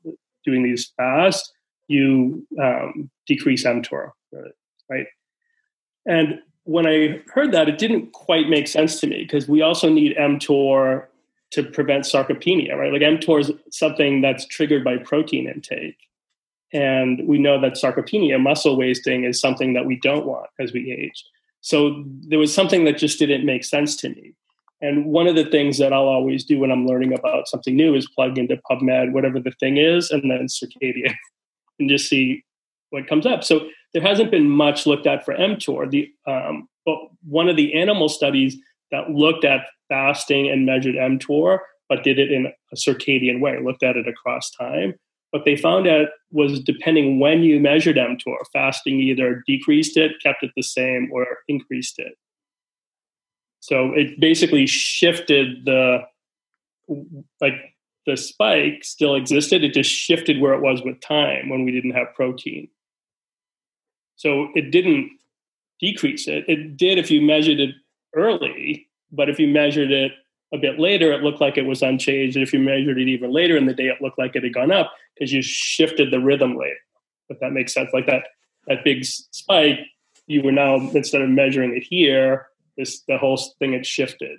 doing 0.45 0.63
these 0.63 0.93
fast, 0.97 1.53
you 1.89 2.47
um, 2.63 3.11
decrease 3.27 3.65
mTOR, 3.65 4.13
right? 4.89 5.07
And 6.07 6.41
when 6.65 6.87
I 6.87 7.23
heard 7.33 7.53
that, 7.53 7.69
it 7.69 7.79
didn't 7.79 8.13
quite 8.13 8.49
make 8.49 8.69
sense 8.69 9.01
to 9.01 9.07
me 9.07 9.23
because 9.23 9.49
we 9.49 9.63
also 9.63 9.89
need 9.89 10.17
mTOR 10.17 11.07
to 11.51 11.63
prevent 11.63 12.05
sarcopenia, 12.05 12.77
right? 12.77 12.93
Like 12.93 13.03
mTOR 13.03 13.41
is 13.41 13.53
something 13.71 14.21
that's 14.21 14.47
triggered 14.47 14.85
by 14.85 14.99
protein 14.99 15.49
intake. 15.49 15.97
And 16.73 17.27
we 17.27 17.39
know 17.39 17.61
that 17.61 17.75
sarcopenia, 17.75 18.41
muscle 18.41 18.77
wasting, 18.77 19.25
is 19.25 19.41
something 19.41 19.73
that 19.75 19.87
we 19.87 19.99
don't 20.01 20.27
want 20.27 20.49
as 20.59 20.73
we 20.73 20.93
age. 20.93 21.25
So 21.61 22.05
there 22.29 22.39
was 22.39 22.53
something 22.53 22.85
that 22.85 22.99
just 22.99 23.19
didn't 23.19 23.47
make 23.47 23.65
sense 23.65 23.97
to 23.97 24.09
me. 24.09 24.35
And 24.81 25.07
one 25.07 25.27
of 25.27 25.37
the 25.37 25.45
things 25.45 25.79
that 25.79 25.93
I'll 25.93 26.09
always 26.09 26.45
do 26.45 26.59
when 26.59 26.71
I'm 26.71 26.87
learning 26.87 27.15
about 27.15 27.49
something 27.49 27.75
new 27.75 27.95
is 27.95 28.09
plug 28.09 28.37
into 28.37 28.61
PubMed, 28.71 29.13
whatever 29.13 29.41
the 29.41 29.53
thing 29.59 29.79
is, 29.79 30.11
and 30.11 30.31
then 30.31 30.47
circadian 30.49 31.15
and 31.79 31.89
just 31.89 32.09
see 32.09 32.45
what 32.91 33.09
comes 33.09 33.27
up. 33.27 33.43
So 33.43 33.69
there 33.95 34.03
hasn't 34.03 34.31
been 34.31 34.49
much 34.49 34.87
looked 34.87 35.07
at 35.07 35.25
for 35.25 35.35
mTOR. 35.35 35.91
The 35.91 36.11
um, 36.27 36.69
but 36.85 36.99
one 37.25 37.49
of 37.49 37.57
the 37.57 37.75
animal 37.75 38.09
studies 38.09 38.57
that 38.93 39.11
looked 39.11 39.45
at 39.45 39.63
fasting 39.89 40.49
and 40.49 40.67
measured 40.67 40.95
mTOR, 40.95 41.59
but 41.89 42.05
did 42.05 42.19
it 42.19 42.31
in 42.31 42.47
a 42.47 42.77
circadian 42.77 43.41
way, 43.41 43.59
looked 43.63 43.83
at 43.83 43.97
it 43.97 44.07
across 44.07 44.51
time. 44.51 44.95
What 45.37 45.45
they 45.45 45.55
found 45.55 45.87
out 45.87 46.09
was 46.31 46.59
depending 46.61 47.21
when 47.21 47.43
you 47.43 47.61
measured 47.61 47.97
mTOR, 47.97 48.39
fasting 48.55 49.01
either 49.01 49.43
decreased 49.47 49.99
it, 49.99 50.13
kept 50.23 50.43
it 50.43 50.51
the 50.57 50.63
same, 50.63 51.11
or 51.13 51.27
increased 51.47 51.99
it. 51.99 52.15
So 53.61 53.93
it 53.93 54.19
basically 54.19 54.67
shifted 54.67 55.67
the 55.67 55.99
like 57.43 57.53
the 58.07 58.17
spike 58.17 58.83
still 58.83 59.15
existed. 59.15 59.63
It 59.63 59.75
just 59.75 59.91
shifted 59.91 60.41
where 60.41 60.55
it 60.55 60.63
was 60.63 60.81
with 60.83 61.03
time 61.03 61.51
when 61.51 61.67
we 61.67 61.71
didn't 61.71 61.91
have 61.91 62.15
protein. 62.15 62.69
So 64.15 64.49
it 64.55 64.71
didn't 64.71 65.11
decrease 65.81 66.29
it. 66.29 66.47
It 66.49 66.79
did 66.79 66.97
if 66.97 67.11
you 67.11 67.21
measured 67.21 67.61
it 67.61 67.75
early, 68.15 68.89
but 69.13 69.29
if 69.29 69.39
you 69.39 69.49
measured 69.49 69.91
it 69.91 70.13
a 70.53 70.59
bit 70.59 70.79
later, 70.79 71.13
it 71.13 71.23
looked 71.23 71.41
like 71.41 71.59
it 71.59 71.67
was 71.67 71.83
unchanged. 71.83 72.37
And 72.37 72.43
if 72.43 72.53
you 72.53 72.61
measured 72.61 72.99
it 72.99 73.09
even 73.09 73.33
later 73.33 73.57
in 73.57 73.67
the 73.67 73.75
day, 73.75 73.89
it 73.89 74.01
looked 74.01 74.19
like 74.19 74.37
it 74.37 74.45
had 74.45 74.55
gone 74.55 74.71
up 74.71 74.93
because 75.15 75.33
you 75.33 75.43
shifted 75.43 76.11
the 76.11 76.21
rhythm 76.21 76.57
later. 76.57 76.77
If 77.29 77.41
that 77.41 77.53
makes 77.53 77.75
sense, 77.75 77.91
like 77.93 78.07
that 78.07 78.25
that 78.69 78.85
big 78.85 79.05
spike, 79.05 79.81
you 80.27 80.43
were 80.43 80.53
now 80.53 80.77
instead 80.77 81.23
of 81.23 81.29
measuring 81.29 81.77
it 81.77 81.85
here, 81.89 82.47
this 82.77 83.01
the 83.09 83.19
whole 83.19 83.37
thing 83.59 83.73
had 83.73 83.87
shifted. 83.87 84.39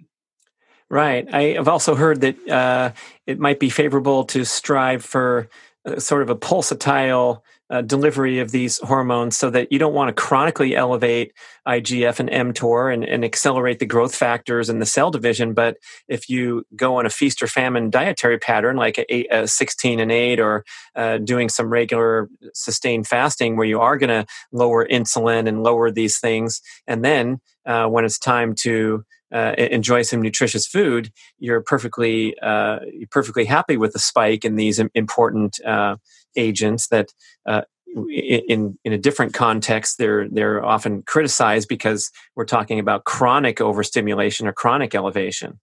Right. 0.90 1.28
I 1.34 1.42
have 1.54 1.68
also 1.68 1.96
heard 1.96 2.22
that 2.22 2.48
uh, 2.48 2.92
it 3.26 3.40
might 3.40 3.60
be 3.60 3.70
favorable 3.70 4.24
to 4.26 4.46
strive 4.46 5.04
for 5.04 5.50
uh, 5.86 6.00
sort 6.00 6.22
of 6.22 6.30
a 6.30 6.36
pulsatile 6.36 7.42
uh, 7.70 7.82
delivery 7.82 8.40
of 8.40 8.52
these 8.52 8.78
hormones 8.80 9.38
so 9.38 9.50
that 9.50 9.72
you 9.72 9.80
don't 9.80 9.94
want 9.94 10.08
to 10.08 10.22
chronically 10.22 10.76
elevate 10.76 11.34
IGF 11.68 12.20
and 12.20 12.30
mTOR 12.30 12.94
and, 12.94 13.04
and, 13.04 13.26
accelerate 13.26 13.80
the 13.80 13.86
growth 13.86 14.16
factors 14.16 14.70
and 14.70 14.82
the 14.82 14.86
cell 14.86 15.12
division. 15.12 15.54
But 15.54 15.78
if 16.08 16.30
you 16.30 16.66
go 16.76 16.96
on 16.96 17.06
a 17.06 17.10
feast 17.10 17.42
or 17.42 17.48
famine 17.48 17.90
dietary 17.90 18.40
pattern, 18.40 18.78
like 18.78 18.98
a, 18.98 19.28
a 19.28 19.48
16 19.48 20.00
and 20.00 20.12
8, 20.12 20.40
or 20.40 20.64
uh, 20.96 21.18
doing 21.18 21.50
some 21.50 21.70
regular 21.70 22.30
sustained 22.54 23.08
fasting 23.08 23.58
where 23.58 23.68
you 23.68 23.82
are 23.82 23.98
going 23.98 24.10
to 24.10 24.26
lower 24.54 24.88
insulin 24.88 25.48
and 25.48 25.64
lower 25.64 25.92
these 25.92 26.20
things, 26.20 26.62
and 26.88 27.04
then 27.04 27.40
uh, 27.66 27.86
when 27.88 28.06
it's 28.06 28.18
time 28.18 28.56
to 28.56 29.04
uh, 29.34 29.54
enjoy 29.58 30.02
some 30.02 30.22
nutritious 30.22 30.68
food, 30.68 31.12
you're 31.40 31.62
perfectly 31.62 32.38
uh, 32.40 32.80
you're 32.92 33.08
perfectly 33.10 33.46
happy 33.46 33.78
with 33.78 33.94
the 33.94 34.00
spike 34.00 34.46
in 34.46 34.56
these 34.56 34.80
important 34.94 35.64
uh, 35.66 35.98
agents 36.36 36.88
that. 36.88 37.14
Uh, 37.46 37.62
in 38.10 38.78
in 38.84 38.94
a 38.94 38.98
different 38.98 39.34
context, 39.34 39.98
they're 39.98 40.28
they're 40.30 40.64
often 40.64 41.02
criticized 41.04 41.68
because 41.68 42.12
we're 42.36 42.46
talking 42.46 42.80
about 42.80 43.06
chronic 43.06 43.60
overstimulation 43.60 44.46
or 44.46 44.54
chronic 44.54 44.94
elevation. 44.94 45.60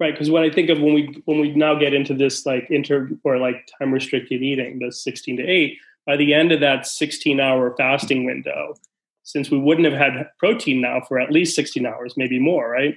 Right, 0.00 0.12
because 0.12 0.30
what 0.30 0.42
I 0.42 0.50
think 0.50 0.68
of 0.68 0.80
when 0.80 0.94
we 0.94 1.22
when 1.26 1.38
we 1.38 1.52
now 1.52 1.74
get 1.78 1.94
into 1.94 2.12
this 2.12 2.44
like 2.44 2.66
inter 2.68 3.08
or 3.22 3.38
like 3.38 3.68
time 3.78 3.92
restricted 3.92 4.42
eating, 4.42 4.80
the 4.80 4.90
sixteen 4.90 5.36
to 5.36 5.44
eight, 5.44 5.78
by 6.04 6.16
the 6.16 6.34
end 6.34 6.50
of 6.50 6.60
that 6.60 6.86
sixteen 6.86 7.38
hour 7.38 7.74
fasting 7.78 8.24
window, 8.24 8.74
since 9.24 9.50
we 9.50 9.58
wouldn't 9.58 9.90
have 9.90 9.98
had 9.98 10.28
protein 10.38 10.80
now 10.80 11.00
for 11.06 11.20
at 11.20 11.30
least 11.30 11.54
16 11.56 11.86
hours, 11.86 12.14
maybe 12.16 12.38
more, 12.38 12.68
right? 12.70 12.94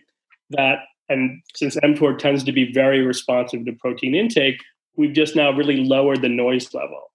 That 0.52 0.80
and 1.10 1.42
since 1.56 1.76
mTOR 1.78 2.18
tends 2.18 2.44
to 2.44 2.52
be 2.52 2.72
very 2.72 3.02
responsive 3.02 3.66
to 3.66 3.74
protein 3.74 4.16
intake, 4.16 4.60
we've 4.96 5.14
just 5.14 5.36
now 5.36 5.52
really 5.52 5.78
lowered 5.78 6.22
the 6.22 6.30
noise 6.30 6.74
level. 6.74 7.12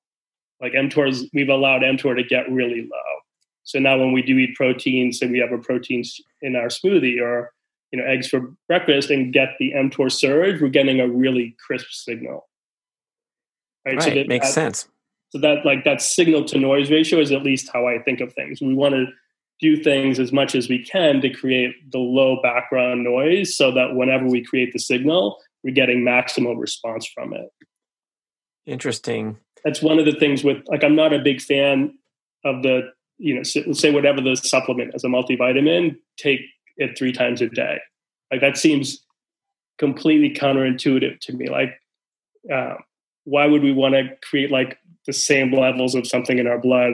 Like 0.60 0.72
mTOR's, 0.72 1.28
we've 1.32 1.48
allowed 1.48 1.82
mTOR 1.82 2.16
to 2.16 2.22
get 2.22 2.50
really 2.50 2.82
low. 2.82 3.20
So 3.64 3.78
now 3.78 3.98
when 3.98 4.12
we 4.12 4.22
do 4.22 4.36
eat 4.38 4.54
protein, 4.54 5.12
say 5.12 5.26
we 5.26 5.38
have 5.38 5.52
a 5.52 5.58
protein 5.58 6.04
in 6.42 6.56
our 6.56 6.66
smoothie 6.66 7.20
or 7.20 7.52
you 7.92 8.00
know 8.00 8.06
eggs 8.06 8.28
for 8.28 8.52
breakfast 8.68 9.10
and 9.10 9.32
get 9.32 9.50
the 9.58 9.72
mTOR 9.72 10.10
surge, 10.10 10.60
we're 10.60 10.68
getting 10.68 11.00
a 11.00 11.08
really 11.08 11.56
crisp 11.64 11.90
signal. 11.90 12.48
Right, 13.84 13.96
right 13.96 14.02
so 14.02 14.10
that, 14.10 14.28
makes 14.28 14.48
that, 14.48 14.54
sense. 14.54 14.88
So 15.30 15.38
that 15.38 15.64
like 15.64 15.84
that 15.84 16.02
signal 16.02 16.44
to 16.46 16.58
noise 16.58 16.90
ratio 16.90 17.20
is 17.20 17.32
at 17.32 17.42
least 17.42 17.70
how 17.72 17.86
I 17.86 17.98
think 17.98 18.20
of 18.20 18.32
things. 18.32 18.60
We 18.60 18.74
want 18.74 18.94
to 18.94 19.06
do 19.60 19.82
things 19.82 20.18
as 20.18 20.32
much 20.32 20.54
as 20.54 20.68
we 20.68 20.84
can 20.84 21.20
to 21.20 21.30
create 21.30 21.90
the 21.92 21.98
low 21.98 22.40
background 22.42 23.04
noise 23.04 23.56
so 23.56 23.70
that 23.72 23.94
whenever 23.94 24.26
we 24.26 24.42
create 24.44 24.72
the 24.72 24.78
signal, 24.78 25.38
we're 25.62 25.74
getting 25.74 26.00
maximal 26.00 26.58
response 26.58 27.06
from 27.06 27.34
it. 27.34 27.48
Interesting. 28.66 29.36
That's 29.64 29.82
one 29.82 29.98
of 29.98 30.06
the 30.06 30.18
things 30.18 30.42
with 30.42 30.58
like 30.66 30.82
I'm 30.82 30.96
not 30.96 31.12
a 31.12 31.18
big 31.18 31.40
fan 31.40 31.94
of 32.44 32.62
the 32.62 32.90
you 33.18 33.34
know 33.34 33.42
say 33.42 33.92
whatever 33.92 34.20
the 34.20 34.34
supplement 34.34 34.94
as 34.94 35.04
a 35.04 35.08
multivitamin 35.08 35.96
take 36.16 36.40
it 36.76 36.98
three 36.98 37.12
times 37.12 37.40
a 37.40 37.48
day. 37.48 37.78
Like 38.32 38.40
that 38.40 38.56
seems 38.56 39.04
completely 39.78 40.30
counterintuitive 40.30 41.20
to 41.20 41.32
me. 41.34 41.48
Like 41.48 41.78
uh, 42.52 42.74
why 43.24 43.46
would 43.46 43.62
we 43.62 43.72
want 43.72 43.94
to 43.94 44.08
create 44.22 44.50
like 44.50 44.78
the 45.10 45.14
same 45.14 45.52
levels 45.52 45.96
of 45.96 46.06
something 46.06 46.38
in 46.38 46.46
our 46.46 46.58
blood 46.58 46.92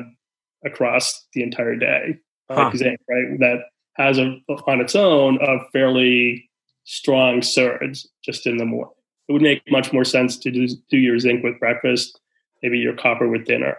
across 0.64 1.26
the 1.34 1.42
entire 1.42 1.76
day, 1.76 2.16
huh. 2.50 2.70
zinc, 2.74 2.98
right? 3.10 3.38
That 3.40 3.58
has 3.96 4.18
a, 4.18 4.38
on 4.66 4.80
its 4.80 4.96
own 4.96 5.38
a 5.42 5.58
fairly 5.70 6.48
strong 6.84 7.42
surge 7.42 8.06
just 8.24 8.46
in 8.46 8.56
the 8.56 8.64
morning. 8.64 8.94
It 9.28 9.32
would 9.34 9.42
make 9.42 9.60
much 9.70 9.92
more 9.92 10.04
sense 10.04 10.38
to 10.38 10.50
do, 10.50 10.66
do 10.88 10.96
your 10.96 11.18
zinc 11.18 11.44
with 11.44 11.60
breakfast, 11.60 12.18
maybe 12.62 12.78
your 12.78 12.96
copper 12.96 13.28
with 13.28 13.44
dinner. 13.44 13.76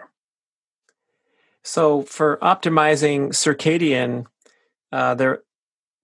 So, 1.64 2.02
for 2.02 2.38
optimizing 2.40 3.30
circadian, 3.30 4.26
uh, 4.92 5.14
there 5.16 5.42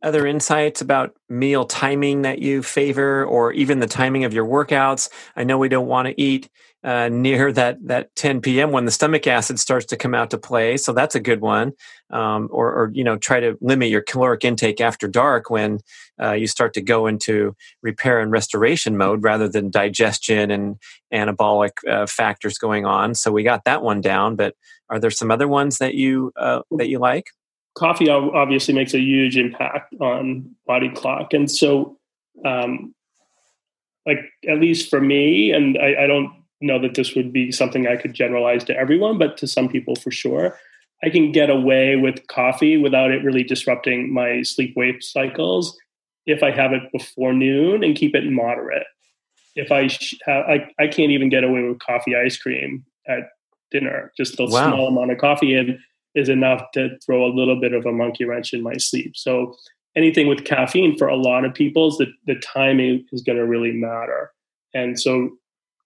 other 0.05 0.27
insights 0.27 0.81
about 0.81 1.15
meal 1.29 1.65
timing 1.65 2.23
that 2.23 2.39
you 2.39 2.63
favor 2.63 3.25
or 3.25 3.53
even 3.53 3.81
the 3.81 3.87
timing 3.87 4.25
of 4.25 4.35
your 4.35 4.47
workouts? 4.47 5.09
I 5.35 5.45
know 5.45 5.59
we 5.59 5.69
don't 5.69 5.89
want 5.89 6.09
to 6.09 6.21
eat 6.21 6.49
uh, 6.85 7.09
near 7.09 7.51
that 7.51 7.79
that 7.87 8.15
10 8.15 8.43
p.m 8.43 8.71
when 8.71 8.85
the 8.85 8.91
stomach 8.91 9.27
acid 9.27 9.59
starts 9.59 9.87
to 9.87 9.97
come 9.97 10.15
out 10.15 10.29
to 10.29 10.37
play 10.37 10.77
so 10.77 10.93
that's 10.93 11.15
a 11.15 11.21
good 11.21 11.41
one. 11.41 11.73
Um, 12.11 12.49
or, 12.53 12.71
or, 12.73 12.91
you 12.93 13.03
know 13.03 13.17
try 13.17 13.41
to 13.41 13.57
limit 13.63 13.89
your 13.89 14.03
caloric 14.03 14.45
intake 14.45 14.83
after 14.83 15.09
dark 15.09 15.49
when 15.49 15.81
uh, 16.23 16.33
you 16.33 16.47
start 16.47 16.75
to 16.75 16.83
go 16.83 17.07
into 17.07 17.57
repair 17.83 18.21
and 18.21 18.31
restoration 18.31 18.99
mode 18.99 19.23
rather 19.23 19.49
than 19.49 19.71
digestion 19.71 20.51
and 20.51 20.77
anabolic 21.13 21.73
uh, 21.89 22.07
factors 22.07 22.59
going 22.59 22.85
on. 22.85 23.15
So 23.15 23.33
we 23.33 23.43
got 23.43 23.65
that 23.65 23.83
one 23.83 24.03
down 24.03 24.37
but 24.37 24.55
are 24.91 25.01
there 25.01 25.11
some 25.11 25.31
other 25.31 25.49
ones 25.49 25.79
that 25.79 25.95
you 25.95 26.33
uh, 26.37 26.61
that 26.73 26.89
you 26.89 26.99
like 26.99 27.29
coffee 27.75 28.09
obviously 28.09 28.73
makes 28.73 28.95
a 28.95 29.01
huge 29.01 29.37
impact 29.37 29.95
on 30.01 30.55
body 30.67 30.89
clock 30.91 31.33
and 31.33 31.51
so 31.51 31.99
um, 32.45 32.95
like 34.07 34.19
at 34.49 34.59
least 34.59 34.91
for 34.91 35.01
me 35.01 35.53
and 35.53 35.79
I, 35.79 36.05
I, 36.05 36.07
don't 36.07 36.33
know 36.61 36.81
that 36.81 36.95
this 36.95 37.15
would 37.15 37.33
be 37.33 37.51
something 37.53 37.87
i 37.87 37.97
could 37.97 38.15
generalize 38.15 38.65
to 38.65 38.77
everyone 38.77 39.19
but 39.19 39.37
to 39.39 39.47
some 39.47 39.69
people 39.69 39.97
for 39.97 40.11
sure 40.11 40.59
i 41.03 41.11
can 41.11 41.33
get 41.33 41.51
away 41.51 41.97
with 41.97 42.27
coffee 42.29 42.77
without 42.77 43.11
it 43.11 43.25
really 43.25 43.43
disrupting 43.43 44.13
my 44.13 44.43
sleep 44.43 44.75
wake 44.77 45.03
cycles 45.03 45.77
if 46.27 46.43
i 46.43 46.51
have 46.51 46.73
it 46.73 46.83
before 46.93 47.33
noon 47.33 47.83
and 47.83 47.97
keep 47.97 48.15
it 48.15 48.25
moderate 48.31 48.87
if 49.57 49.73
i 49.73 49.83
have, 50.27 50.45
I, 50.47 50.71
I 50.79 50.87
can't 50.87 51.11
even 51.11 51.29
get 51.29 51.45
away 51.45 51.63
with 51.63 51.81
coffee 51.81 52.17
ice 52.17 52.39
cream 52.39 52.85
at 53.07 53.31
dinner 53.71 54.13
just 54.17 54.39
a 54.39 54.45
wow. 54.45 54.69
small 54.69 54.89
amount 54.89 55.11
of 55.11 55.19
coffee 55.19 55.55
and 55.55 55.79
is 56.15 56.29
enough 56.29 56.63
to 56.73 56.99
throw 57.05 57.25
a 57.25 57.35
little 57.35 57.61
bit 57.61 57.73
of 57.73 57.87
a 57.87 57.93
monkey 57.93 58.25
wrench 58.25 58.53
in 58.53 58.63
my 58.63 58.77
sleep. 58.77 59.17
So 59.17 59.57
anything 59.97 60.29
with 60.29 60.45
caffeine 60.45 60.97
for 60.97 61.09
a 61.09 61.17
lot 61.17 61.45
of 61.45 61.55
people, 61.55 61.91
the, 61.97 62.07
the 62.27 62.37
timing 62.37 63.05
is 63.13 63.23
going 63.23 63.39
to 63.39 63.47
really 63.47 63.73
matter. 63.73 64.33
And 64.75 64.99
so 64.99 65.31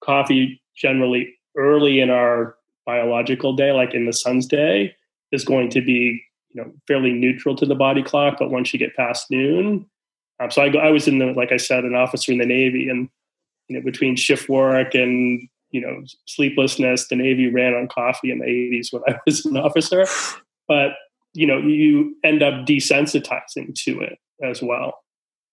coffee 0.02 0.60
generally 0.76 1.34
early 1.56 2.00
in 2.00 2.10
our 2.10 2.56
biological 2.86 3.54
day, 3.54 3.72
like 3.72 3.94
in 3.94 4.06
the 4.06 4.12
sun's 4.12 4.46
day, 4.46 4.94
is 5.32 5.44
going 5.44 5.70
to 5.70 5.80
be 5.80 6.22
you 6.50 6.62
know 6.62 6.72
fairly 6.86 7.12
neutral 7.12 7.54
to 7.56 7.66
the 7.66 7.74
body 7.74 8.02
clock. 8.02 8.36
But 8.38 8.50
once 8.50 8.72
you 8.72 8.78
get 8.78 8.96
past 8.96 9.30
noon, 9.30 9.86
um, 10.40 10.50
so 10.50 10.62
I, 10.62 10.86
I 10.86 10.90
was 10.90 11.06
in 11.06 11.18
the 11.18 11.26
like 11.26 11.52
I 11.52 11.58
said, 11.58 11.84
an 11.84 11.94
officer 11.94 12.32
in 12.32 12.38
the 12.38 12.46
Navy, 12.46 12.88
and 12.88 13.08
you 13.68 13.76
know 13.76 13.84
between 13.84 14.16
shift 14.16 14.48
work 14.48 14.94
and 14.94 15.46
you 15.70 15.80
know 15.80 16.02
sleeplessness. 16.26 17.08
The 17.08 17.16
Navy 17.16 17.50
ran 17.50 17.74
on 17.74 17.88
coffee 17.88 18.30
in 18.30 18.38
the 18.38 18.46
80s 18.46 18.92
when 18.92 19.02
I 19.06 19.18
was 19.26 19.44
an 19.44 19.56
officer, 19.56 20.06
but 20.66 20.92
you 21.34 21.46
know 21.46 21.58
you 21.58 22.16
end 22.24 22.42
up 22.42 22.66
desensitizing 22.66 23.74
to 23.84 24.00
it 24.00 24.18
as 24.42 24.62
well. 24.62 25.02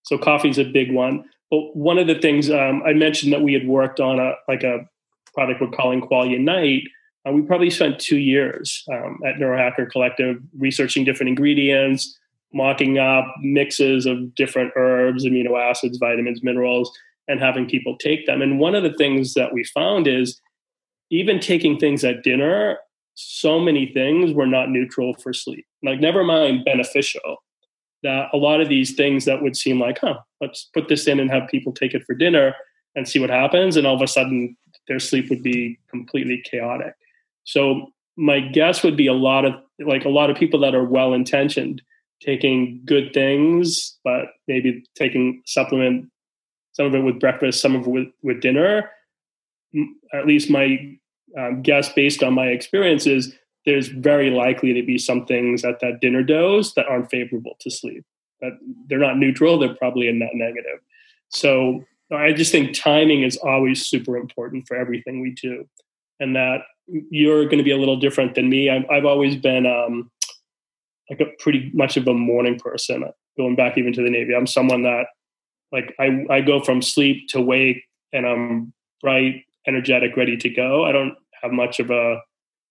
So 0.02 0.16
coffee's 0.18 0.58
a 0.58 0.64
big 0.64 0.92
one. 0.92 1.24
But 1.50 1.76
one 1.76 1.98
of 1.98 2.06
the 2.06 2.14
things 2.14 2.50
um, 2.50 2.82
I 2.84 2.92
mentioned 2.92 3.32
that 3.32 3.42
we 3.42 3.52
had 3.52 3.66
worked 3.66 4.00
on 4.00 4.18
a 4.18 4.34
like 4.48 4.62
a 4.62 4.86
product 5.34 5.60
we're 5.60 5.70
calling 5.70 6.00
Qualia 6.00 6.40
Night. 6.40 6.84
Uh, 7.26 7.32
we 7.32 7.42
probably 7.42 7.70
spent 7.70 7.98
two 7.98 8.18
years 8.18 8.84
um, 8.92 9.18
at 9.26 9.36
Neurohacker 9.36 9.90
Collective 9.90 10.38
researching 10.58 11.04
different 11.04 11.28
ingredients, 11.28 12.16
mocking 12.52 12.98
up 12.98 13.26
mixes 13.42 14.06
of 14.06 14.34
different 14.34 14.72
herbs, 14.76 15.24
amino 15.24 15.60
acids, 15.60 15.98
vitamins, 15.98 16.42
minerals, 16.42 16.90
and 17.28 17.40
having 17.40 17.68
people 17.68 17.96
take 17.96 18.26
them. 18.26 18.42
And 18.42 18.58
one 18.58 18.74
of 18.74 18.82
the 18.82 18.94
things 18.94 19.34
that 19.34 19.52
we 19.52 19.64
found 19.64 20.06
is 20.06 20.40
even 21.10 21.40
taking 21.40 21.78
things 21.78 22.04
at 22.04 22.22
dinner, 22.22 22.78
so 23.14 23.58
many 23.58 23.86
things 23.92 24.32
were 24.32 24.46
not 24.46 24.70
neutral 24.70 25.14
for 25.14 25.32
sleep. 25.32 25.66
Like, 25.82 26.00
never 26.00 26.24
mind 26.24 26.64
beneficial. 26.64 27.42
That 28.02 28.28
a 28.32 28.36
lot 28.36 28.60
of 28.60 28.68
these 28.68 28.94
things 28.94 29.24
that 29.24 29.42
would 29.42 29.56
seem 29.56 29.80
like, 29.80 29.98
huh, 30.00 30.18
let's 30.40 30.68
put 30.74 30.88
this 30.88 31.06
in 31.06 31.18
and 31.18 31.30
have 31.30 31.48
people 31.48 31.72
take 31.72 31.94
it 31.94 32.04
for 32.04 32.14
dinner 32.14 32.54
and 32.94 33.08
see 33.08 33.18
what 33.18 33.30
happens. 33.30 33.76
And 33.76 33.86
all 33.86 33.96
of 33.96 34.02
a 34.02 34.06
sudden, 34.06 34.56
their 34.86 34.98
sleep 34.98 35.30
would 35.30 35.42
be 35.42 35.78
completely 35.88 36.42
chaotic. 36.48 36.94
So, 37.44 37.92
my 38.16 38.40
guess 38.40 38.82
would 38.82 38.96
be 38.96 39.06
a 39.06 39.12
lot 39.12 39.44
of 39.44 39.54
like 39.78 40.04
a 40.04 40.10
lot 40.10 40.30
of 40.30 40.36
people 40.36 40.60
that 40.60 40.74
are 40.74 40.84
well 40.84 41.12
intentioned 41.12 41.82
taking 42.22 42.80
good 42.84 43.12
things, 43.12 43.98
but 44.04 44.26
maybe 44.48 44.84
taking 44.94 45.42
supplement, 45.46 46.10
some 46.76 46.84
of 46.84 46.94
it 46.94 47.00
with 47.00 47.18
breakfast, 47.18 47.62
some 47.62 47.74
of 47.74 47.86
it 47.86 47.90
with, 47.90 48.08
with 48.22 48.42
dinner. 48.42 48.90
At 50.12 50.26
least 50.26 50.50
my 50.50 50.98
um, 51.38 51.62
guess, 51.62 51.90
based 51.94 52.22
on 52.22 52.34
my 52.34 52.48
experiences, 52.48 53.34
there's 53.64 53.88
very 53.88 54.28
likely 54.28 54.74
to 54.74 54.82
be 54.82 54.98
some 54.98 55.24
things 55.24 55.64
at 55.64 55.80
that 55.80 56.00
dinner 56.02 56.22
dose 56.22 56.74
that 56.74 56.86
aren't 56.86 57.10
favorable 57.10 57.56
to 57.60 57.70
sleep. 57.70 58.04
That 58.42 58.58
they're 58.88 58.98
not 58.98 59.16
neutral; 59.16 59.58
they're 59.58 59.74
probably 59.74 60.06
a 60.08 60.12
net 60.12 60.32
negative. 60.34 60.80
So 61.30 61.82
I 62.12 62.32
just 62.34 62.52
think 62.52 62.76
timing 62.76 63.22
is 63.22 63.38
always 63.38 63.86
super 63.86 64.18
important 64.18 64.68
for 64.68 64.76
everything 64.76 65.22
we 65.22 65.30
do, 65.30 65.66
and 66.20 66.36
that 66.36 66.58
you're 66.86 67.44
going 67.44 67.58
to 67.58 67.64
be 67.64 67.72
a 67.72 67.78
little 67.78 67.98
different 67.98 68.34
than 68.34 68.50
me. 68.50 68.68
I've, 68.68 68.84
I've 68.90 69.06
always 69.06 69.34
been 69.34 69.64
um, 69.64 70.10
like 71.08 71.20
a 71.20 71.26
pretty 71.38 71.70
much 71.72 71.96
of 71.96 72.06
a 72.06 72.12
morning 72.12 72.58
person. 72.58 73.04
Going 73.38 73.56
back 73.56 73.78
even 73.78 73.94
to 73.94 74.02
the 74.02 74.10
Navy, 74.10 74.34
I'm 74.34 74.46
someone 74.46 74.82
that 74.82 75.06
like 75.72 75.94
I 75.98 76.24
I 76.30 76.40
go 76.40 76.60
from 76.60 76.82
sleep 76.82 77.28
to 77.28 77.40
wake, 77.40 77.82
and 78.12 78.26
I'm 78.26 78.72
bright, 79.00 79.44
energetic, 79.66 80.16
ready 80.16 80.36
to 80.36 80.48
go. 80.48 80.84
I 80.84 80.92
don't 80.92 81.14
have 81.42 81.52
much 81.52 81.80
of 81.80 81.90
a 81.90 82.20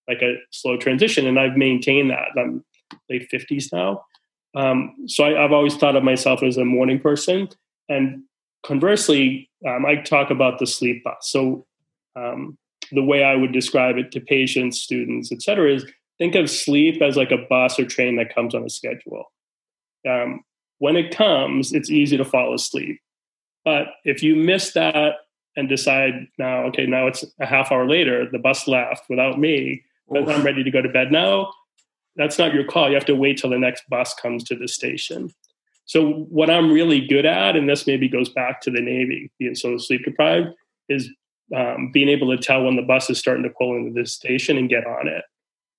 like 0.07 0.21
a 0.21 0.35
slow 0.51 0.77
transition, 0.77 1.27
and 1.27 1.39
I've 1.39 1.57
maintained 1.57 2.09
that. 2.11 2.29
I'm 2.37 2.63
late 3.09 3.27
fifties 3.29 3.71
now, 3.73 4.03
um, 4.55 4.95
so 5.07 5.25
I, 5.25 5.41
have 5.41 5.51
always 5.51 5.75
thought 5.75 5.95
of 5.95 6.03
myself 6.03 6.41
as 6.41 6.57
a 6.57 6.65
morning 6.65 6.99
person. 6.99 7.49
And 7.89 8.23
conversely, 8.65 9.49
um, 9.67 9.85
I 9.85 9.95
talk 9.97 10.31
about 10.31 10.59
the 10.59 10.65
sleep 10.65 11.03
bus. 11.03 11.17
So 11.21 11.65
um, 12.15 12.57
the 12.91 13.03
way 13.03 13.23
I 13.23 13.35
would 13.35 13.51
describe 13.51 13.97
it 13.97 14.11
to 14.13 14.21
patients, 14.21 14.79
students, 14.79 15.31
et 15.31 15.41
cetera, 15.41 15.73
is 15.73 15.85
think 16.17 16.35
of 16.35 16.49
sleep 16.49 17.01
as 17.01 17.17
like 17.17 17.31
a 17.31 17.45
bus 17.49 17.77
or 17.77 17.85
train 17.85 18.15
that 18.15 18.33
comes 18.33 18.55
on 18.55 18.63
a 18.63 18.69
schedule. 18.69 19.25
Um, 20.07 20.41
when 20.79 20.95
it 20.95 21.15
comes, 21.15 21.73
it's 21.73 21.89
easy 21.89 22.17
to 22.17 22.25
fall 22.25 22.53
asleep. 22.53 22.99
But 23.63 23.87
if 24.03 24.21
you 24.21 24.35
miss 24.35 24.73
that 24.73 25.15
and 25.55 25.69
decide 25.69 26.27
now, 26.37 26.65
okay, 26.65 26.85
now 26.85 27.07
it's 27.07 27.23
a 27.39 27.45
half 27.45 27.71
hour 27.71 27.87
later, 27.87 28.29
the 28.29 28.39
bus 28.39 28.67
left 28.67 29.05
without 29.09 29.39
me, 29.39 29.83
but 30.09 30.29
I'm 30.29 30.43
ready 30.43 30.63
to 30.63 30.71
go 30.71 30.81
to 30.81 30.89
bed 30.89 31.11
now, 31.11 31.51
that's 32.15 32.37
not 32.37 32.53
your 32.53 32.63
call. 32.63 32.89
You 32.89 32.95
have 32.95 33.05
to 33.05 33.15
wait 33.15 33.37
till 33.37 33.49
the 33.49 33.57
next 33.57 33.83
bus 33.89 34.13
comes 34.13 34.43
to 34.45 34.55
the 34.55 34.67
station. 34.67 35.33
So 35.85 36.11
what 36.29 36.49
I'm 36.49 36.71
really 36.71 37.05
good 37.05 37.25
at, 37.25 37.55
and 37.55 37.69
this 37.69 37.85
maybe 37.85 38.07
goes 38.07 38.29
back 38.29 38.61
to 38.61 38.71
the 38.71 38.81
Navy 38.81 39.31
being 39.37 39.55
so 39.55 39.77
sleep 39.77 40.03
deprived, 40.03 40.49
is 40.89 41.09
um, 41.55 41.91
being 41.91 42.09
able 42.09 42.35
to 42.35 42.41
tell 42.41 42.63
when 42.63 42.75
the 42.75 42.81
bus 42.81 43.09
is 43.09 43.19
starting 43.19 43.43
to 43.43 43.49
pull 43.49 43.75
into 43.75 43.91
this 43.91 44.13
station 44.13 44.57
and 44.57 44.69
get 44.69 44.85
on 44.85 45.07
it. 45.07 45.23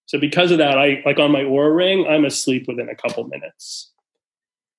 So 0.07 0.19
because 0.19 0.53
of 0.53 0.59
that, 0.59 0.79
I 0.79 1.03
like 1.05 1.19
on 1.19 1.33
my 1.33 1.43
Oura 1.43 1.75
ring, 1.75 2.07
I'm 2.07 2.25
asleep 2.25 2.67
within 2.69 2.89
a 2.89 2.95
couple 2.95 3.25
minutes. 3.25 3.93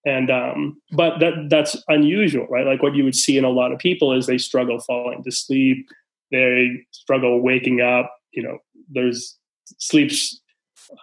And 0.08 0.32
um, 0.32 0.82
but 0.94 1.20
that 1.20 1.50
that's 1.50 1.76
unusual, 1.90 2.48
right? 2.48 2.66
Like 2.66 2.82
what 2.82 2.96
you 2.96 3.04
would 3.04 3.16
see 3.16 3.38
in 3.38 3.44
a 3.44 3.50
lot 3.50 3.74
of 3.74 3.80
people 3.80 4.14
is 4.14 4.26
they 4.26 4.38
struggle 4.38 4.80
falling 4.80 5.22
to 5.22 5.32
sleep, 5.32 5.86
they 6.32 6.86
struggle 6.92 7.42
waking 7.42 7.82
up. 7.82 8.16
You 8.32 8.44
know, 8.44 8.58
there's 8.90 9.38
sleep's 9.80 10.40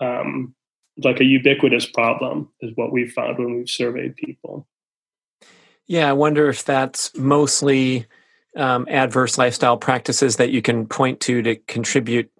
um, 0.00 0.54
like 1.04 1.20
a 1.20 1.24
ubiquitous 1.24 1.84
problem, 1.84 2.48
is 2.62 2.72
what 2.76 2.92
we've 2.92 3.12
found 3.12 3.36
when 3.36 3.54
we've 3.56 3.68
surveyed 3.68 4.16
people. 4.16 4.66
Yeah, 5.86 6.08
I 6.08 6.14
wonder 6.14 6.48
if 6.48 6.64
that's 6.64 7.14
mostly 7.14 8.06
um, 8.56 8.86
adverse 8.88 9.36
lifestyle 9.36 9.76
practices 9.76 10.36
that 10.36 10.48
you 10.48 10.62
can 10.62 10.86
point 10.86 11.20
to 11.20 11.42
to 11.42 11.56
contribute 11.56 12.30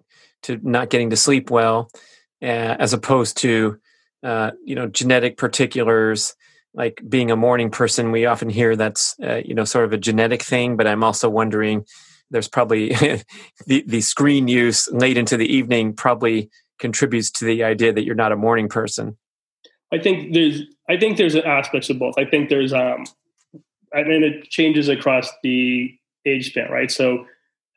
to 0.41 0.59
not 0.63 0.89
getting 0.89 1.11
to 1.11 1.15
sleep 1.15 1.51
well, 1.51 1.91
uh, 2.41 2.45
as 2.79 2.91
opposed 2.91 3.37
to 3.37 3.79
uh, 4.23 4.49
you 4.63 4.73
know 4.73 4.87
genetic 4.87 5.37
particulars 5.37 6.35
like 6.75 7.01
being 7.07 7.31
a 7.31 7.35
morning 7.35 7.71
person. 7.71 8.11
We 8.11 8.25
often 8.25 8.49
hear 8.49 8.75
that's 8.75 9.15
uh, 9.23 9.41
you 9.43 9.55
know 9.55 9.63
sort 9.63 9.85
of 9.85 9.93
a 9.93 9.97
genetic 9.97 10.43
thing, 10.43 10.75
but 10.75 10.87
I'm 10.87 11.03
also 11.03 11.29
wondering 11.29 11.85
there's 12.31 12.47
probably 12.47 12.89
the 13.67 13.83
the 13.87 14.01
screen 14.01 14.47
use 14.47 14.89
late 14.91 15.17
into 15.17 15.37
the 15.37 15.51
evening 15.51 15.93
probably 15.93 16.49
contributes 16.79 17.31
to 17.31 17.45
the 17.45 17.63
idea 17.63 17.93
that 17.93 18.03
you're 18.03 18.15
not 18.15 18.31
a 18.31 18.35
morning 18.35 18.67
person. 18.67 19.17
I 19.93 19.99
think 19.99 20.33
there's 20.33 20.61
I 20.89 20.97
think 20.97 21.17
there's 21.17 21.35
aspects 21.35 21.89
of 21.89 21.99
both. 21.99 22.15
I 22.17 22.25
think 22.25 22.49
there's 22.49 22.73
um 22.73 23.05
I 23.93 24.03
mean 24.03 24.23
it 24.23 24.49
changes 24.49 24.89
across 24.89 25.29
the 25.43 25.97
age 26.25 26.49
span, 26.49 26.71
right? 26.71 26.91
So 26.91 27.25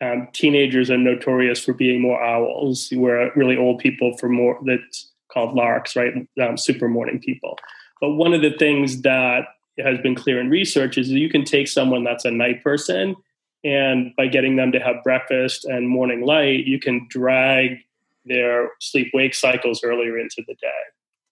um, 0.00 0.28
teenagers 0.32 0.90
are 0.90 0.98
notorious 0.98 1.64
for 1.64 1.72
being 1.72 2.00
more 2.00 2.22
owls, 2.22 2.90
where 2.94 3.32
really 3.34 3.56
old 3.56 3.80
people 3.80 4.16
for 4.16 4.28
more 4.28 4.58
that's 4.64 5.12
called 5.32 5.54
larks, 5.54 5.96
right? 5.96 6.12
Um, 6.40 6.56
super 6.56 6.88
morning 6.88 7.18
people. 7.18 7.58
But 8.00 8.10
one 8.10 8.34
of 8.34 8.42
the 8.42 8.56
things 8.58 9.02
that 9.02 9.46
has 9.78 9.98
been 9.98 10.14
clear 10.14 10.40
in 10.40 10.50
research 10.50 10.98
is 10.98 11.08
that 11.08 11.18
you 11.18 11.28
can 11.28 11.44
take 11.44 11.68
someone 11.68 12.04
that's 12.04 12.24
a 12.24 12.30
night 12.30 12.62
person, 12.62 13.16
and 13.64 14.12
by 14.16 14.28
getting 14.28 14.56
them 14.56 14.72
to 14.72 14.78
have 14.78 15.02
breakfast 15.02 15.64
and 15.64 15.88
morning 15.88 16.24
light, 16.24 16.66
you 16.66 16.78
can 16.78 17.06
drag 17.10 17.78
their 18.24 18.70
sleep 18.80 19.10
wake 19.14 19.34
cycles 19.34 19.82
earlier 19.82 20.18
into 20.18 20.42
the 20.46 20.54
day. 20.54 20.80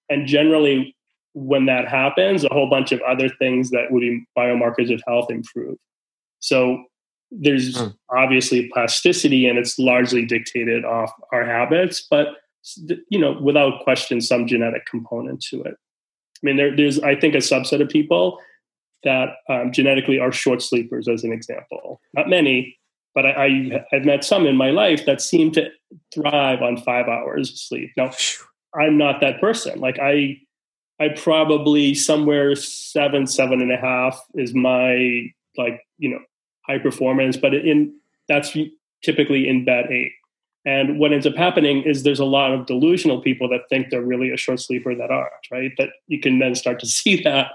And 0.09 0.27
generally, 0.27 0.97
when 1.35 1.67
that 1.67 1.87
happens, 1.87 2.45
a 2.45 2.49
whole 2.53 2.69
bunch 2.69 2.93
of 2.93 3.01
other 3.03 3.29
things 3.29 3.71
that 3.71 3.91
would 3.91 4.01
be 4.01 4.27
biomarkers 4.37 4.93
of 4.93 5.03
health 5.07 5.31
improve. 5.31 5.77
So 6.41 6.85
there's 7.31 7.79
hmm. 7.79 7.89
obviously 8.11 8.69
plasticity 8.73 9.49
and 9.49 9.59
it's 9.59 9.79
largely 9.79 10.25
dictated 10.25 10.85
off 10.85 11.13
our 11.33 11.45
habits 11.45 12.07
but 12.09 12.29
you 13.09 13.19
know 13.19 13.39
without 13.41 13.83
question 13.83 14.21
some 14.21 14.47
genetic 14.47 14.87
component 14.87 15.41
to 15.41 15.63
it 15.63 15.77
mean 16.43 16.57
there, 16.57 16.75
there's 16.75 17.01
i 17.01 17.15
think 17.15 17.35
a 17.35 17.39
subset 17.39 17.81
of 17.81 17.89
people 17.89 18.39
that 19.05 19.37
um, 19.49 19.73
genetically 19.73 20.19
are 20.19 20.33
short 20.33 20.61
sleepers 20.61 21.07
as 21.07 21.23
an 21.23 21.33
example. 21.33 22.01
Not 22.15 22.29
many 22.29 22.77
but 23.17 23.25
I, 23.25 23.47
I 23.47 23.87
have 23.93 24.05
met 24.05 24.25
some 24.25 24.47
in 24.47 24.57
my 24.57 24.71
life 24.71 25.07
that 25.07 25.23
seem 25.23 25.51
to 25.53 25.71
thrive 26.15 26.61
on 26.61 26.77
five 26.77 27.09
hours 27.09 27.51
of 27.51 27.59
sleep. 27.59 27.91
Now 27.97 28.13
i'm 28.79 28.97
not 28.99 29.21
that 29.23 29.41
person. 29.41 29.81
Like 29.81 29.99
i 30.01 30.39
i 31.01 31.09
probably 31.09 31.95
somewhere 31.95 32.55
seven 32.55 33.27
seven 33.27 33.61
and 33.61 33.73
a 33.73 33.79
half 33.79 34.23
is 34.35 34.55
my 34.55 35.33
like 35.57 35.81
you 35.99 36.11
know 36.11 36.21
high 36.67 36.79
performance, 36.79 37.37
but 37.37 37.55
in 37.55 37.95
that's 38.29 38.57
typically 39.03 39.49
in 39.49 39.65
bed 39.65 39.87
eight. 39.91 40.13
And 40.67 40.99
what 40.99 41.13
ends 41.13 41.27
up 41.27 41.37
happening 41.37 41.85
is 41.85 42.03
there's 42.03 42.19
a 42.19 42.25
lot 42.25 42.53
of 42.53 42.67
delusional 42.67 43.23
people 43.23 43.49
that 43.51 43.69
think 43.71 43.89
they're 43.89 44.03
really 44.03 44.31
a 44.31 44.37
short 44.37 44.61
sleeper 44.61 44.97
that 44.97 45.13
aren't, 45.13 45.31
right? 45.53 45.71
That 45.79 45.91
you 46.09 46.21
can 46.21 46.41
then 46.41 46.57
start 46.57 46.81
to 46.81 46.87
see 46.99 47.23
that 47.23 47.53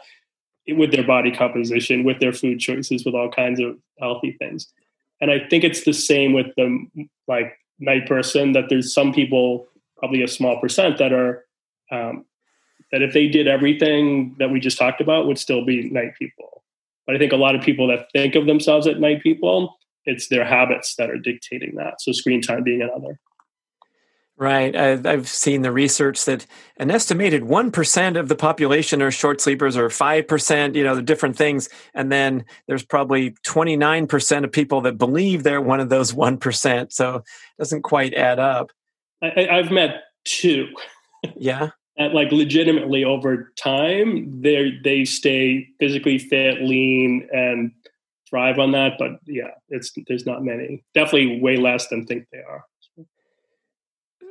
with 0.69 0.91
their 0.91 1.05
body 1.05 1.31
composition, 1.31 2.05
with 2.05 2.19
their 2.19 2.31
food 2.31 2.59
choices, 2.59 3.03
with 3.03 3.13
all 3.13 3.29
kinds 3.29 3.59
of 3.59 3.77
healthy 3.99 4.37
things. 4.39 4.71
And 5.19 5.29
I 5.29 5.39
think 5.49 5.63
it's 5.63 5.83
the 5.83 5.93
same 5.93 6.33
with 6.33 6.47
the 6.55 6.85
like 7.27 7.53
night 7.79 8.07
person 8.07 8.53
that 8.53 8.69
there's 8.69 8.93
some 8.93 9.13
people, 9.13 9.67
probably 9.97 10.23
a 10.23 10.27
small 10.27 10.59
percent, 10.59 10.97
that 10.97 11.11
are 11.11 11.45
um, 11.91 12.25
that 12.91 13.01
if 13.01 13.13
they 13.13 13.27
did 13.27 13.47
everything 13.47 14.35
that 14.39 14.49
we 14.49 14.59
just 14.59 14.77
talked 14.77 15.01
about, 15.01 15.27
would 15.27 15.37
still 15.37 15.65
be 15.65 15.89
night 15.89 16.13
people. 16.17 16.63
But 17.05 17.15
I 17.15 17.19
think 17.19 17.33
a 17.33 17.37
lot 17.37 17.55
of 17.55 17.61
people 17.61 17.87
that 17.87 18.07
think 18.13 18.35
of 18.35 18.45
themselves 18.45 18.87
as 18.87 18.97
night 18.97 19.21
people, 19.21 19.77
it's 20.05 20.27
their 20.27 20.45
habits 20.45 20.95
that 20.97 21.09
are 21.09 21.17
dictating 21.17 21.75
that. 21.75 22.01
So 22.01 22.11
screen 22.11 22.41
time 22.41 22.63
being 22.63 22.81
another. 22.81 23.19
Right. 24.41 24.75
I've 24.75 25.27
seen 25.27 25.61
the 25.61 25.71
research 25.71 26.25
that 26.25 26.47
an 26.77 26.89
estimated 26.89 27.43
1% 27.43 28.19
of 28.19 28.27
the 28.27 28.35
population 28.35 28.99
are 29.03 29.11
short 29.11 29.39
sleepers 29.39 29.77
or 29.77 29.89
5%, 29.89 30.75
you 30.75 30.83
know, 30.83 30.95
the 30.95 31.03
different 31.03 31.35
things. 31.35 31.69
And 31.93 32.11
then 32.11 32.45
there's 32.67 32.83
probably 32.83 33.35
29% 33.45 34.43
of 34.43 34.51
people 34.51 34.81
that 34.81 34.97
believe 34.97 35.43
they're 35.43 35.61
one 35.61 35.79
of 35.79 35.89
those 35.89 36.13
1%. 36.13 36.91
So 36.91 37.17
it 37.17 37.23
doesn't 37.59 37.83
quite 37.83 38.15
add 38.15 38.39
up. 38.39 38.71
I, 39.21 39.47
have 39.61 39.71
met 39.71 40.05
two. 40.25 40.69
Yeah. 41.35 41.69
Like 41.99 42.31
legitimately 42.31 43.03
over 43.03 43.51
time, 43.57 44.41
they 44.41 44.71
they 44.83 45.05
stay 45.05 45.67
physically 45.79 46.17
fit, 46.17 46.63
lean, 46.63 47.27
and 47.31 47.71
thrive 48.31 48.57
on 48.57 48.71
that. 48.71 48.93
But 48.97 49.19
yeah, 49.27 49.51
it's 49.69 49.91
there's 50.07 50.25
not 50.25 50.43
many. 50.43 50.83
Definitely 50.95 51.39
way 51.39 51.57
less 51.57 51.87
than 51.89 52.07
think 52.07 52.25
they 52.31 52.39
are. 52.39 52.65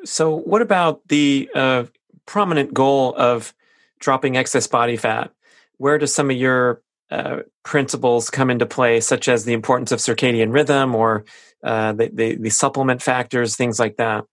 So, 0.05 0.35
what 0.35 0.63
about 0.63 1.07
the 1.09 1.49
uh, 1.55 1.85
prominent 2.27 2.75
goal 2.75 3.15
of 3.17 3.55
dropping 4.01 4.37
excess 4.37 4.67
body 4.67 4.97
fat? 4.97 5.31
Where 5.77 5.99
do 5.99 6.07
some 6.07 6.31
of 6.31 6.37
your 6.37 6.83
uh, 7.11 7.41
principles 7.65 8.31
come 8.31 8.51
into 8.51 8.67
play, 8.67 9.01
such 9.01 9.29
as 9.29 9.45
the 9.45 9.53
importance 9.53 9.93
of 9.93 9.99
circadian 9.99 10.53
rhythm 10.53 10.95
or 10.95 11.25
uh, 11.63 11.93
the, 11.93 12.11
the, 12.13 12.37
the 12.37 12.51
supplement 12.51 13.03
factors, 13.03 13.57
things 13.57 13.79
like 13.79 13.97
that? 13.99 14.25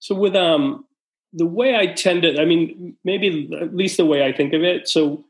So, 0.00 0.14
with 0.14 0.34
um, 0.34 0.84
the 1.32 1.46
way 1.46 1.76
I 1.76 1.86
tend 1.86 2.22
to, 2.22 2.40
I 2.40 2.44
mean, 2.44 2.96
maybe 3.04 3.50
at 3.60 3.74
least 3.74 3.96
the 3.96 4.06
way 4.06 4.24
I 4.24 4.32
think 4.32 4.52
of 4.54 4.62
it. 4.62 4.88
So, 4.88 5.24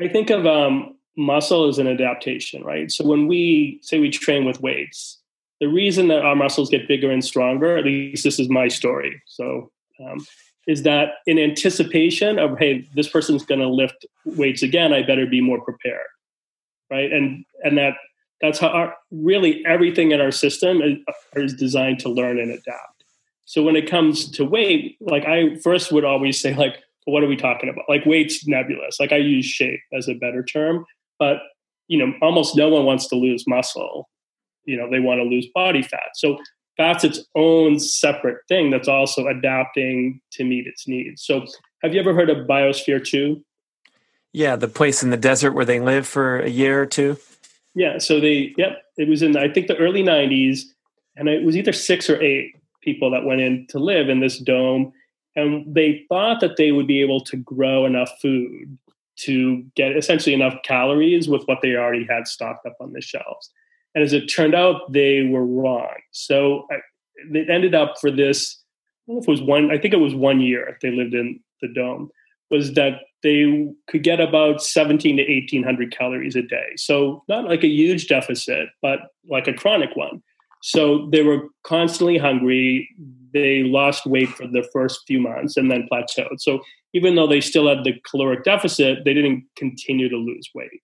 I 0.00 0.08
think 0.08 0.28
of 0.30 0.46
um, 0.46 0.96
muscle 1.16 1.68
is 1.68 1.78
an 1.78 1.86
adaptation, 1.86 2.62
right? 2.64 2.90
So, 2.90 3.04
when 3.04 3.26
we 3.26 3.78
say 3.82 3.98
we 3.98 4.10
train 4.10 4.44
with 4.44 4.60
weights, 4.60 5.18
the 5.60 5.68
reason 5.68 6.08
that 6.08 6.24
our 6.24 6.36
muscles 6.36 6.70
get 6.70 6.88
bigger 6.88 7.10
and 7.10 7.24
stronger, 7.24 7.76
at 7.76 7.84
least 7.84 8.24
this 8.24 8.38
is 8.38 8.48
my 8.48 8.68
story. 8.68 9.22
So, 9.26 9.70
um, 10.04 10.24
is 10.66 10.82
that 10.82 11.16
in 11.26 11.38
anticipation 11.38 12.38
of 12.38 12.58
hey 12.58 12.88
this 12.94 13.08
person's 13.08 13.44
going 13.44 13.60
to 13.60 13.68
lift 13.68 14.06
weights 14.24 14.62
again 14.62 14.94
i 14.94 15.02
better 15.02 15.26
be 15.26 15.42
more 15.42 15.60
prepared 15.60 16.06
right? 16.90 17.12
And 17.12 17.44
and 17.62 17.78
that 17.78 17.94
that's 18.40 18.58
how 18.58 18.68
our, 18.68 18.94
really 19.10 19.64
everything 19.66 20.12
in 20.12 20.20
our 20.20 20.30
system 20.30 20.82
is, 20.82 20.98
is 21.34 21.54
designed 21.54 21.98
to 22.00 22.08
learn 22.08 22.38
and 22.38 22.50
adapt. 22.50 23.04
So 23.46 23.62
when 23.62 23.76
it 23.76 23.88
comes 23.88 24.30
to 24.32 24.44
weight 24.44 24.96
like 25.00 25.24
i 25.24 25.56
first 25.56 25.92
would 25.92 26.04
always 26.04 26.40
say 26.40 26.54
like 26.54 26.76
what 27.06 27.22
are 27.22 27.28
we 27.28 27.36
talking 27.36 27.68
about? 27.68 27.84
Like 27.86 28.06
weight's 28.06 28.46
nebulous. 28.46 28.98
Like 28.98 29.12
i 29.12 29.16
use 29.16 29.46
shape 29.46 29.80
as 29.92 30.08
a 30.08 30.14
better 30.14 30.42
term 30.42 30.84
but 31.18 31.38
you 31.88 31.98
know 31.98 32.12
almost 32.22 32.56
no 32.56 32.68
one 32.68 32.84
wants 32.84 33.08
to 33.08 33.16
lose 33.16 33.46
muscle 33.46 34.08
you 34.64 34.76
know 34.76 34.88
they 34.90 35.00
want 35.00 35.18
to 35.20 35.24
lose 35.24 35.46
body 35.54 35.82
fat 35.82 36.10
so 36.14 36.38
that's 36.76 37.04
its 37.04 37.20
own 37.34 37.78
separate 37.78 38.38
thing 38.48 38.70
that's 38.70 38.88
also 38.88 39.26
adapting 39.26 40.20
to 40.32 40.44
meet 40.44 40.66
its 40.66 40.88
needs. 40.88 41.24
So, 41.24 41.46
have 41.82 41.94
you 41.94 42.00
ever 42.00 42.14
heard 42.14 42.30
of 42.30 42.46
Biosphere 42.46 43.04
2? 43.04 43.42
Yeah, 44.32 44.56
the 44.56 44.68
place 44.68 45.02
in 45.02 45.10
the 45.10 45.16
desert 45.16 45.52
where 45.52 45.64
they 45.64 45.78
live 45.78 46.06
for 46.06 46.40
a 46.40 46.48
year 46.48 46.82
or 46.82 46.86
two. 46.86 47.18
Yeah, 47.74 47.98
so 47.98 48.20
they, 48.20 48.52
yep, 48.56 48.82
it 48.96 49.08
was 49.08 49.22
in, 49.22 49.36
I 49.36 49.48
think, 49.48 49.68
the 49.68 49.76
early 49.76 50.02
90s, 50.02 50.62
and 51.16 51.28
it 51.28 51.44
was 51.44 51.56
either 51.56 51.72
six 51.72 52.10
or 52.10 52.20
eight 52.20 52.56
people 52.82 53.10
that 53.12 53.24
went 53.24 53.40
in 53.40 53.66
to 53.68 53.78
live 53.78 54.08
in 54.08 54.20
this 54.20 54.38
dome. 54.38 54.92
And 55.36 55.72
they 55.72 56.04
thought 56.08 56.40
that 56.40 56.56
they 56.56 56.72
would 56.72 56.86
be 56.86 57.00
able 57.00 57.20
to 57.22 57.36
grow 57.36 57.86
enough 57.86 58.10
food 58.20 58.78
to 59.16 59.64
get 59.76 59.96
essentially 59.96 60.34
enough 60.34 60.54
calories 60.64 61.28
with 61.28 61.44
what 61.44 61.58
they 61.62 61.76
already 61.76 62.06
had 62.08 62.26
stocked 62.26 62.66
up 62.66 62.76
on 62.80 62.92
the 62.92 63.00
shelves. 63.00 63.50
And 63.94 64.02
as 64.02 64.12
it 64.12 64.26
turned 64.26 64.54
out, 64.54 64.92
they 64.92 65.22
were 65.22 65.46
wrong. 65.46 65.94
So 66.10 66.66
it 67.16 67.48
ended 67.48 67.74
up 67.74 67.94
for 68.00 68.10
this, 68.10 68.60
I 69.06 69.12
don't 69.12 69.16
know 69.16 69.22
if 69.22 69.28
it 69.28 69.30
was 69.30 69.42
one, 69.42 69.70
I 69.70 69.78
think 69.78 69.94
it 69.94 69.98
was 69.98 70.14
one 70.14 70.40
year 70.40 70.76
they 70.82 70.90
lived 70.90 71.14
in 71.14 71.40
the 71.62 71.68
dome, 71.68 72.10
was 72.50 72.74
that 72.74 73.00
they 73.22 73.68
could 73.88 74.02
get 74.02 74.20
about 74.20 74.62
17 74.62 75.16
to 75.16 75.22
1800 75.22 75.96
calories 75.96 76.36
a 76.36 76.42
day. 76.42 76.72
So 76.76 77.22
not 77.28 77.44
like 77.44 77.64
a 77.64 77.68
huge 77.68 78.08
deficit, 78.08 78.68
but 78.82 78.98
like 79.28 79.48
a 79.48 79.54
chronic 79.54 79.96
one. 79.96 80.22
So 80.62 81.08
they 81.10 81.22
were 81.22 81.48
constantly 81.62 82.18
hungry. 82.18 82.88
They 83.32 83.62
lost 83.64 84.06
weight 84.06 84.30
for 84.30 84.46
the 84.46 84.66
first 84.72 85.00
few 85.06 85.20
months 85.20 85.56
and 85.56 85.70
then 85.70 85.88
plateaued. 85.90 86.40
So 86.40 86.60
even 86.94 87.16
though 87.16 87.26
they 87.26 87.40
still 87.40 87.68
had 87.68 87.84
the 87.84 88.00
caloric 88.08 88.44
deficit, 88.44 89.04
they 89.04 89.12
didn't 89.12 89.44
continue 89.56 90.08
to 90.08 90.16
lose 90.16 90.48
weight. 90.54 90.80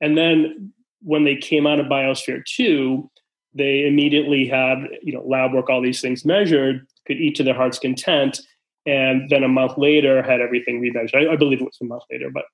And 0.00 0.16
then 0.16 0.72
when 1.02 1.24
they 1.24 1.36
came 1.36 1.66
out 1.66 1.78
of 1.78 1.86
Biosphere 1.86 2.42
2, 2.44 3.08
they 3.54 3.86
immediately 3.86 4.46
had, 4.46 4.78
you 5.02 5.12
know, 5.12 5.22
lab 5.22 5.52
work, 5.52 5.70
all 5.70 5.82
these 5.82 6.00
things 6.00 6.24
measured, 6.24 6.86
could 7.06 7.18
eat 7.18 7.36
to 7.36 7.44
their 7.44 7.54
heart's 7.54 7.78
content. 7.78 8.40
And 8.86 9.28
then 9.30 9.44
a 9.44 9.48
month 9.48 9.76
later 9.76 10.22
had 10.22 10.40
everything 10.40 10.80
remeasured. 10.80 11.28
I, 11.28 11.32
I 11.32 11.36
believe 11.36 11.60
it 11.60 11.64
was 11.64 11.78
a 11.80 11.84
month 11.84 12.04
later, 12.10 12.30
but 12.32 12.44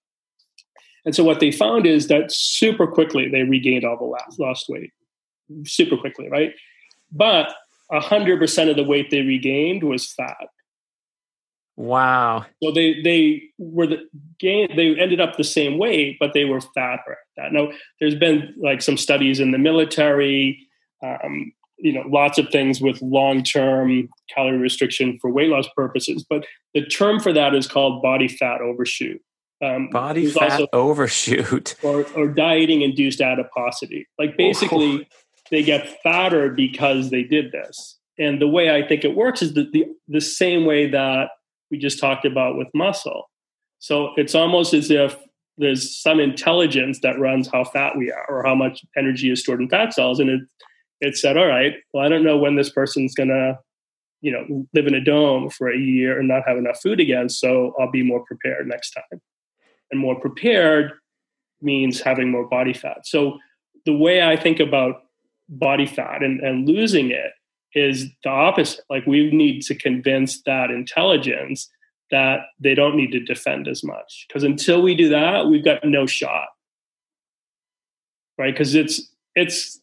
and 1.04 1.14
so 1.14 1.22
what 1.22 1.40
they 1.40 1.52
found 1.52 1.86
is 1.86 2.08
that 2.08 2.32
super 2.32 2.86
quickly 2.86 3.28
they 3.28 3.42
regained 3.42 3.84
all 3.84 3.98
the 3.98 4.04
last, 4.04 4.38
lost 4.40 4.66
weight, 4.68 4.90
super 5.66 5.96
quickly, 5.96 6.28
right? 6.30 6.52
But 7.12 7.54
100% 7.92 8.70
of 8.70 8.76
the 8.76 8.84
weight 8.84 9.10
they 9.10 9.20
regained 9.20 9.82
was 9.82 10.10
fat. 10.12 10.48
Wow. 11.76 12.46
So 12.62 12.70
they 12.70 13.00
they 13.02 13.42
were 13.58 13.86
the 13.86 14.08
gain 14.38 14.74
they 14.76 14.96
ended 14.98 15.20
up 15.20 15.36
the 15.36 15.44
same 15.44 15.78
weight, 15.78 16.16
but 16.20 16.32
they 16.32 16.44
were 16.44 16.60
fatter 16.60 17.12
at 17.12 17.18
that. 17.36 17.52
Now 17.52 17.70
there's 18.00 18.14
been 18.14 18.54
like 18.60 18.80
some 18.80 18.96
studies 18.96 19.40
in 19.40 19.50
the 19.50 19.58
military, 19.58 20.68
um, 21.02 21.52
you 21.78 21.92
know, 21.92 22.04
lots 22.06 22.38
of 22.38 22.48
things 22.50 22.80
with 22.80 23.02
long 23.02 23.42
term 23.42 24.08
calorie 24.32 24.58
restriction 24.58 25.18
for 25.20 25.30
weight 25.30 25.48
loss 25.48 25.66
purposes. 25.76 26.24
But 26.28 26.46
the 26.74 26.86
term 26.86 27.18
for 27.18 27.32
that 27.32 27.54
is 27.54 27.66
called 27.66 28.02
body 28.02 28.28
fat 28.28 28.60
overshoot. 28.60 29.20
Um, 29.62 29.88
body 29.90 30.26
fat 30.30 30.52
also, 30.52 30.66
overshoot, 30.72 31.74
or, 31.82 32.04
or 32.14 32.28
dieting 32.28 32.82
induced 32.82 33.20
adiposity. 33.20 34.06
Like 34.16 34.36
basically, 34.36 35.02
oh. 35.02 35.16
they 35.50 35.62
get 35.64 36.00
fatter 36.02 36.50
because 36.50 37.10
they 37.10 37.24
did 37.24 37.50
this. 37.50 37.98
And 38.16 38.40
the 38.40 38.48
way 38.48 38.74
I 38.74 38.86
think 38.86 39.04
it 39.04 39.16
works 39.16 39.42
is 39.42 39.54
that 39.54 39.72
the 39.72 39.86
the 40.06 40.20
same 40.20 40.66
way 40.66 40.88
that 40.90 41.30
we 41.74 41.80
just 41.80 41.98
talked 41.98 42.24
about 42.24 42.56
with 42.56 42.68
muscle. 42.72 43.28
So 43.80 44.10
it's 44.16 44.36
almost 44.36 44.74
as 44.74 44.92
if 44.92 45.16
there's 45.58 46.00
some 46.00 46.20
intelligence 46.20 47.00
that 47.02 47.18
runs 47.18 47.48
how 47.52 47.64
fat 47.64 47.96
we 47.96 48.12
are 48.12 48.26
or 48.28 48.44
how 48.44 48.54
much 48.54 48.84
energy 48.96 49.28
is 49.28 49.40
stored 49.40 49.60
in 49.60 49.68
fat 49.68 49.92
cells. 49.92 50.20
And 50.20 50.30
it, 50.30 50.40
it 51.00 51.16
said, 51.16 51.36
all 51.36 51.48
right, 51.48 51.72
well, 51.92 52.04
I 52.04 52.08
don't 52.08 52.22
know 52.22 52.38
when 52.38 52.54
this 52.54 52.70
person's 52.70 53.12
going 53.12 53.30
to, 53.30 53.58
you 54.20 54.30
know, 54.30 54.66
live 54.72 54.86
in 54.86 54.94
a 54.94 55.04
dome 55.04 55.50
for 55.50 55.68
a 55.68 55.76
year 55.76 56.16
and 56.16 56.28
not 56.28 56.46
have 56.46 56.56
enough 56.56 56.80
food 56.80 57.00
again. 57.00 57.28
So 57.28 57.74
I'll 57.80 57.90
be 57.90 58.04
more 58.04 58.24
prepared 58.24 58.68
next 58.68 58.92
time. 58.92 59.20
And 59.90 60.00
more 60.00 60.18
prepared 60.20 60.92
means 61.60 62.00
having 62.00 62.30
more 62.30 62.48
body 62.48 62.72
fat. 62.72 62.98
So 63.04 63.38
the 63.84 63.96
way 63.96 64.22
I 64.22 64.36
think 64.36 64.60
about 64.60 65.02
body 65.48 65.86
fat 65.86 66.22
and, 66.22 66.40
and 66.40 66.68
losing 66.68 67.10
it 67.10 67.32
is 67.74 68.06
the 68.22 68.30
opposite. 68.30 68.84
Like 68.88 69.06
we 69.06 69.30
need 69.30 69.62
to 69.62 69.74
convince 69.74 70.42
that 70.42 70.70
intelligence 70.70 71.68
that 72.10 72.40
they 72.60 72.74
don't 72.74 72.96
need 72.96 73.12
to 73.12 73.20
defend 73.20 73.66
as 73.66 73.82
much. 73.82 74.26
Because 74.28 74.44
until 74.44 74.82
we 74.82 74.94
do 74.94 75.08
that, 75.08 75.46
we've 75.46 75.64
got 75.64 75.84
no 75.84 76.06
shot. 76.06 76.48
Right? 78.38 78.52
Because 78.52 78.74
it's 78.74 79.00
it's 79.34 79.80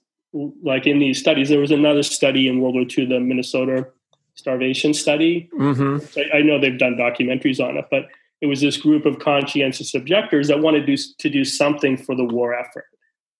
like 0.63 0.87
in 0.87 0.99
these 0.99 1.19
studies, 1.19 1.49
there 1.49 1.59
was 1.59 1.71
another 1.71 2.03
study 2.03 2.47
in 2.47 2.61
World 2.61 2.75
War 2.75 2.85
II, 2.85 3.05
the 3.05 3.19
Minnesota 3.19 3.87
starvation 4.35 4.93
study. 4.93 5.49
Mm-hmm. 5.57 6.19
I, 6.19 6.37
I 6.37 6.41
know 6.41 6.59
they've 6.59 6.77
done 6.77 6.95
documentaries 6.95 7.59
on 7.59 7.77
it, 7.77 7.85
but 7.91 8.07
it 8.39 8.47
was 8.47 8.61
this 8.61 8.77
group 8.77 9.05
of 9.05 9.19
conscientious 9.19 9.93
objectors 9.93 10.47
that 10.47 10.61
wanted 10.61 10.85
to 10.87 10.95
do, 10.95 11.03
to 11.19 11.29
do 11.29 11.45
something 11.45 11.97
for 11.97 12.15
the 12.15 12.23
war 12.23 12.53
effort. 12.53 12.85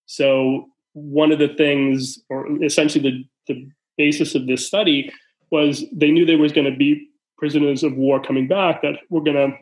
So 0.06 0.68
one 0.94 1.32
of 1.32 1.40
the 1.40 1.48
things, 1.48 2.20
or 2.30 2.62
essentially 2.64 3.26
the, 3.48 3.54
the 3.54 3.70
basis 3.98 4.36
of 4.36 4.48
this 4.48 4.66
study 4.66 5.12
was 5.52 5.84
they 5.92 6.12
knew 6.12 6.26
there 6.26 6.38
was 6.38 6.54
going 6.54 6.72
to 6.72 6.78
be 6.78 7.10
prisoners 7.38 7.84
of 7.84 7.96
war 7.96 8.22
coming 8.22 8.48
back 8.48 8.82
that 8.82 9.00
were 9.10 9.22
going 9.22 9.36
to 9.36 9.56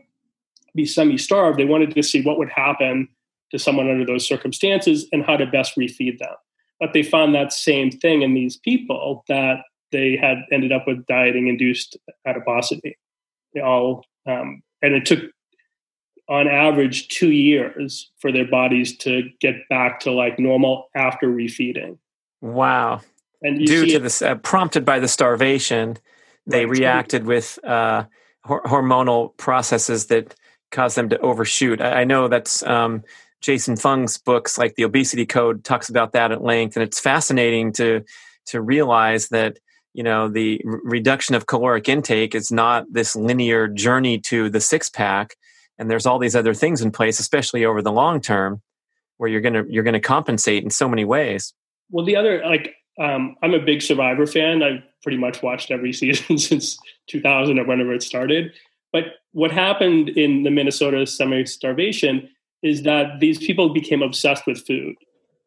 be 0.75 0.85
semi-starved. 0.85 1.57
They 1.57 1.65
wanted 1.65 1.95
to 1.95 2.03
see 2.03 2.21
what 2.21 2.37
would 2.37 2.49
happen 2.49 3.07
to 3.51 3.57
someone 3.57 3.89
under 3.89 4.05
those 4.05 4.27
circumstances 4.27 5.07
and 5.11 5.23
how 5.25 5.37
to 5.37 5.45
best 5.45 5.75
refeed 5.75 6.19
them. 6.19 6.35
But 6.79 6.93
they 6.93 7.03
found 7.03 7.33
that 7.35 7.51
same 7.51 7.89
thing 7.89 8.21
in 8.21 8.33
these 8.33 8.57
people 8.57 9.23
that 9.27 9.61
they 9.91 10.15
had 10.15 10.37
ended 10.51 10.71
up 10.71 10.85
with 10.85 11.05
dieting 11.07 11.47
induced 11.47 11.97
adiposity. 12.25 12.97
They 13.53 13.61
all, 13.61 14.05
um, 14.27 14.61
and 14.81 14.93
it 14.93 15.05
took 15.05 15.19
on 16.27 16.47
average 16.47 17.07
two 17.07 17.31
years 17.31 18.11
for 18.19 18.31
their 18.31 18.47
bodies 18.47 18.95
to 18.97 19.29
get 19.41 19.55
back 19.69 19.99
to 20.01 20.11
like 20.11 20.37
normal 20.37 20.89
after 20.95 21.27
refeeding. 21.27 21.97
Wow 22.41 23.01
and 23.41 23.65
due 23.65 23.85
to 23.85 23.99
this 23.99 24.21
uh, 24.21 24.35
prompted 24.35 24.85
by 24.85 24.99
the 24.99 25.07
starvation 25.07 25.97
they 26.45 26.65
right. 26.65 26.79
reacted 26.79 27.25
with 27.25 27.59
uh, 27.63 28.05
hor- 28.43 28.63
hormonal 28.63 29.35
processes 29.37 30.07
that 30.07 30.35
caused 30.71 30.97
them 30.97 31.09
to 31.09 31.19
overshoot 31.19 31.81
i, 31.81 32.01
I 32.01 32.03
know 32.03 32.27
that's 32.27 32.63
um, 32.63 33.03
jason 33.41 33.75
fung's 33.75 34.17
books 34.17 34.57
like 34.57 34.75
the 34.75 34.83
obesity 34.83 35.25
code 35.25 35.63
talks 35.63 35.89
about 35.89 36.13
that 36.13 36.31
at 36.31 36.43
length 36.43 36.75
and 36.75 36.83
it's 36.83 36.99
fascinating 36.99 37.71
to 37.73 38.03
to 38.47 38.61
realize 38.61 39.29
that 39.29 39.59
you 39.93 40.03
know 40.03 40.29
the 40.29 40.61
reduction 40.65 41.35
of 41.35 41.47
caloric 41.47 41.89
intake 41.89 42.35
is 42.35 42.51
not 42.51 42.85
this 42.91 43.15
linear 43.15 43.67
journey 43.67 44.19
to 44.19 44.49
the 44.49 44.61
six 44.61 44.89
pack 44.89 45.35
and 45.77 45.89
there's 45.89 46.05
all 46.05 46.19
these 46.19 46.35
other 46.35 46.53
things 46.53 46.81
in 46.81 46.91
place 46.91 47.19
especially 47.19 47.65
over 47.65 47.81
the 47.81 47.91
long 47.91 48.21
term 48.21 48.61
where 49.17 49.29
you're 49.29 49.41
going 49.41 49.53
to 49.53 49.65
you're 49.69 49.83
going 49.83 49.93
to 49.93 49.99
compensate 49.99 50.63
in 50.63 50.69
so 50.69 50.87
many 50.87 51.05
ways 51.05 51.53
well 51.89 52.05
the 52.05 52.15
other 52.15 52.41
like 52.45 52.75
um, 52.99 53.35
I'm 53.41 53.53
a 53.53 53.59
big 53.59 53.81
Survivor 53.81 54.27
fan. 54.27 54.61
I've 54.61 54.83
pretty 55.01 55.17
much 55.17 55.41
watched 55.41 55.71
every 55.71 55.93
season 56.01 56.37
since 56.37 56.77
2000 57.07 57.59
or 57.59 57.65
whenever 57.65 57.93
it 57.93 58.03
started. 58.03 58.53
but 58.91 59.05
what 59.31 59.51
happened 59.51 60.09
in 60.09 60.43
the 60.43 60.49
Minnesota 60.49 61.05
semi 61.05 61.45
starvation 61.45 62.27
is 62.63 62.83
that 62.83 63.19
these 63.19 63.37
people 63.37 63.73
became 63.73 64.01
obsessed 64.01 64.45
with 64.47 64.65
food. 64.65 64.95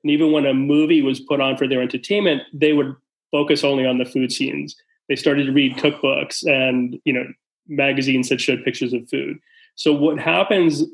And 0.03 0.11
even 0.11 0.32
when 0.32 0.46
a 0.46 0.55
movie 0.55 1.03
was 1.03 1.20
put 1.20 1.40
on 1.40 1.57
for 1.57 1.68
their 1.68 1.82
entertainment, 1.82 2.42
they 2.53 2.72
would 2.72 2.94
focus 3.30 3.64
only 3.64 3.84
on 3.84 3.98
the 3.98 4.05
food 4.05 4.32
scenes. 4.32 4.76
They 5.09 5.16
started 5.16 5.46
to 5.46 5.53
read 5.53 5.76
cookbooks 5.76 6.46
and 6.46 6.98
you 7.05 7.12
know 7.12 7.26
magazines 7.68 8.28
that 8.28 8.40
showed 8.40 8.64
pictures 8.64 8.92
of 8.92 9.09
food. 9.09 9.38
So 9.74 9.92
what 9.92 10.18
happens 10.18 10.84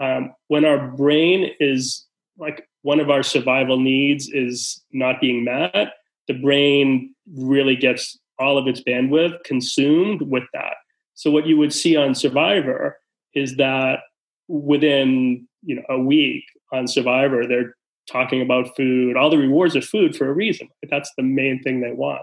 um, 0.00 0.34
when 0.48 0.64
our 0.64 0.88
brain 0.88 1.50
is 1.60 2.04
like 2.38 2.68
one 2.86 3.00
of 3.00 3.10
our 3.10 3.24
survival 3.24 3.80
needs 3.80 4.28
is 4.28 4.80
not 4.92 5.20
being 5.20 5.42
met? 5.42 5.94
The 6.28 6.34
brain 6.34 7.12
really 7.34 7.74
gets 7.74 8.16
all 8.38 8.56
of 8.56 8.68
its 8.68 8.80
bandwidth 8.80 9.42
consumed 9.42 10.22
with 10.22 10.44
that. 10.54 10.76
So 11.14 11.32
what 11.32 11.48
you 11.48 11.56
would 11.56 11.72
see 11.72 11.96
on 11.96 12.14
Survivor 12.14 12.96
is 13.34 13.56
that 13.56 13.98
within 14.46 15.48
you 15.62 15.74
know 15.74 15.82
a 15.88 15.98
week 15.98 16.44
on 16.72 16.86
Survivor, 16.86 17.44
they're 17.44 17.74
talking 18.08 18.40
about 18.40 18.76
food, 18.76 19.16
all 19.16 19.30
the 19.30 19.38
rewards 19.38 19.74
of 19.74 19.84
food 19.84 20.14
for 20.14 20.28
a 20.28 20.32
reason. 20.32 20.68
That's 20.88 21.10
the 21.16 21.24
main 21.24 21.60
thing 21.64 21.80
they 21.80 21.92
want. 21.92 22.22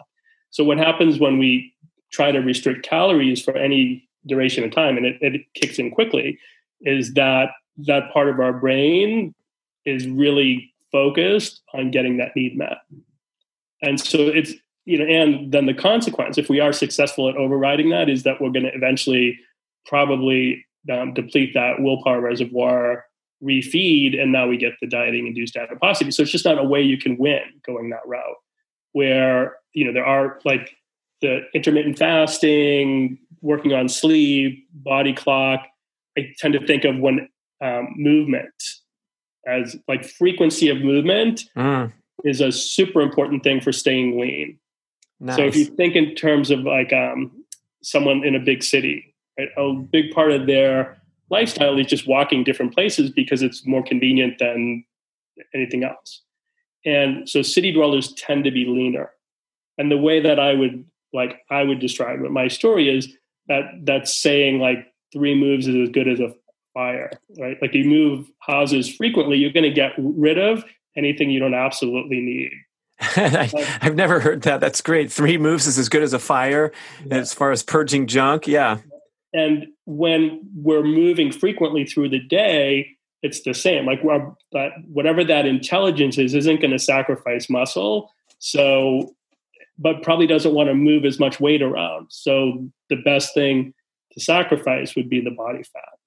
So 0.51 0.63
what 0.63 0.77
happens 0.77 1.19
when 1.19 1.39
we 1.39 1.73
try 2.13 2.31
to 2.31 2.39
restrict 2.39 2.85
calories 2.85 3.43
for 3.43 3.57
any 3.57 4.07
duration 4.25 4.63
of 4.63 4.71
time, 4.71 4.95
and 4.95 5.05
it, 5.05 5.17
it 5.19 5.41
kicks 5.55 5.77
in 5.77 5.91
quickly, 5.91 6.39
is 6.79 7.15
that 7.15 7.49
that 7.79 8.13
part 8.13 8.29
of 8.29 8.39
our 8.39 8.53
brain 8.53 9.35
is 9.85 10.07
really 10.07 10.73
focused 10.91 11.61
on 11.73 11.91
getting 11.91 12.17
that 12.17 12.35
need 12.35 12.57
met. 12.57 12.77
And 13.81 13.99
so 13.99 14.19
it's 14.27 14.53
you 14.85 14.97
know, 14.97 15.05
and 15.05 15.51
then 15.51 15.65
the 15.65 15.73
consequence, 15.73 16.37
if 16.37 16.49
we 16.49 16.59
are 16.59 16.73
successful 16.73 17.29
at 17.29 17.37
overriding 17.37 17.89
that, 17.91 18.09
is 18.09 18.23
that 18.23 18.41
we're 18.41 18.51
going 18.51 18.65
to 18.65 18.73
eventually 18.73 19.39
probably 19.85 20.65
um, 20.91 21.13
deplete 21.13 21.53
that 21.53 21.79
willpower 21.79 22.19
reservoir, 22.19 23.05
refeed, 23.41 24.21
and 24.21 24.31
now 24.31 24.47
we 24.47 24.57
get 24.57 24.73
the 24.81 24.87
dieting 24.87 25.27
induced 25.27 25.55
adiposity. 25.55 26.11
So 26.11 26.23
it's 26.23 26.31
just 26.31 26.45
not 26.45 26.57
a 26.57 26.63
way 26.63 26.81
you 26.81 26.97
can 26.97 27.17
win 27.17 27.43
going 27.65 27.89
that 27.91 28.05
route. 28.05 28.35
Where 28.91 29.55
you 29.73 29.85
know 29.85 29.93
there 29.93 30.05
are 30.05 30.39
like 30.43 30.75
the 31.21 31.41
intermittent 31.53 31.97
fasting, 31.97 33.17
working 33.41 33.73
on 33.73 33.87
sleep, 33.87 34.67
body 34.73 35.13
clock. 35.13 35.65
I 36.17 36.33
tend 36.37 36.53
to 36.53 36.67
think 36.67 36.83
of 36.83 36.99
when 36.99 37.29
um, 37.61 37.93
movement 37.95 38.53
as 39.47 39.75
like 39.87 40.05
frequency 40.05 40.69
of 40.69 40.81
movement 40.81 41.43
mm. 41.55 41.91
is 42.23 42.41
a 42.41 42.51
super 42.51 43.01
important 43.01 43.43
thing 43.43 43.59
for 43.59 43.71
staying 43.71 44.19
lean 44.19 44.57
Nice. 45.23 45.37
So 45.37 45.43
if 45.43 45.55
you 45.55 45.65
think 45.65 45.95
in 45.95 46.15
terms 46.15 46.51
of 46.51 46.59
like 46.61 46.91
um, 46.91 47.31
someone 47.81 48.25
in 48.25 48.35
a 48.35 48.39
big 48.39 48.61
city, 48.61 49.15
right, 49.39 49.47
a 49.57 49.73
big 49.73 50.11
part 50.11 50.33
of 50.33 50.47
their 50.47 51.01
lifestyle 51.29 51.79
is 51.79 51.87
just 51.87 52.05
walking 52.05 52.43
different 52.43 52.73
places 52.73 53.09
because 53.09 53.41
it's 53.41 53.65
more 53.65 53.81
convenient 53.81 54.37
than 54.39 54.83
anything 55.53 55.85
else. 55.85 56.21
And 56.85 57.27
so 57.29 57.41
city 57.41 57.71
dwellers 57.71 58.13
tend 58.13 58.43
to 58.43 58.51
be 58.51 58.65
leaner. 58.65 59.11
And 59.77 59.89
the 59.89 59.97
way 59.97 60.19
that 60.19 60.39
I 60.39 60.53
would 60.53 60.83
like 61.13 61.39
I 61.49 61.63
would 61.63 61.79
describe 61.79 62.19
it, 62.21 62.29
my 62.29 62.49
story 62.49 62.89
is 62.89 63.07
that 63.47 63.63
that's 63.83 64.13
saying 64.13 64.59
like 64.59 64.87
three 65.13 65.35
moves 65.35 65.67
is 65.67 65.75
as 65.75 65.89
good 65.89 66.09
as 66.09 66.19
a 66.19 66.33
fire, 66.73 67.11
right? 67.39 67.57
Like 67.61 67.73
you 67.73 67.85
move 67.85 68.29
houses 68.39 68.93
frequently, 68.93 69.37
you're 69.37 69.51
going 69.51 69.63
to 69.63 69.71
get 69.71 69.93
rid 69.97 70.37
of 70.37 70.63
anything 70.95 71.29
you 71.29 71.39
don't 71.39 71.53
absolutely 71.53 72.19
need. 72.19 72.51
I, 72.99 73.49
have 73.81 73.95
never 73.95 74.19
heard 74.19 74.43
that. 74.43 74.59
That's 74.59 74.81
great. 74.81 75.11
Three 75.11 75.37
moves 75.37 75.67
is 75.67 75.77
as 75.77 75.89
good 75.89 76.03
as 76.03 76.13
a 76.13 76.19
fire 76.19 76.71
yeah. 77.05 77.17
as 77.17 77.33
far 77.33 77.51
as 77.51 77.63
purging 77.63 78.07
junk. 78.07 78.47
Yeah. 78.47 78.79
And 79.33 79.67
when 79.85 80.41
we're 80.55 80.83
moving 80.83 81.31
frequently 81.31 81.85
through 81.85 82.09
the 82.09 82.19
day, 82.19 82.95
it's 83.23 83.41
the 83.41 83.53
same. 83.53 83.85
Like 83.85 84.01
but 84.51 84.71
whatever 84.87 85.23
that 85.23 85.45
intelligence 85.45 86.17
is, 86.17 86.35
isn't 86.35 86.61
going 86.61 86.71
to 86.71 86.79
sacrifice 86.79 87.49
muscle. 87.49 88.11
So, 88.39 89.15
but 89.79 90.03
probably 90.03 90.27
doesn't 90.27 90.53
want 90.53 90.69
to 90.69 90.75
move 90.75 91.03
as 91.05 91.19
much 91.19 91.39
weight 91.39 91.61
around. 91.61 92.07
So 92.09 92.69
the 92.89 92.97
best 92.97 93.33
thing 93.33 93.73
to 94.11 94.19
sacrifice 94.19 94.95
would 94.95 95.09
be 95.09 95.21
the 95.21 95.31
body 95.31 95.63
fat. 95.63 95.97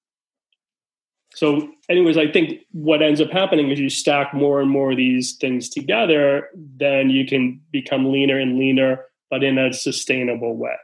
So, 1.37 1.69
anyways, 1.87 2.17
I 2.17 2.31
think 2.31 2.61
what 2.71 3.03
ends 3.03 3.21
up 3.21 3.29
happening 3.29 3.69
is 3.69 3.79
you 3.79 3.91
stack 3.91 4.33
more 4.33 4.59
and 4.59 4.67
more 4.67 4.89
of 4.89 4.97
these 4.97 5.33
things 5.33 5.69
together, 5.69 6.49
then 6.55 7.11
you 7.11 7.27
can 7.27 7.61
become 7.69 8.11
leaner 8.11 8.39
and 8.39 8.57
leaner, 8.57 9.05
but 9.29 9.43
in 9.43 9.59
a 9.59 9.71
sustainable 9.71 10.57
way. 10.57 10.75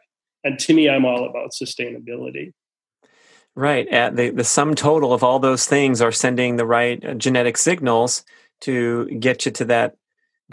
And 0.44 0.60
to 0.60 0.76
me, 0.76 0.88
I'm 0.88 1.06
all 1.06 1.28
about 1.28 1.54
sustainability. 1.60 2.54
Right. 3.56 3.88
At 3.88 4.16
the, 4.16 4.30
the 4.30 4.44
sum 4.44 4.76
total 4.76 5.12
of 5.12 5.24
all 5.24 5.40
those 5.40 5.66
things 5.66 6.04
are 6.04 6.12
sending 6.12 6.58
the 6.58 6.68
right 6.68 7.04
uh, 7.04 7.16
genetic 7.16 7.58
signals 7.58 8.24
to 8.62 9.08
get 9.20 9.48
you 9.48 9.52
to 9.54 9.66
that 9.66 9.96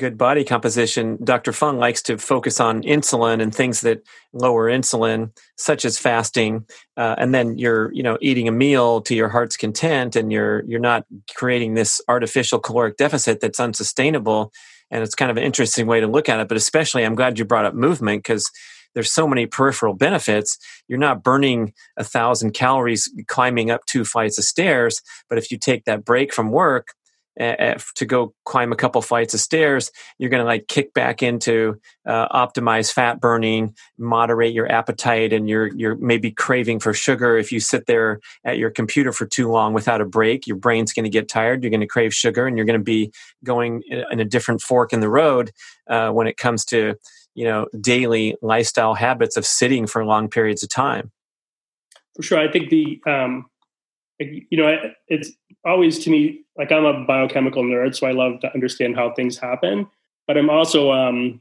good 0.00 0.16
body 0.16 0.44
composition, 0.44 1.18
Dr. 1.22 1.52
Fung 1.52 1.78
likes 1.78 2.00
to 2.02 2.16
focus 2.16 2.58
on 2.58 2.82
insulin 2.82 3.42
and 3.42 3.54
things 3.54 3.82
that 3.82 4.02
lower 4.32 4.70
insulin, 4.70 5.30
such 5.56 5.84
as 5.84 5.98
fasting, 5.98 6.64
uh, 6.96 7.16
and 7.18 7.34
then 7.34 7.58
you're 7.58 7.92
you 7.92 8.02
know 8.02 8.16
eating 8.22 8.48
a 8.48 8.52
meal 8.52 9.02
to 9.02 9.14
your 9.14 9.28
heart's 9.28 9.58
content, 9.58 10.16
and 10.16 10.32
you're 10.32 10.64
you're 10.64 10.80
not 10.80 11.04
creating 11.34 11.74
this 11.74 12.00
artificial 12.08 12.58
caloric 12.58 12.96
deficit 12.96 13.40
that's 13.40 13.60
unsustainable. 13.60 14.50
And 14.90 15.04
it's 15.04 15.14
kind 15.14 15.30
of 15.30 15.36
an 15.36 15.44
interesting 15.44 15.86
way 15.86 16.00
to 16.00 16.08
look 16.08 16.28
at 16.28 16.40
it. 16.40 16.48
But 16.48 16.56
especially, 16.56 17.04
I'm 17.04 17.14
glad 17.14 17.38
you 17.38 17.44
brought 17.44 17.66
up 17.66 17.74
movement 17.74 18.24
because 18.24 18.50
there's 18.94 19.12
so 19.12 19.28
many 19.28 19.46
peripheral 19.46 19.94
benefits. 19.94 20.58
You're 20.88 20.98
not 20.98 21.22
burning 21.22 21.74
a 21.96 22.02
thousand 22.02 22.52
calories 22.52 23.08
climbing 23.28 23.70
up 23.70 23.86
two 23.86 24.04
flights 24.04 24.38
of 24.38 24.44
stairs, 24.44 25.00
but 25.28 25.38
if 25.38 25.52
you 25.52 25.58
take 25.58 25.84
that 25.84 26.04
break 26.04 26.32
from 26.34 26.50
work 26.50 26.88
uh, 27.38 27.74
to 27.94 28.04
go 28.04 28.34
climb 28.44 28.72
a 28.72 28.76
couple 28.76 29.00
flights 29.02 29.34
of 29.34 29.40
stairs, 29.40 29.90
you're 30.18 30.30
going 30.30 30.42
to 30.42 30.46
like 30.46 30.66
kick 30.66 30.92
back 30.92 31.22
into 31.22 31.80
uh, 32.06 32.28
optimize 32.28 32.92
fat 32.92 33.20
burning, 33.20 33.74
moderate 33.98 34.52
your 34.52 34.70
appetite, 34.70 35.32
and 35.32 35.48
you're 35.48 35.68
you're 35.74 35.96
maybe 35.96 36.30
craving 36.30 36.80
for 36.80 36.92
sugar. 36.92 37.38
If 37.38 37.52
you 37.52 37.60
sit 37.60 37.86
there 37.86 38.20
at 38.44 38.58
your 38.58 38.70
computer 38.70 39.12
for 39.12 39.26
too 39.26 39.50
long 39.50 39.72
without 39.74 40.00
a 40.00 40.04
break, 40.04 40.46
your 40.46 40.56
brain's 40.56 40.92
going 40.92 41.04
to 41.04 41.10
get 41.10 41.28
tired. 41.28 41.62
You're 41.62 41.70
going 41.70 41.80
to 41.80 41.86
crave 41.86 42.12
sugar, 42.12 42.46
and 42.46 42.56
you're 42.56 42.66
going 42.66 42.80
to 42.80 42.84
be 42.84 43.12
going 43.44 43.82
in 43.88 44.20
a 44.20 44.24
different 44.24 44.60
fork 44.60 44.92
in 44.92 45.00
the 45.00 45.10
road 45.10 45.52
uh, 45.88 46.10
when 46.10 46.26
it 46.26 46.36
comes 46.36 46.64
to 46.66 46.96
you 47.34 47.44
know 47.44 47.66
daily 47.80 48.36
lifestyle 48.42 48.94
habits 48.94 49.36
of 49.36 49.46
sitting 49.46 49.86
for 49.86 50.04
long 50.04 50.28
periods 50.28 50.62
of 50.62 50.68
time. 50.68 51.10
For 52.16 52.22
sure, 52.22 52.38
I 52.38 52.50
think 52.50 52.70
the 52.70 53.00
um, 53.06 53.46
you 54.18 54.58
know 54.58 54.76
it's 55.08 55.32
always 55.64 55.98
to 56.00 56.10
me 56.10 56.44
like 56.60 56.70
I'm 56.70 56.84
a 56.84 57.04
biochemical 57.06 57.64
nerd, 57.64 57.96
so 57.96 58.06
I 58.06 58.12
love 58.12 58.40
to 58.40 58.52
understand 58.52 58.94
how 58.94 59.14
things 59.14 59.38
happen. 59.38 59.88
But 60.26 60.36
I'm 60.36 60.50
also 60.50 60.92
um, 60.92 61.40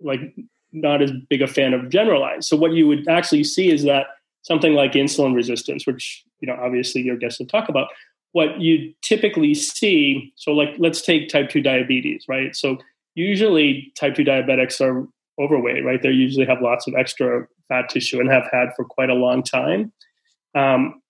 like 0.00 0.34
not 0.72 1.00
as 1.00 1.12
big 1.30 1.42
a 1.42 1.46
fan 1.46 1.72
of 1.72 1.88
generalized. 1.90 2.48
So 2.48 2.56
what 2.56 2.72
you 2.72 2.88
would 2.88 3.08
actually 3.08 3.44
see 3.44 3.70
is 3.70 3.84
that 3.84 4.08
something 4.42 4.74
like 4.74 4.94
insulin 4.94 5.32
resistance, 5.32 5.86
which 5.86 6.24
you 6.40 6.48
know 6.48 6.58
obviously 6.60 7.02
your 7.02 7.16
guests 7.16 7.38
will 7.38 7.46
talk 7.46 7.68
about, 7.68 7.86
what 8.32 8.60
you 8.60 8.92
typically 9.00 9.54
see. 9.54 10.32
So 10.34 10.50
like 10.50 10.70
let's 10.76 11.02
take 11.02 11.28
type 11.28 11.48
two 11.48 11.62
diabetes, 11.62 12.24
right? 12.28 12.54
So 12.56 12.78
usually 13.14 13.92
type 13.96 14.16
two 14.16 14.24
diabetics 14.24 14.80
are 14.80 15.06
overweight, 15.40 15.84
right? 15.84 16.02
They 16.02 16.10
usually 16.10 16.46
have 16.46 16.60
lots 16.60 16.88
of 16.88 16.94
extra 16.96 17.46
fat 17.68 17.88
tissue 17.90 18.18
and 18.18 18.28
have 18.28 18.48
had 18.52 18.70
for 18.74 18.84
quite 18.84 19.08
a 19.08 19.14
long 19.14 19.44
time. 19.44 19.92
Um, 20.56 21.00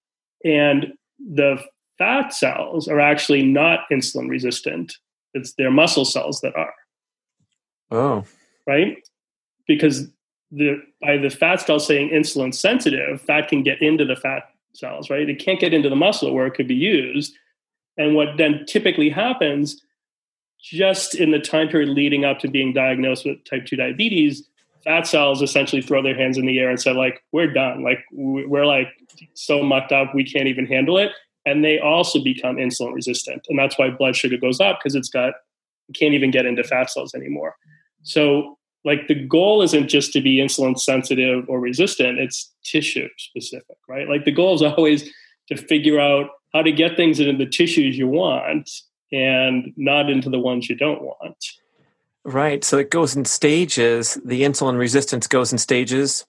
and 0.45 0.93
the 1.19 1.65
fat 1.99 2.33
cells 2.33 2.89
are 2.89 3.01
actually 3.01 3.43
not 3.43 3.81
insulin 3.91 4.29
resistant. 4.29 4.97
It's 5.35 5.53
their 5.55 5.71
muscle 5.71 6.05
cells 6.05 6.41
that 6.41 6.55
are. 6.57 6.75
Oh. 7.91 8.25
Right? 8.67 8.99
Because 9.67 10.09
the 10.51 10.83
by 11.01 11.17
the 11.17 11.31
fat 11.31 11.61
cell 11.61 11.81
saying 11.81 12.11
insulin 12.11 12.55
sensitive, 12.55 13.21
fat 13.21 13.49
can 13.49 13.63
get 13.63 13.83
into 13.83 14.05
the 14.05 14.17
fat 14.17 14.51
cells, 14.73 15.11
right? 15.11 15.29
It 15.29 15.39
can't 15.39 15.61
get 15.61 15.75
into 15.75 15.89
the 15.89 15.97
muscle 15.97 16.35
where 16.35 16.47
it 16.47 16.55
could 16.55 16.69
be 16.69 16.75
used. 16.75 17.35
And 17.97 18.15
what 18.15 18.37
then 18.37 18.65
typically 18.67 19.09
happens 19.09 19.81
just 20.61 21.15
in 21.15 21.31
the 21.31 21.39
time 21.39 21.69
period 21.69 21.91
leading 21.91 22.25
up 22.25 22.39
to 22.41 22.49
being 22.49 22.73
diagnosed 22.73 23.25
with 23.25 23.43
type 23.45 23.67
2 23.67 23.77
diabetes, 23.77 24.47
fat 24.85 25.07
cells 25.07 25.43
essentially 25.43 25.81
throw 25.81 26.03
their 26.03 26.17
hands 26.17 26.37
in 26.39 26.47
the 26.47 26.59
air 26.59 26.69
and 26.69 26.81
say, 26.81 26.93
like, 26.93 27.23
we're 27.33 27.53
done. 27.53 27.83
Like, 27.83 28.05
we're 28.13 28.67
like 28.67 28.89
so 29.35 29.63
mucked 29.63 29.93
up, 29.93 30.15
we 30.15 30.25
can't 30.25 30.49
even 30.49 30.67
handle 30.67 30.99
it 30.99 31.13
and 31.47 31.65
they 31.65 31.79
also 31.79 32.23
become 32.23 32.57
insulin 32.57 32.93
resistant. 32.93 33.47
And 33.49 33.59
that's 33.59 33.79
why 33.79 33.89
blood 33.89 34.17
sugar 34.17 34.37
goes 34.37 34.61
up 34.61 34.81
because 34.81 34.97
it's 34.97 35.09
got, 35.09 35.33
can't 35.95 36.13
even 36.13 36.33
get 36.33 36.45
into 36.45 36.65
fat 36.65 36.91
cells 36.91 37.15
anymore. 37.15 37.55
So, 38.03 38.59
like, 38.85 39.09
the 39.09 39.15
goal 39.15 39.63
isn't 39.63 39.89
just 39.89 40.13
to 40.13 40.21
be 40.21 40.39
insulin 40.39 40.79
sensitive 40.79 41.49
or 41.49 41.61
resistant, 41.61 42.19
it's 42.19 42.53
tissue 42.65 43.09
specific, 43.17 43.77
right? 43.89 44.09
Like, 44.09 44.25
the 44.25 44.33
goal 44.33 44.55
is 44.57 44.63
always 44.77 45.09
to 45.49 45.57
figure 45.57 46.01
out 46.01 46.31
how 46.53 46.63
to 46.63 46.73
get 46.73 46.97
things 46.97 47.21
into 47.21 47.37
the 47.43 47.51
tissues 47.51 47.97
you 47.97 48.09
want 48.09 48.69
and 49.13 49.73
not 49.77 50.11
into 50.11 50.29
the 50.29 50.41
ones 50.41 50.69
you 50.69 50.75
don't 50.75 51.03
want. 51.03 51.45
Right. 52.25 52.65
So 52.65 52.77
it 52.79 52.91
goes 52.91 53.15
in 53.15 53.25
stages. 53.25 54.19
The 54.25 54.43
insulin 54.43 54.79
resistance 54.79 55.29
goes 55.29 55.53
in 55.53 55.59
stages 55.59 56.27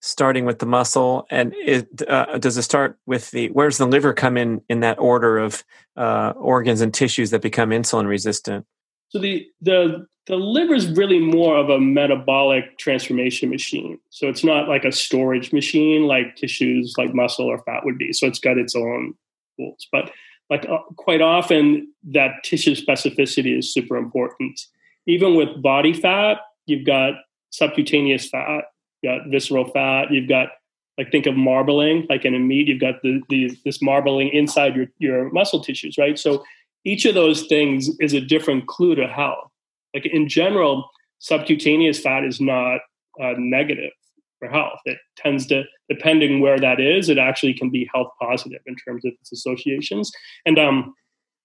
starting 0.00 0.44
with 0.44 0.58
the 0.58 0.66
muscle, 0.66 1.26
and 1.30 1.52
it, 1.56 2.02
uh, 2.08 2.38
does 2.38 2.56
it 2.56 2.62
start 2.62 2.98
with 3.06 3.30
the? 3.30 3.48
Where's 3.48 3.78
the 3.78 3.86
liver 3.86 4.12
come 4.12 4.36
in 4.36 4.62
in 4.68 4.80
that 4.80 4.98
order 4.98 5.38
of 5.38 5.64
uh, 5.96 6.32
organs 6.36 6.80
and 6.80 6.92
tissues 6.94 7.30
that 7.30 7.42
become 7.42 7.70
insulin 7.70 8.06
resistant? 8.06 8.66
So 9.08 9.18
the 9.18 9.46
the 9.60 10.06
the 10.26 10.36
liver 10.36 10.74
is 10.74 10.90
really 10.90 11.18
more 11.18 11.56
of 11.56 11.70
a 11.70 11.80
metabolic 11.80 12.78
transformation 12.78 13.48
machine. 13.48 13.98
So 14.10 14.28
it's 14.28 14.44
not 14.44 14.68
like 14.68 14.84
a 14.84 14.92
storage 14.92 15.52
machine 15.52 16.06
like 16.06 16.36
tissues 16.36 16.94
like 16.98 17.14
muscle 17.14 17.46
or 17.46 17.58
fat 17.62 17.84
would 17.84 17.96
be. 17.96 18.12
So 18.12 18.26
it's 18.26 18.38
got 18.38 18.58
its 18.58 18.76
own 18.76 19.14
rules. 19.58 19.88
But 19.90 20.10
like 20.50 20.66
uh, 20.68 20.78
quite 20.96 21.22
often, 21.22 21.92
that 22.10 22.44
tissue 22.44 22.74
specificity 22.74 23.58
is 23.58 23.72
super 23.72 23.96
important. 23.96 24.60
Even 25.06 25.34
with 25.34 25.62
body 25.62 25.94
fat, 25.94 26.40
you've 26.66 26.84
got 26.84 27.14
subcutaneous 27.50 28.28
fat, 28.28 28.64
got 29.02 29.28
visceral 29.28 29.66
fat, 29.66 30.10
you've 30.10 30.28
got 30.28 30.48
like 30.96 31.12
think 31.12 31.26
of 31.26 31.36
marbling, 31.36 32.06
like 32.10 32.24
in 32.24 32.34
a 32.34 32.38
meat, 32.38 32.66
you've 32.66 32.80
got 32.80 33.00
the, 33.02 33.22
the 33.28 33.56
this 33.64 33.80
marbling 33.80 34.28
inside 34.28 34.74
your 34.74 34.86
your 34.98 35.30
muscle 35.30 35.62
tissues, 35.62 35.96
right? 35.96 36.18
So 36.18 36.44
each 36.84 37.04
of 37.04 37.14
those 37.14 37.46
things 37.46 37.90
is 38.00 38.14
a 38.14 38.20
different 38.20 38.66
clue 38.66 38.94
to 38.94 39.06
health. 39.06 39.50
Like 39.94 40.06
in 40.06 40.28
general, 40.28 40.90
subcutaneous 41.18 42.00
fat 42.00 42.24
is 42.24 42.40
not 42.40 42.80
uh, 43.22 43.34
negative 43.36 43.90
for 44.38 44.48
health. 44.48 44.80
It 44.84 44.98
tends 45.16 45.46
to, 45.46 45.64
depending 45.88 46.40
where 46.40 46.58
that 46.58 46.80
is, 46.80 47.08
it 47.08 47.18
actually 47.18 47.54
can 47.54 47.70
be 47.70 47.88
health 47.92 48.08
positive 48.20 48.60
in 48.66 48.76
terms 48.76 49.04
of 49.04 49.12
its 49.20 49.32
associations. 49.32 50.12
And 50.46 50.58
um, 50.58 50.94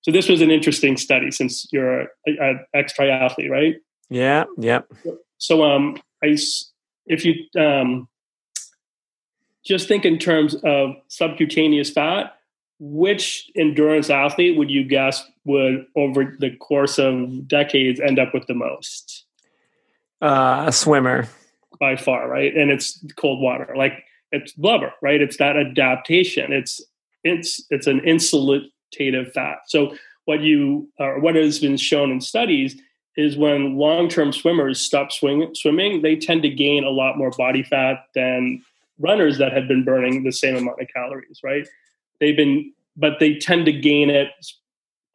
so 0.01 0.11
this 0.11 0.29
was 0.29 0.41
an 0.41 0.51
interesting 0.51 0.97
study 0.97 1.31
since 1.31 1.67
you're 1.71 2.07
an 2.25 2.59
ex 2.73 2.93
triathlete, 2.93 3.49
right? 3.49 3.75
Yeah, 4.09 4.45
yeah. 4.57 4.81
So 5.37 5.63
um, 5.63 5.97
I, 6.23 6.37
if 7.05 7.25
you 7.25 7.33
um, 7.59 8.07
just 9.65 9.87
think 9.87 10.05
in 10.05 10.17
terms 10.17 10.55
of 10.63 10.95
subcutaneous 11.07 11.89
fat, 11.89 12.37
which 12.79 13.49
endurance 13.55 14.09
athlete 14.09 14.57
would 14.57 14.69
you 14.69 14.83
guess 14.83 15.23
would 15.45 15.85
over 15.95 16.35
the 16.39 16.55
course 16.57 16.99
of 16.99 17.47
decades 17.47 17.99
end 17.99 18.19
up 18.19 18.33
with 18.33 18.45
the 18.47 18.53
most? 18.53 19.25
Uh, 20.21 20.65
a 20.67 20.71
swimmer. 20.71 21.27
By 21.79 21.95
far 21.95 22.27
right? 22.29 22.55
And 22.55 22.71
it's 22.71 23.03
cold 23.15 23.41
water. 23.41 23.73
Like 23.75 24.03
it's 24.31 24.53
blubber 24.53 24.93
right? 25.01 25.21
It's 25.21 25.37
that 25.37 25.55
adaptation. 25.57 26.51
It's 26.51 26.81
it's 27.23 27.65
it's 27.69 27.87
an 27.87 28.01
insulative 28.01 29.31
fat. 29.33 29.59
So 29.67 29.95
what 30.25 30.41
you 30.41 30.89
or 30.99 31.19
what 31.19 31.35
has 31.35 31.59
been 31.59 31.77
shown 31.77 32.11
in 32.11 32.21
studies 32.21 32.79
is 33.15 33.37
when 33.37 33.77
long-term 33.77 34.33
swimmers 34.33 34.79
stop 34.79 35.11
swing, 35.11 35.53
swimming 35.53 36.01
they 36.01 36.15
tend 36.15 36.41
to 36.43 36.49
gain 36.49 36.83
a 36.83 36.89
lot 36.89 37.17
more 37.17 37.31
body 37.31 37.63
fat 37.63 38.05
than 38.15 38.63
runners 38.99 39.37
that 39.37 39.53
had 39.53 39.67
been 39.67 39.83
burning 39.83 40.23
the 40.23 40.31
same 40.31 40.55
amount 40.55 40.81
of 40.81 40.87
calories 40.93 41.41
right? 41.43 41.67
They've 42.19 42.35
been 42.35 42.73
but 42.95 43.19
they 43.19 43.35
tend 43.35 43.65
to 43.65 43.71
gain 43.71 44.09
it 44.09 44.29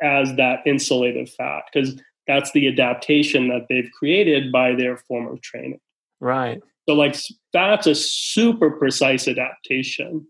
as 0.02 0.34
that 0.36 0.64
insulative 0.66 1.30
fat 1.30 1.62
because 1.72 2.00
that's 2.26 2.52
the 2.52 2.68
adaptation 2.68 3.48
that 3.48 3.66
they've 3.68 3.90
created 3.96 4.52
by 4.52 4.74
their 4.74 4.96
form 4.96 5.26
of 5.28 5.40
training. 5.40 5.80
Right. 6.20 6.60
So 6.88 6.94
like 6.94 7.16
that's 7.52 7.86
a 7.86 7.94
super 7.94 8.70
precise 8.70 9.28
adaptation. 9.28 10.26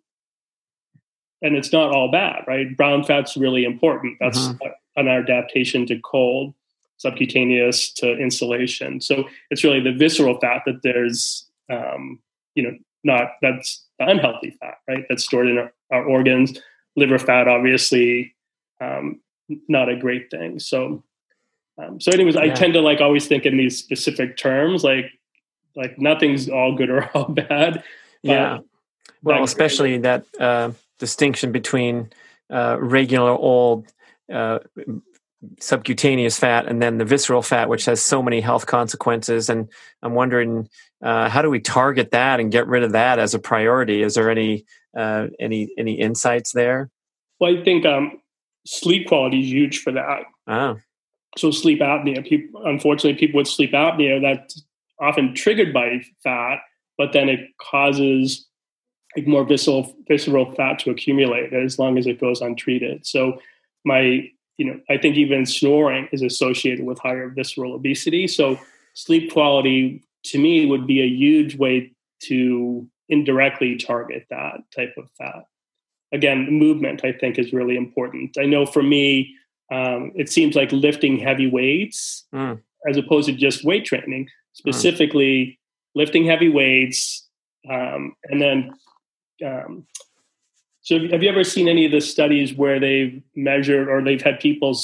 And 1.41 1.57
it's 1.57 1.73
not 1.73 1.93
all 1.93 2.11
bad 2.11 2.45
right? 2.47 2.77
Brown 2.77 3.05
fat's 3.05 3.37
really 3.37 3.65
important. 3.65 4.17
That's 4.21 4.39
mm-hmm. 4.39 4.69
an 4.97 5.09
adaptation 5.09 5.87
to 5.87 5.99
cold 6.01 6.55
subcutaneous 6.99 7.93
to 7.93 8.19
insulation 8.19 9.01
so 9.01 9.25
it's 9.51 9.65
really 9.65 9.81
the 9.81 9.93
visceral 9.93 10.39
fat 10.41 10.63
that 10.67 10.83
there's 10.83 11.49
um, 11.71 12.21
you 12.55 12.63
know 12.63 12.77
not 13.05 13.33
that's 13.43 13.87
the 13.99 14.09
unhealthy 14.09 14.57
fat 14.61 14.79
right 14.89 15.05
that's 15.09 15.25
stored 15.25 15.49
in 15.49 15.59
our, 15.59 15.73
our 15.91 16.05
organs. 16.05 16.59
Liver 16.97 17.19
fat 17.19 17.49
obviously 17.49 18.35
um, 18.81 19.21
not 19.69 19.89
a 19.89 19.97
great 19.97 20.31
thing. 20.31 20.59
So 20.59 21.03
um, 21.79 22.01
so 22.01 22.11
anyways 22.11 22.35
yeah. 22.35 22.43
i 22.43 22.49
tend 22.49 22.75
to 22.75 22.81
like 22.81 23.01
always 23.01 23.29
think 23.29 23.47
in 23.47 23.57
these 23.57 23.79
specific 23.79 24.37
terms 24.37 24.83
like 24.83 25.07
like 25.77 25.97
nothing's 25.97 26.49
all 26.49 26.75
good 26.75 26.91
or 26.91 27.05
all 27.15 27.29
bad 27.29 27.85
yeah. 28.23 28.59
Well 29.23 29.45
especially 29.45 29.99
that 29.99 30.27
uh, 30.41 30.73
distinction 30.99 31.53
between 31.53 32.11
uh, 32.51 32.79
regular 32.81 33.31
old 33.31 33.87
uh, 34.33 34.59
subcutaneous 35.61 36.39
fat 36.39 36.67
and 36.67 36.83
then 36.83 36.99
the 36.99 37.05
visceral 37.05 37.43
fat 37.43 37.69
which 37.69 37.85
has 37.85 38.03
so 38.03 38.21
many 38.21 38.41
health 38.41 38.67
consequences 38.67 39.49
and 39.49 39.69
i'm 40.03 40.15
wondering 40.15 40.69
uh, 41.01 41.29
how 41.29 41.41
do 41.43 41.49
we 41.49 41.61
target 41.61 42.11
that 42.11 42.41
and 42.41 42.51
get 42.51 42.67
rid 42.67 42.83
of 42.83 42.91
that 42.91 43.21
as 43.21 43.35
a 43.35 43.39
priority 43.39 44.03
is 44.03 44.15
there 44.15 44.31
any 44.31 44.65
uh, 44.97 45.29
any 45.39 45.69
any 45.79 45.95
insights 45.95 46.53
there? 46.53 46.91
Well, 47.41 47.57
I 47.57 47.63
think 47.63 47.87
um, 47.87 48.21
sleep 48.67 49.09
quality 49.09 49.41
is 49.41 49.51
huge 49.51 49.83
for 49.83 49.93
that. 49.93 50.23
Oh. 50.47 50.79
So 51.37 51.51
sleep 51.51 51.81
apnea. 51.81 52.27
People, 52.27 52.63
unfortunately, 52.65 53.19
people 53.19 53.39
with 53.39 53.49
sleep 53.49 53.73
apnea 53.73 54.21
that's 54.21 54.63
often 55.01 55.35
triggered 55.35 55.73
by 55.73 56.01
fat, 56.25 56.59
but 56.97 57.13
then 57.13 57.29
it 57.29 57.41
causes 57.61 58.47
like 59.17 59.27
more 59.27 59.45
visceral 59.45 59.95
visceral 60.09 60.53
fat 60.53 60.79
to 60.81 60.91
accumulate 60.91 61.53
as 61.53 61.79
long 61.79 61.99
as 61.99 62.07
it 62.07 62.21
goes 62.21 62.41
untreated. 62.41 63.07
So 63.07 63.41
my 63.85 64.29
you 64.59 64.67
know 64.67 64.81
I 64.91 64.99
think 64.99 65.17
even 65.17 65.47
snoring 65.47 66.09
is 66.13 66.23
associated 66.23 66.85
with 66.85 66.99
higher 66.99 67.29
visceral 67.29 67.75
obesity. 67.75 68.27
So 68.27 68.59
sleep 68.95 69.33
quality 69.33 70.03
to 70.25 70.39
me 70.39 70.67
would 70.67 70.87
be 70.87 71.01
a 71.01 71.07
huge 71.07 71.57
way 71.57 71.93
to 72.25 72.87
indirectly 73.09 73.77
target 73.77 74.27
that 74.29 74.59
type 74.75 74.95
of 74.99 75.09
fat. 75.17 75.45
Again, 76.13 76.51
movement 76.51 77.05
I 77.05 77.13
think 77.13 77.39
is 77.39 77.53
really 77.53 77.77
important. 77.77 78.37
I 78.39 78.45
know 78.45 78.67
for 78.67 78.83
me, 78.83 79.35
um, 79.71 80.13
it 80.15 80.29
seems 80.29 80.57
like 80.57 80.73
lifting 80.73 81.19
heavy 81.19 81.47
weights 81.47 82.27
mm. 82.35 82.61
as 82.89 82.97
opposed 82.97 83.29
to 83.29 83.35
just 83.35 83.65
weight 83.65 83.85
training, 83.85 84.25
hmm. 84.25 84.29
specifically 84.53 85.47
mm. 85.47 85.57
lifting 85.95 86.25
heavy 86.27 86.49
weights, 86.49 87.27
um, 87.71 88.15
and 88.25 88.43
then. 88.43 88.75
Um, 89.45 89.87
so, 90.89 90.99
have 91.11 91.23
you 91.23 91.29
ever 91.29 91.45
seen 91.45 91.69
any 91.69 91.85
of 91.85 91.93
the 91.93 92.01
studies 92.01 92.55
where 92.55 92.81
they've 92.81 93.23
measured 93.37 93.91
or 93.91 94.03
they've 94.03 94.23
had 94.23 94.41
people 94.41 94.75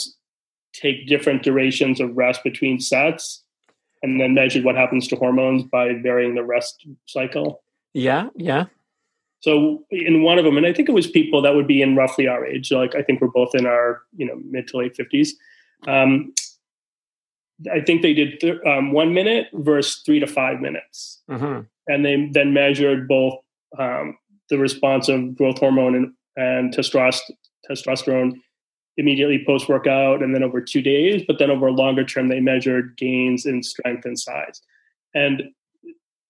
take 0.74 1.06
different 1.06 1.42
durations 1.42 1.98
of 1.98 2.14
rest 2.14 2.44
between 2.44 2.78
sets, 2.78 3.42
and 4.02 4.20
then 4.20 4.34
measured 4.34 4.64
what 4.64 4.76
happens 4.76 5.08
to 5.08 5.16
hormones 5.16 5.62
by 5.62 5.94
varying 5.94 6.34
the 6.34 6.44
rest 6.44 6.86
cycle? 7.06 7.62
Yeah, 7.94 8.28
yeah. 8.36 8.66
So 9.40 9.86
in 9.90 10.22
one 10.22 10.38
of 10.38 10.44
them, 10.44 10.58
and 10.58 10.66
I 10.66 10.74
think 10.74 10.90
it 10.90 10.92
was 10.92 11.06
people 11.06 11.40
that 11.40 11.54
would 11.54 11.66
be 11.66 11.80
in 11.80 11.96
roughly 11.96 12.28
our 12.28 12.44
age. 12.44 12.70
Like 12.70 12.94
I 12.94 13.00
think 13.00 13.22
we're 13.22 13.28
both 13.28 13.54
in 13.54 13.64
our 13.64 14.02
you 14.14 14.26
know 14.26 14.38
mid 14.44 14.68
to 14.68 14.76
late 14.76 14.94
fifties. 14.94 15.34
Um, 15.88 16.34
I 17.72 17.80
think 17.80 18.02
they 18.02 18.12
did 18.12 18.40
th- 18.40 18.60
um, 18.66 18.92
one 18.92 19.14
minute 19.14 19.46
versus 19.54 20.02
three 20.04 20.20
to 20.20 20.26
five 20.26 20.60
minutes, 20.60 21.22
mm-hmm. 21.30 21.62
and 21.86 22.04
they 22.04 22.28
then 22.30 22.52
measured 22.52 23.08
both 23.08 23.38
um, 23.78 24.18
the 24.50 24.58
response 24.58 25.08
of 25.08 25.36
growth 25.36 25.58
hormone 25.58 25.94
and, 25.94 26.12
and 26.36 26.74
testosterone, 26.74 28.32
immediately 28.96 29.42
post 29.46 29.68
workout, 29.68 30.22
and 30.22 30.34
then 30.34 30.42
over 30.42 30.60
two 30.60 30.82
days. 30.82 31.22
But 31.26 31.38
then 31.38 31.50
over 31.50 31.66
a 31.66 31.72
longer 31.72 32.04
term, 32.04 32.28
they 32.28 32.40
measured 32.40 32.96
gains 32.96 33.46
in 33.46 33.62
strength 33.62 34.04
and 34.04 34.18
size, 34.18 34.60
and 35.14 35.44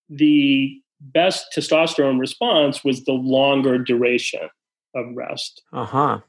the 0.09 0.81
best 1.01 1.47
testosterone 1.55 2.19
response 2.19 2.85
was 2.85 3.05
the 3.05 3.13
longer 3.13 3.79
duration 3.79 4.49
of 4.95 5.07
rest. 5.15 5.63
Uh 5.73 5.85
huh. 5.85 6.21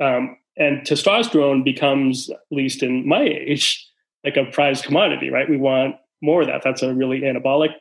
Um, 0.00 0.36
and 0.56 0.82
testosterone 0.82 1.64
becomes, 1.64 2.30
at 2.30 2.38
least 2.50 2.82
in 2.82 3.08
my 3.08 3.22
age, 3.22 3.86
like 4.24 4.36
a 4.36 4.44
prized 4.44 4.84
commodity, 4.84 5.30
right? 5.30 5.48
We 5.48 5.56
want 5.56 5.96
more 6.20 6.42
of 6.42 6.48
that. 6.48 6.62
That's 6.64 6.82
a 6.82 6.92
really 6.92 7.20
anabolic 7.20 7.74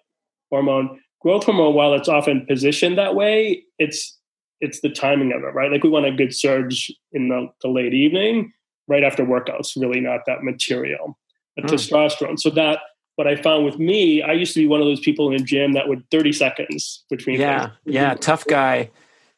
hormone. 0.51 1.01
Growth 1.27 1.43
hormone, 1.43 1.73
while 1.73 1.93
it's 1.93 2.07
often 2.07 2.45
positioned 2.45 2.97
that 2.97 3.13
way, 3.13 3.65
it's 3.77 4.17
it's 4.61 4.79
the 4.79 4.89
timing 4.89 5.33
of 5.33 5.43
it, 5.43 5.53
right? 5.53 5.69
Like 5.69 5.83
we 5.83 5.89
want 5.89 6.05
a 6.05 6.11
good 6.13 6.33
surge 6.33 6.89
in 7.11 7.27
the, 7.27 7.49
the 7.61 7.67
late 7.67 7.93
evening, 7.93 8.53
right 8.87 9.03
after 9.03 9.25
workouts, 9.25 9.75
really 9.75 9.99
not 9.99 10.21
that 10.25 10.41
material. 10.41 11.19
But 11.57 11.65
mm. 11.65 11.71
testosterone. 11.71 12.39
So 12.39 12.49
that 12.51 12.79
what 13.17 13.27
I 13.27 13.35
found 13.35 13.65
with 13.65 13.77
me, 13.77 14.21
I 14.21 14.31
used 14.31 14.53
to 14.53 14.61
be 14.61 14.69
one 14.69 14.79
of 14.79 14.87
those 14.87 15.01
people 15.01 15.29
in 15.29 15.35
the 15.35 15.43
gym 15.43 15.73
that 15.73 15.89
would 15.89 16.09
30 16.11 16.31
seconds 16.31 17.03
between. 17.09 17.41
Yeah. 17.41 17.59
Things. 17.59 17.73
Yeah. 17.87 18.13
Tough 18.13 18.47
guy. 18.47 18.89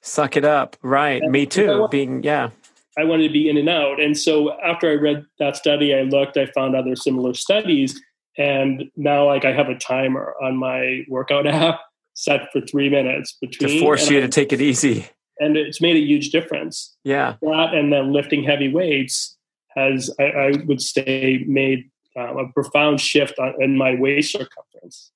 Suck 0.02 0.38
it 0.38 0.46
up. 0.46 0.78
Right. 0.84 1.24
And 1.24 1.32
me 1.32 1.48
too. 1.48 1.88
being, 1.90 2.22
yeah. 2.22 2.52
I 3.00 3.04
wanted 3.04 3.24
to 3.30 3.34
be 3.34 3.50
in 3.50 3.58
and 3.58 3.68
out. 3.68 4.00
And 4.00 4.16
so 4.16 4.52
after 4.62 4.92
I 4.92 4.94
read 4.94 5.26
that 5.40 5.56
study, 5.56 5.96
I 5.96 6.02
looked, 6.02 6.38
I 6.38 6.46
found 6.54 6.76
other 6.76 6.96
similar 6.96 7.34
studies. 7.34 8.00
And 8.38 8.90
now, 8.96 9.26
like, 9.26 9.46
I 9.46 9.52
have 9.52 9.70
a 9.70 9.78
timer 9.78 10.34
on 10.42 10.58
my 10.58 11.04
workout 11.08 11.48
app 11.48 11.82
set 12.14 12.52
for 12.52 12.62
three 12.62 12.90
minutes 12.90 13.38
between. 13.40 13.70
To 13.70 13.80
force 13.80 14.10
you 14.10 14.18
I, 14.18 14.22
to 14.22 14.28
take 14.28 14.54
it 14.54 14.62
easy. 14.62 15.08
And 15.40 15.56
it's 15.56 15.82
made 15.82 15.96
a 15.96 16.00
huge 16.00 16.32
difference. 16.32 16.96
Yeah. 17.04 17.36
That 17.42 17.74
and 17.74 17.92
then 17.94 18.12
lifting 18.12 18.44
heavy 18.44 18.72
weights 18.72 19.38
has, 19.76 20.14
I, 20.20 20.24
I 20.24 20.52
would 20.66 20.82
say, 20.82 21.44
made 21.48 21.90
um, 22.18 22.38
a 22.38 22.52
profound 22.52 23.00
shift 23.00 23.36
in 23.60 23.78
my 23.78 23.96
waist 23.96 24.34
circumference. 24.34 25.12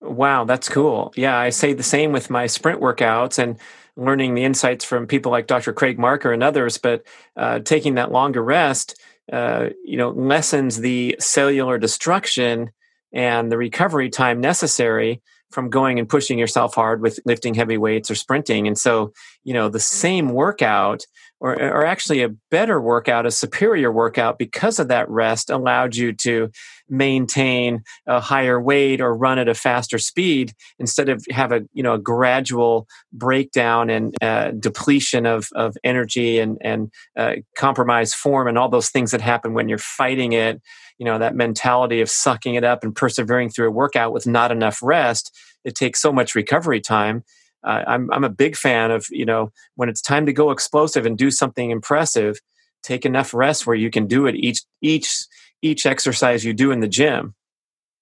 Wow, 0.00 0.44
that's 0.44 0.68
cool. 0.68 1.12
Yeah, 1.16 1.36
I 1.36 1.50
say 1.50 1.72
the 1.72 1.82
same 1.82 2.12
with 2.12 2.30
my 2.30 2.46
sprint 2.46 2.80
workouts 2.80 3.38
and 3.38 3.58
learning 3.96 4.34
the 4.34 4.44
insights 4.44 4.84
from 4.84 5.06
people 5.06 5.32
like 5.32 5.48
Dr. 5.48 5.72
Craig 5.72 5.98
Marker 5.98 6.32
and 6.32 6.42
others. 6.42 6.78
But 6.78 7.04
uh, 7.36 7.58
taking 7.58 7.96
that 7.96 8.12
longer 8.12 8.42
rest, 8.42 8.98
uh, 9.32 9.68
you 9.84 9.96
know, 9.96 10.10
lessens 10.10 10.78
the 10.78 11.16
cellular 11.18 11.78
destruction 11.78 12.70
and 13.12 13.50
the 13.50 13.58
recovery 13.58 14.10
time 14.10 14.40
necessary 14.40 15.22
from 15.50 15.70
going 15.70 15.98
and 15.98 16.08
pushing 16.08 16.38
yourself 16.38 16.74
hard 16.74 17.00
with 17.00 17.18
lifting 17.24 17.54
heavy 17.54 17.78
weights 17.78 18.10
or 18.10 18.14
sprinting. 18.14 18.66
And 18.66 18.76
so, 18.76 19.12
you 19.44 19.54
know, 19.54 19.68
the 19.68 19.80
same 19.80 20.30
workout 20.30 21.04
or, 21.40 21.54
or 21.54 21.86
actually 21.86 22.22
a 22.22 22.34
better 22.50 22.80
workout, 22.80 23.26
a 23.26 23.30
superior 23.30 23.92
workout 23.92 24.38
because 24.38 24.78
of 24.78 24.88
that 24.88 25.08
rest 25.08 25.50
allowed 25.50 25.94
you 25.96 26.12
to 26.12 26.50
maintain 26.88 27.82
a 28.06 28.20
higher 28.20 28.60
weight 28.60 29.00
or 29.00 29.14
run 29.14 29.38
at 29.38 29.48
a 29.48 29.54
faster 29.54 29.98
speed 29.98 30.52
instead 30.78 31.08
of 31.08 31.24
have 31.30 31.52
a, 31.52 31.62
you 31.72 31.82
know, 31.82 31.94
a 31.94 31.98
gradual 31.98 32.86
breakdown 33.12 33.90
and 33.90 34.14
uh, 34.22 34.52
depletion 34.52 35.26
of, 35.26 35.48
of 35.54 35.76
energy 35.84 36.38
and, 36.38 36.58
and 36.60 36.90
uh, 37.16 37.34
compromised 37.56 38.14
form 38.14 38.48
and 38.48 38.58
all 38.58 38.68
those 38.68 38.90
things 38.90 39.10
that 39.10 39.20
happen 39.20 39.54
when 39.54 39.68
you're 39.68 39.78
fighting 39.78 40.32
it 40.32 40.60
you 40.98 41.04
know 41.04 41.18
that 41.18 41.36
mentality 41.36 42.00
of 42.00 42.10
sucking 42.10 42.56
it 42.56 42.64
up 42.64 42.82
and 42.82 42.96
persevering 42.96 43.48
through 43.48 43.68
a 43.68 43.70
workout 43.70 44.12
with 44.12 44.26
not 44.26 44.50
enough 44.50 44.80
rest 44.82 45.32
it 45.64 45.74
takes 45.74 46.00
so 46.00 46.12
much 46.12 46.34
recovery 46.34 46.80
time. 46.80 47.24
Uh, 47.64 47.82
I'm, 47.86 48.10
I'm 48.12 48.24
a 48.24 48.30
big 48.30 48.56
fan 48.56 48.90
of 48.90 49.06
you 49.10 49.24
know 49.24 49.52
when 49.74 49.88
it's 49.88 50.00
time 50.00 50.26
to 50.26 50.32
go 50.32 50.50
explosive 50.50 51.04
and 51.04 51.18
do 51.18 51.30
something 51.30 51.70
impressive 51.70 52.40
take 52.84 53.04
enough 53.04 53.34
rest 53.34 53.66
where 53.66 53.74
you 53.74 53.90
can 53.90 54.06
do 54.06 54.26
it 54.26 54.36
each 54.36 54.62
each 54.80 55.26
each 55.62 55.86
exercise 55.86 56.44
you 56.44 56.52
do 56.52 56.70
in 56.70 56.80
the 56.80 56.88
gym 56.88 57.34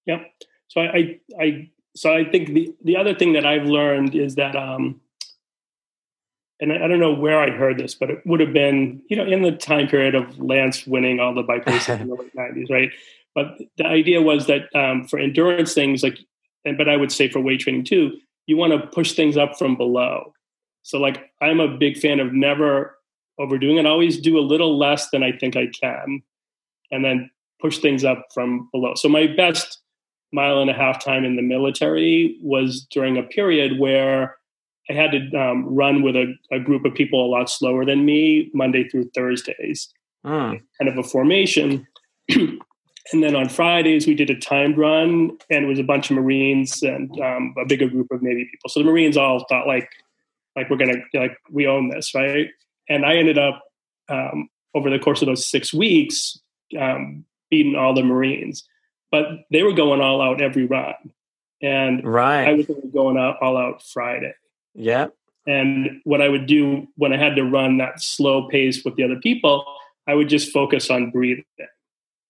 yep 0.05 0.21
so 0.67 0.81
i 0.81 0.85
i, 0.85 1.19
I 1.39 1.69
so 1.95 2.13
i 2.13 2.23
think 2.23 2.53
the 2.53 2.73
the 2.83 2.97
other 2.97 3.13
thing 3.13 3.33
that 3.33 3.45
i've 3.45 3.65
learned 3.65 4.15
is 4.15 4.35
that 4.35 4.55
um 4.55 5.01
and 6.59 6.73
I, 6.73 6.85
I 6.85 6.87
don't 6.87 6.99
know 6.99 7.13
where 7.13 7.39
I 7.39 7.49
heard 7.51 7.77
this, 7.77 7.95
but 7.95 8.09
it 8.09 8.25
would 8.25 8.39
have 8.39 8.53
been, 8.53 9.01
you 9.09 9.17
know, 9.17 9.25
in 9.25 9.41
the 9.41 9.51
time 9.51 9.87
period 9.87 10.15
of 10.15 10.39
Lance 10.39 10.87
winning 10.87 11.19
all 11.19 11.33
the 11.33 11.43
bike 11.43 11.65
races 11.65 11.89
in 12.01 12.07
the 12.07 12.15
late 12.15 12.35
'90s, 12.35 12.69
right? 12.69 12.91
But 13.35 13.59
the 13.77 13.85
idea 13.85 14.21
was 14.21 14.47
that 14.47 14.73
um, 14.75 15.07
for 15.07 15.19
endurance 15.19 15.73
things, 15.73 16.01
like, 16.01 16.17
and 16.65 16.77
but 16.77 16.89
I 16.89 16.97
would 16.97 17.11
say 17.11 17.29
for 17.29 17.39
weight 17.39 17.59
training 17.59 17.83
too, 17.83 18.17
you 18.47 18.57
want 18.57 18.73
to 18.73 18.87
push 18.87 19.13
things 19.13 19.37
up 19.37 19.57
from 19.57 19.75
below. 19.77 20.33
So, 20.81 20.97
like, 20.97 21.31
I'm 21.41 21.59
a 21.59 21.67
big 21.67 21.97
fan 21.97 22.19
of 22.19 22.33
never 22.33 22.97
overdoing 23.37 23.77
it. 23.77 23.85
I 23.85 23.89
Always 23.89 24.19
do 24.19 24.39
a 24.39 24.41
little 24.41 24.77
less 24.77 25.09
than 25.09 25.21
I 25.21 25.31
think 25.33 25.55
I 25.55 25.67
can, 25.67 26.23
and 26.91 27.05
then 27.05 27.29
push 27.59 27.79
things 27.79 28.03
up 28.03 28.25
from 28.33 28.69
below. 28.71 28.93
So, 28.95 29.09
my 29.09 29.27
best 29.27 29.79
mile 30.33 30.59
and 30.59 30.69
a 30.69 30.73
half 30.73 31.03
time 31.03 31.23
in 31.23 31.35
the 31.35 31.41
military 31.41 32.37
was 32.41 32.85
during 32.91 33.17
a 33.17 33.23
period 33.23 33.79
where 33.79 34.37
I 34.89 34.93
had 34.93 35.11
to 35.11 35.37
um, 35.37 35.65
run 35.65 36.01
with 36.01 36.15
a, 36.15 36.33
a, 36.51 36.59
group 36.59 36.85
of 36.85 36.93
people 36.93 37.25
a 37.25 37.27
lot 37.27 37.49
slower 37.49 37.85
than 37.85 38.05
me 38.05 38.49
Monday 38.53 38.87
through 38.87 39.09
Thursdays, 39.15 39.89
mm. 40.25 40.61
kind 40.79 40.89
of 40.89 40.97
a 40.97 41.03
formation. 41.03 41.87
and 42.29 43.23
then 43.23 43.35
on 43.35 43.49
Fridays 43.49 44.07
we 44.07 44.15
did 44.15 44.29
a 44.29 44.39
timed 44.39 44.77
run, 44.77 45.37
and 45.49 45.65
it 45.65 45.67
was 45.67 45.79
a 45.79 45.83
bunch 45.83 46.09
of 46.09 46.17
Marines 46.17 46.81
and 46.83 47.11
um, 47.21 47.53
a 47.57 47.65
bigger 47.65 47.89
group 47.89 48.07
of 48.11 48.21
Navy 48.21 48.47
people. 48.49 48.69
So 48.69 48.79
the 48.79 48.85
Marines 48.85 49.17
all 49.17 49.45
thought 49.49 49.67
like, 49.67 49.89
like 50.55 50.69
we're 50.69 50.77
gonna 50.77 51.01
like 51.13 51.37
we 51.51 51.67
own 51.67 51.89
this, 51.89 52.13
right? 52.15 52.47
And 52.89 53.05
I 53.05 53.15
ended 53.17 53.37
up 53.37 53.61
um, 54.09 54.49
over 54.73 54.89
the 54.89 54.99
course 54.99 55.21
of 55.21 55.27
those 55.27 55.47
six 55.47 55.73
weeks 55.73 56.39
um, 56.79 57.25
beating 57.49 57.75
all 57.75 57.93
the 57.93 58.03
Marines, 58.03 58.67
but 59.11 59.25
they 59.51 59.63
were 59.63 59.73
going 59.73 60.01
all 60.01 60.21
out 60.21 60.41
every 60.41 60.65
run, 60.65 60.95
and 61.61 62.05
right. 62.05 62.47
I 62.47 62.53
was 62.53 62.67
going 62.93 63.17
out 63.17 63.41
all 63.41 63.57
out 63.57 63.83
Friday. 63.83 64.33
Yeah. 64.73 65.07
And 65.47 66.01
what 66.03 66.21
I 66.21 66.27
would 66.27 66.45
do 66.45 66.87
when 66.95 67.13
I 67.13 67.17
had 67.17 67.35
to 67.37 67.43
run 67.43 67.77
that 67.77 68.01
slow 68.01 68.49
pace 68.49 68.83
with 68.83 68.95
the 68.95 69.03
other 69.03 69.15
people, 69.15 69.65
I 70.05 70.13
would 70.13 70.27
just 70.27 70.51
focus 70.51 70.89
on 70.89 71.09
breathing, 71.09 71.45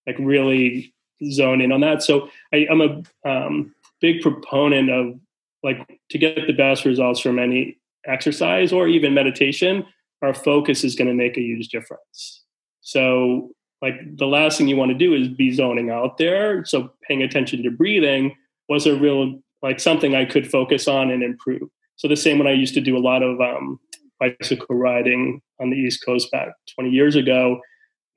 like 0.05 0.17
really 0.19 0.93
zone 1.31 1.61
in 1.61 1.71
on 1.71 1.81
that. 1.81 2.03
So 2.03 2.29
I, 2.53 2.67
am 2.69 2.81
a 2.81 3.29
um, 3.29 3.73
big 4.01 4.21
proponent 4.21 4.91
of 4.91 5.19
like 5.63 5.99
to 6.11 6.17
get 6.17 6.45
the 6.45 6.53
best 6.53 6.85
results 6.85 7.19
from 7.19 7.39
any 7.39 7.77
exercise 8.05 8.71
or 8.71 8.87
even 8.87 9.13
meditation, 9.13 9.85
our 10.21 10.33
focus 10.33 10.83
is 10.83 10.95
going 10.95 11.07
to 11.07 11.13
make 11.13 11.37
a 11.37 11.41
huge 11.41 11.69
difference. 11.69 12.43
So 12.81 13.51
like 13.81 13.95
the 14.17 14.25
last 14.25 14.57
thing 14.57 14.67
you 14.67 14.75
want 14.75 14.91
to 14.91 14.97
do 14.97 15.13
is 15.13 15.27
be 15.27 15.53
zoning 15.53 15.89
out 15.89 16.17
there. 16.17 16.65
So 16.65 16.93
paying 17.07 17.21
attention 17.21 17.63
to 17.63 17.71
breathing 17.71 18.35
was 18.69 18.85
a 18.85 18.95
real 18.95 19.39
like 19.61 19.79
something 19.79 20.15
I 20.15 20.25
could 20.25 20.49
focus 20.49 20.87
on 20.87 21.09
and 21.09 21.23
improve. 21.23 21.69
So 21.95 22.07
the 22.07 22.15
same 22.15 22.37
when 22.37 22.47
I 22.47 22.51
used 22.51 22.73
to 22.75 22.81
do 22.81 22.97
a 22.97 22.99
lot 22.99 23.23
of 23.23 23.41
um, 23.41 23.79
bicycle 24.19 24.75
riding 24.75 25.41
on 25.59 25.69
the 25.69 25.77
East 25.77 26.03
Coast 26.05 26.31
back 26.31 26.49
20 26.75 26.89
years 26.89 27.15
ago. 27.15 27.59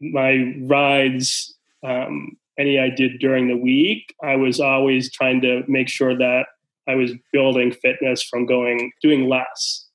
My 0.01 0.55
rides, 0.61 1.55
um, 1.83 2.37
any 2.59 2.79
I 2.79 2.91
did 2.91 3.21
during 3.21 3.49
the 3.49 3.57
week, 3.57 4.15
I 4.23 4.37
was 4.37 4.61
always 4.61 5.11
trying 5.13 5.41
to 5.43 5.63
make 5.67 5.89
sure 5.89 6.17
that 6.17 6.47
I 6.89 6.95
was 6.95 7.13
building 7.33 7.73
fitness 7.73 8.23
from 8.23 8.47
going 8.47 8.93
doing 9.03 9.29
less. 9.29 9.87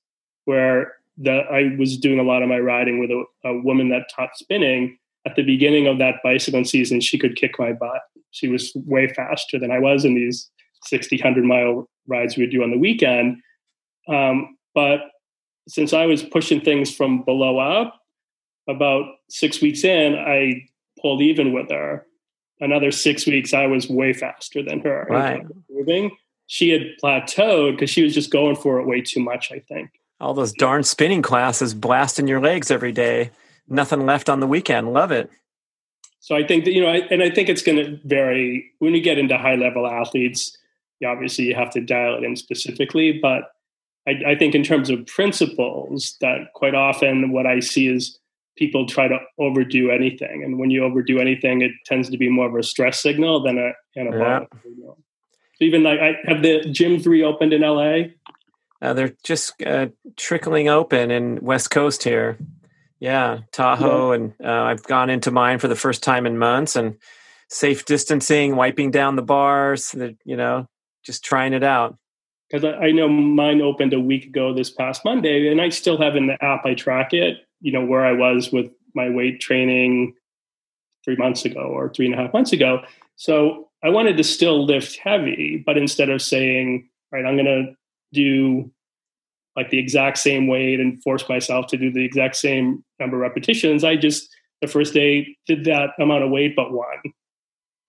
Where 0.45 0.93
that 1.18 1.45
I 1.51 1.76
was 1.78 1.97
doing 1.97 2.20
a 2.20 2.24
lot 2.24 2.43
of 2.43 2.49
my 2.49 2.59
riding 2.59 2.99
with 2.99 3.09
a, 3.09 3.24
a 3.45 3.61
woman 3.61 3.89
that 3.89 4.09
taught 4.16 4.36
spinning. 4.36 4.97
At 5.26 5.36
the 5.36 5.43
beginning 5.43 5.88
of 5.88 5.97
that 5.99 6.15
bicycling 6.23 6.65
season, 6.65 7.01
she 7.01 7.17
could 7.17 7.36
kick 7.36 7.57
my 7.57 7.73
butt. 7.73 8.01
She 8.32 8.47
was 8.47 8.71
way 8.76 9.07
faster 9.07 9.57
than 9.57 9.71
I 9.71 9.80
was 9.80 10.05
in 10.05 10.15
these 10.15 10.49
60, 10.84 11.17
100 11.17 11.43
mile 11.43 11.89
rides 12.07 12.38
we 12.38 12.43
would 12.43 12.51
do 12.51 12.61
on 12.61 12.69
the 12.69 12.78
weekend 12.78 13.38
um, 14.07 14.57
but 14.73 14.99
since 15.67 15.93
I 15.93 16.05
was 16.05 16.23
pushing 16.23 16.61
things 16.61 16.93
from 16.93 17.23
below 17.23 17.59
up, 17.59 17.99
about 18.67 19.05
six 19.30 19.61
weeks 19.61 19.84
in, 19.84 20.15
I 20.15 20.67
pulled 21.01 21.21
even 21.21 21.53
with 21.53 21.69
her. 21.69 22.05
Another 22.59 22.91
six 22.91 23.26
weeks, 23.26 23.53
I 23.53 23.67
was 23.67 23.89
way 23.89 24.13
faster 24.13 24.63
than 24.63 24.80
her. 24.82 25.07
Right. 25.09 25.43
Moving. 25.69 26.11
She 26.47 26.69
had 26.69 26.84
plateaued 27.03 27.71
because 27.71 27.89
she 27.89 28.03
was 28.03 28.13
just 28.13 28.32
going 28.32 28.55
for 28.55 28.80
it 28.80 28.88
way 28.88 29.01
too 29.01 29.19
much, 29.19 29.51
I 29.51 29.59
think. 29.59 29.89
All 30.19 30.34
those 30.34 30.53
darn 30.53 30.84
spinning 30.84 31.21
classes 31.21 31.73
blasting 31.73 32.28
your 32.28 32.39
legs 32.39 32.71
every 32.71 32.91
day. 32.91 33.32
Nothing 33.68 34.05
left 34.05 34.30
on 34.30 34.39
the 34.39 34.47
weekend. 34.47 34.93
Love 34.93 35.11
it. 35.11 35.30
So 36.20 36.36
I 36.36 36.45
think 36.45 36.66
that, 36.66 36.74
you 36.74 36.82
know, 36.82 36.89
I, 36.89 36.97
and 37.11 37.22
I 37.22 37.30
think 37.30 37.49
it's 37.49 37.61
going 37.61 37.78
to 37.78 37.99
vary 38.03 38.72
when 38.80 38.95
you 38.95 39.01
get 39.01 39.18
into 39.18 39.38
high 39.38 39.55
level 39.55 39.86
athletes. 39.86 40.57
You 40.99 41.07
obviously, 41.07 41.45
you 41.45 41.55
have 41.55 41.70
to 41.72 41.82
dial 41.82 42.16
it 42.18 42.24
in 42.24 42.36
specifically, 42.36 43.20
but 43.22 43.51
I, 44.07 44.32
I 44.32 44.36
think 44.36 44.55
in 44.55 44.63
terms 44.63 44.89
of 44.89 45.05
principles, 45.05 46.16
that 46.22 46.53
quite 46.53 46.76
often 46.76 47.32
what 47.32 47.45
I 47.45 47.59
see 47.59 47.88
is 47.88 48.18
people 48.57 48.86
try 48.86 49.07
to 49.07 49.20
overdo 49.38 49.91
anything, 49.91 50.43
and 50.43 50.57
when 50.57 50.70
you 50.70 50.84
overdo 50.84 51.20
anything, 51.20 51.61
it 51.61 51.72
tends 51.86 52.09
to 52.09 52.18
be 52.18 52.30
more 52.30 52.47
of 52.47 52.55
a 52.55 52.63
stress 52.63 53.01
signal 53.01 53.43
than 53.43 53.57
a 53.57 53.74
anabolic 53.97 54.47
yeah. 54.53 54.59
signal. 54.63 54.97
So 55.55 55.66
even 55.66 55.84
like 55.84 55.99
I 55.99 56.16
have 56.26 56.41
the 56.41 56.61
gyms 56.66 57.05
reopened 57.05 57.53
in 57.53 57.61
LA. 57.61 58.09
Uh, 58.82 58.93
they're 58.93 59.16
just 59.24 59.61
uh, 59.63 59.88
trickling 60.18 60.70
open 60.70 61.09
in 61.09 61.39
West 61.41 61.72
Coast 61.72 62.03
here. 62.03 62.38
Yeah, 63.00 63.39
Tahoe, 63.52 64.12
and 64.12 64.34
uh, 64.43 64.50
I've 64.50 64.84
gone 64.84 65.10
into 65.10 65.32
mine 65.32 65.60
for 65.60 65.68
the 65.68 65.76
first 65.76 66.02
time 66.02 66.26
in 66.26 66.38
months, 66.38 66.76
and 66.76 66.98
safe 67.50 67.86
distancing, 67.86 68.56
wiping 68.56 68.91
down 68.91 69.16
the 69.16 69.22
bars. 69.22 69.93
You 70.24 70.38
know, 70.38 70.68
just 71.04 71.24
trying 71.24 71.54
it 71.54 71.64
out 71.64 71.98
because 72.50 72.64
I, 72.64 72.88
I, 72.88 72.91
know 72.91 73.08
mine 73.08 73.62
opened 73.62 73.93
a 73.93 74.00
week 74.00 74.26
ago 74.26 74.54
this 74.54 74.70
past 74.70 75.04
Monday, 75.04 75.50
and 75.50 75.62
I 75.62 75.70
still 75.70 76.02
have 76.02 76.16
in 76.16 76.28
the 76.28 76.43
app 76.43 76.66
I 76.66 76.74
track 76.74 77.14
it. 77.14 77.39
You 77.62 77.72
know 77.72 77.86
where 77.86 78.06
I 78.06 78.14
was 78.14 78.52
with 78.52 78.72
my 78.93 79.10
weight 79.10 79.41
training 79.41 80.14
three 81.04 81.16
months 81.16 81.46
ago 81.46 81.62
or 81.62 81.89
three 81.89 82.06
and 82.06 82.16
a 82.16 82.18
half 82.18 82.34
months 82.34 82.54
ago. 82.54 82.82
So 83.16 83.70
I 83.84 83.89
wanted 83.89 84.18
to 84.18 84.24
still 84.24 84.66
lift 84.66 84.98
heavy, 84.98 85.62
but 85.66 85.78
instead 85.78 86.10
of 86.10 86.22
saying, 86.22 86.89
"Right, 87.12 87.26
I'm 87.26 87.36
going 87.36 87.46
to 87.46 87.76
do 88.14 88.72
like 89.56 89.70
the 89.70 89.80
exact 89.80 90.18
same 90.18 90.47
weight 90.47 90.80
and 90.80 91.01
force 91.03 91.28
myself 91.30 91.68
to 91.68 91.78
do 91.78 91.91
the 91.91 92.03
exact 92.03 92.36
same 92.36 92.84
number 92.99 93.18
of 93.18 93.22
repetitions," 93.22 93.84
I 93.84 93.95
just 93.95 94.30
the 94.62 94.68
first 94.68 94.93
day 94.93 95.36
did 95.47 95.66
that 95.66 95.91
amount 95.99 96.24
of 96.24 96.32
weight 96.32 96.56
but 96.56 96.72
one. 96.72 97.14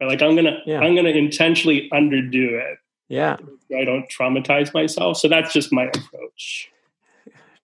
Like 0.01 0.23
I'm 0.23 0.37
gonna 0.37 0.59
yeah. 0.67 0.81
I'm 0.81 0.95
gonna 0.95 1.11
intentionally 1.11 1.89
underdo 1.93 2.51
it 2.61 2.79
yeah. 3.09 3.37
I 3.77 3.85
don't 3.85 4.09
traumatize 4.09 4.75
myself. 4.75 5.19
So 5.19 5.29
that's 5.29 5.53
just 5.53 5.73
my 5.73 5.85
approach. 5.85 6.71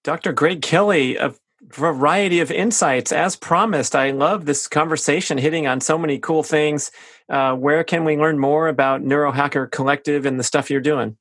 Dr. 0.02 0.32
Greg 0.32 0.62
Kelly, 0.62 1.16
a 1.16 1.34
variety 1.62 2.40
of 2.40 2.50
insights. 2.50 3.12
As 3.12 3.36
promised, 3.36 3.94
I 3.94 4.10
love 4.10 4.46
this 4.46 4.66
conversation 4.66 5.38
hitting 5.38 5.66
on 5.66 5.80
so 5.80 5.96
many 5.96 6.18
cool 6.18 6.42
things. 6.42 6.90
Uh, 7.28 7.54
where 7.54 7.84
can 7.84 8.04
we 8.04 8.16
learn 8.16 8.38
more 8.38 8.68
about 8.68 9.02
Neurohacker 9.02 9.70
Collective 9.70 10.26
and 10.26 10.38
the 10.38 10.44
stuff 10.44 10.70
you're 10.70 10.80
doing? 10.80 11.16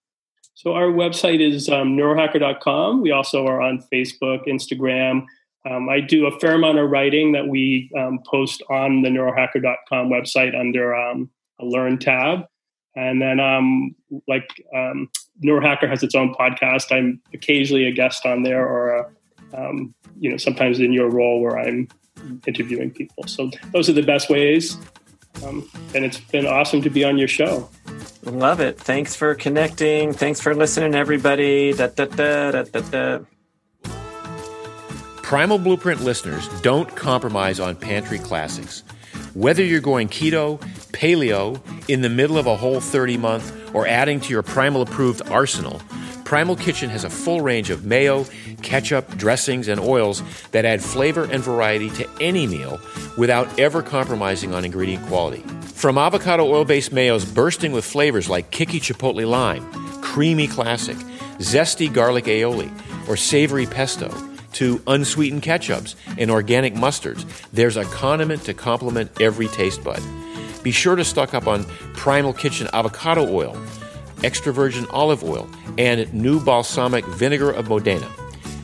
So, 0.53 0.73
our 0.73 0.87
website 0.87 1.39
is 1.39 1.69
um, 1.69 1.97
neurohacker.com. 1.97 3.01
We 3.01 3.11
also 3.11 3.45
are 3.45 3.61
on 3.61 3.83
Facebook, 3.91 4.47
Instagram. 4.47 5.25
Um, 5.69 5.89
I 5.89 5.99
do 5.99 6.25
a 6.25 6.39
fair 6.39 6.53
amount 6.53 6.79
of 6.79 6.89
writing 6.89 7.33
that 7.33 7.47
we 7.47 7.91
um, 7.97 8.19
post 8.25 8.63
on 8.69 9.01
the 9.01 9.09
neurohacker.com 9.09 10.09
website 10.09 10.59
under 10.59 10.95
um, 10.95 11.29
a 11.59 11.65
Learn 11.65 11.97
tab. 11.97 12.45
And 12.95 13.21
then, 13.21 13.39
um, 13.39 13.95
like 14.27 14.49
um, 14.75 15.09
Neurohacker 15.43 15.89
has 15.89 16.03
its 16.03 16.15
own 16.15 16.33
podcast. 16.33 16.91
I'm 16.91 17.21
occasionally 17.33 17.85
a 17.85 17.91
guest 17.91 18.25
on 18.25 18.43
there, 18.43 18.67
or 18.67 18.95
a, 18.97 19.09
um, 19.53 19.93
you 20.19 20.29
know, 20.29 20.37
sometimes 20.37 20.79
in 20.79 20.91
your 20.91 21.09
role 21.09 21.41
where 21.41 21.57
I'm 21.57 21.87
interviewing 22.45 22.91
people. 22.91 23.25
So 23.27 23.49
those 23.71 23.89
are 23.89 23.93
the 23.93 24.03
best 24.03 24.29
ways. 24.29 24.77
Um, 25.43 25.69
and 25.95 26.05
it's 26.05 26.19
been 26.19 26.45
awesome 26.45 26.81
to 26.81 26.89
be 26.89 27.03
on 27.03 27.17
your 27.17 27.27
show. 27.27 27.69
Love 28.23 28.59
it. 28.59 28.79
Thanks 28.79 29.15
for 29.15 29.33
connecting. 29.35 30.13
Thanks 30.13 30.39
for 30.39 30.53
listening, 30.53 30.93
everybody. 30.93 31.73
Da, 31.73 31.87
da, 31.87 32.05
da, 32.05 33.19
Primal 35.23 35.57
Blueprint 35.57 36.01
listeners 36.01 36.47
don't 36.61 36.93
compromise 36.95 37.59
on 37.59 37.75
pantry 37.75 38.19
classics. 38.19 38.83
Whether 39.33 39.63
you're 39.63 39.79
going 39.79 40.09
keto, 40.09 40.59
paleo, 40.91 41.61
in 41.89 42.01
the 42.01 42.09
middle 42.09 42.37
of 42.37 42.47
a 42.47 42.57
whole 42.57 42.81
30 42.81 43.17
month, 43.17 43.73
or 43.73 43.87
adding 43.87 44.19
to 44.19 44.29
your 44.29 44.43
Primal 44.43 44.81
approved 44.81 45.21
arsenal, 45.29 45.81
Primal 46.25 46.57
Kitchen 46.57 46.89
has 46.89 47.05
a 47.05 47.09
full 47.09 47.41
range 47.41 47.69
of 47.69 47.85
mayo, 47.85 48.25
ketchup, 48.61 49.17
dressings, 49.17 49.67
and 49.67 49.79
oils 49.79 50.23
that 50.51 50.65
add 50.65 50.83
flavor 50.83 51.23
and 51.25 51.43
variety 51.43 51.89
to 51.91 52.09
any 52.19 52.47
meal 52.47 52.79
without 53.17 53.59
ever 53.59 53.81
compromising 53.81 54.53
on 54.53 54.65
ingredient 54.65 55.05
quality. 55.07 55.43
From 55.75 55.97
avocado 55.97 56.45
oil 56.45 56.65
based 56.65 56.91
mayos 56.91 57.33
bursting 57.33 57.71
with 57.71 57.85
flavors 57.85 58.29
like 58.29 58.51
Kiki 58.51 58.79
Chipotle 58.79 59.27
Lime, 59.27 59.65
Creamy 60.01 60.47
Classic, 60.47 60.97
Zesty 61.37 61.91
Garlic 61.91 62.25
Aioli, 62.25 62.71
or 63.07 63.17
Savory 63.17 63.65
Pesto, 63.65 64.11
to 64.53 64.81
unsweetened 64.87 65.41
ketchups 65.41 65.95
and 66.17 66.29
organic 66.29 66.73
mustards, 66.73 67.25
there's 67.53 67.77
a 67.77 67.85
condiment 67.85 68.43
to 68.43 68.53
complement 68.53 69.21
every 69.21 69.47
taste 69.47 69.83
bud. 69.83 70.01
Be 70.63 70.71
sure 70.71 70.95
to 70.95 71.03
stock 71.03 71.33
up 71.33 71.47
on 71.47 71.63
Primal 71.95 72.33
Kitchen 72.33 72.67
avocado 72.73 73.27
oil, 73.33 73.57
extra 74.23 74.53
virgin 74.53 74.85
olive 74.91 75.23
oil, 75.23 75.49
and 75.77 76.13
new 76.13 76.39
balsamic 76.39 77.05
vinegar 77.05 77.51
of 77.51 77.69
Modena 77.69 78.07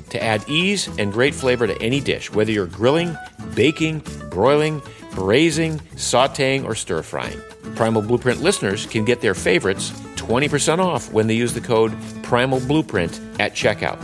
to 0.09 0.23
add 0.23 0.47
ease 0.47 0.87
and 0.97 1.11
great 1.11 1.35
flavor 1.35 1.67
to 1.67 1.81
any 1.81 1.99
dish, 1.99 2.31
whether 2.31 2.51
you're 2.51 2.65
grilling, 2.65 3.17
baking, 3.55 4.03
broiling, 4.29 4.81
braising, 5.13 5.79
sauteing, 5.95 6.63
or 6.63 6.75
stir 6.75 7.01
frying. 7.01 7.39
Primal 7.75 8.01
Blueprint 8.01 8.41
listeners 8.41 8.85
can 8.85 9.05
get 9.05 9.21
their 9.21 9.33
favorites 9.33 9.91
20% 10.15 10.79
off 10.79 11.11
when 11.11 11.27
they 11.27 11.35
use 11.35 11.53
the 11.53 11.61
code 11.61 11.95
Primal 12.23 12.59
Blueprint 12.59 13.19
at 13.39 13.53
checkout. 13.53 13.97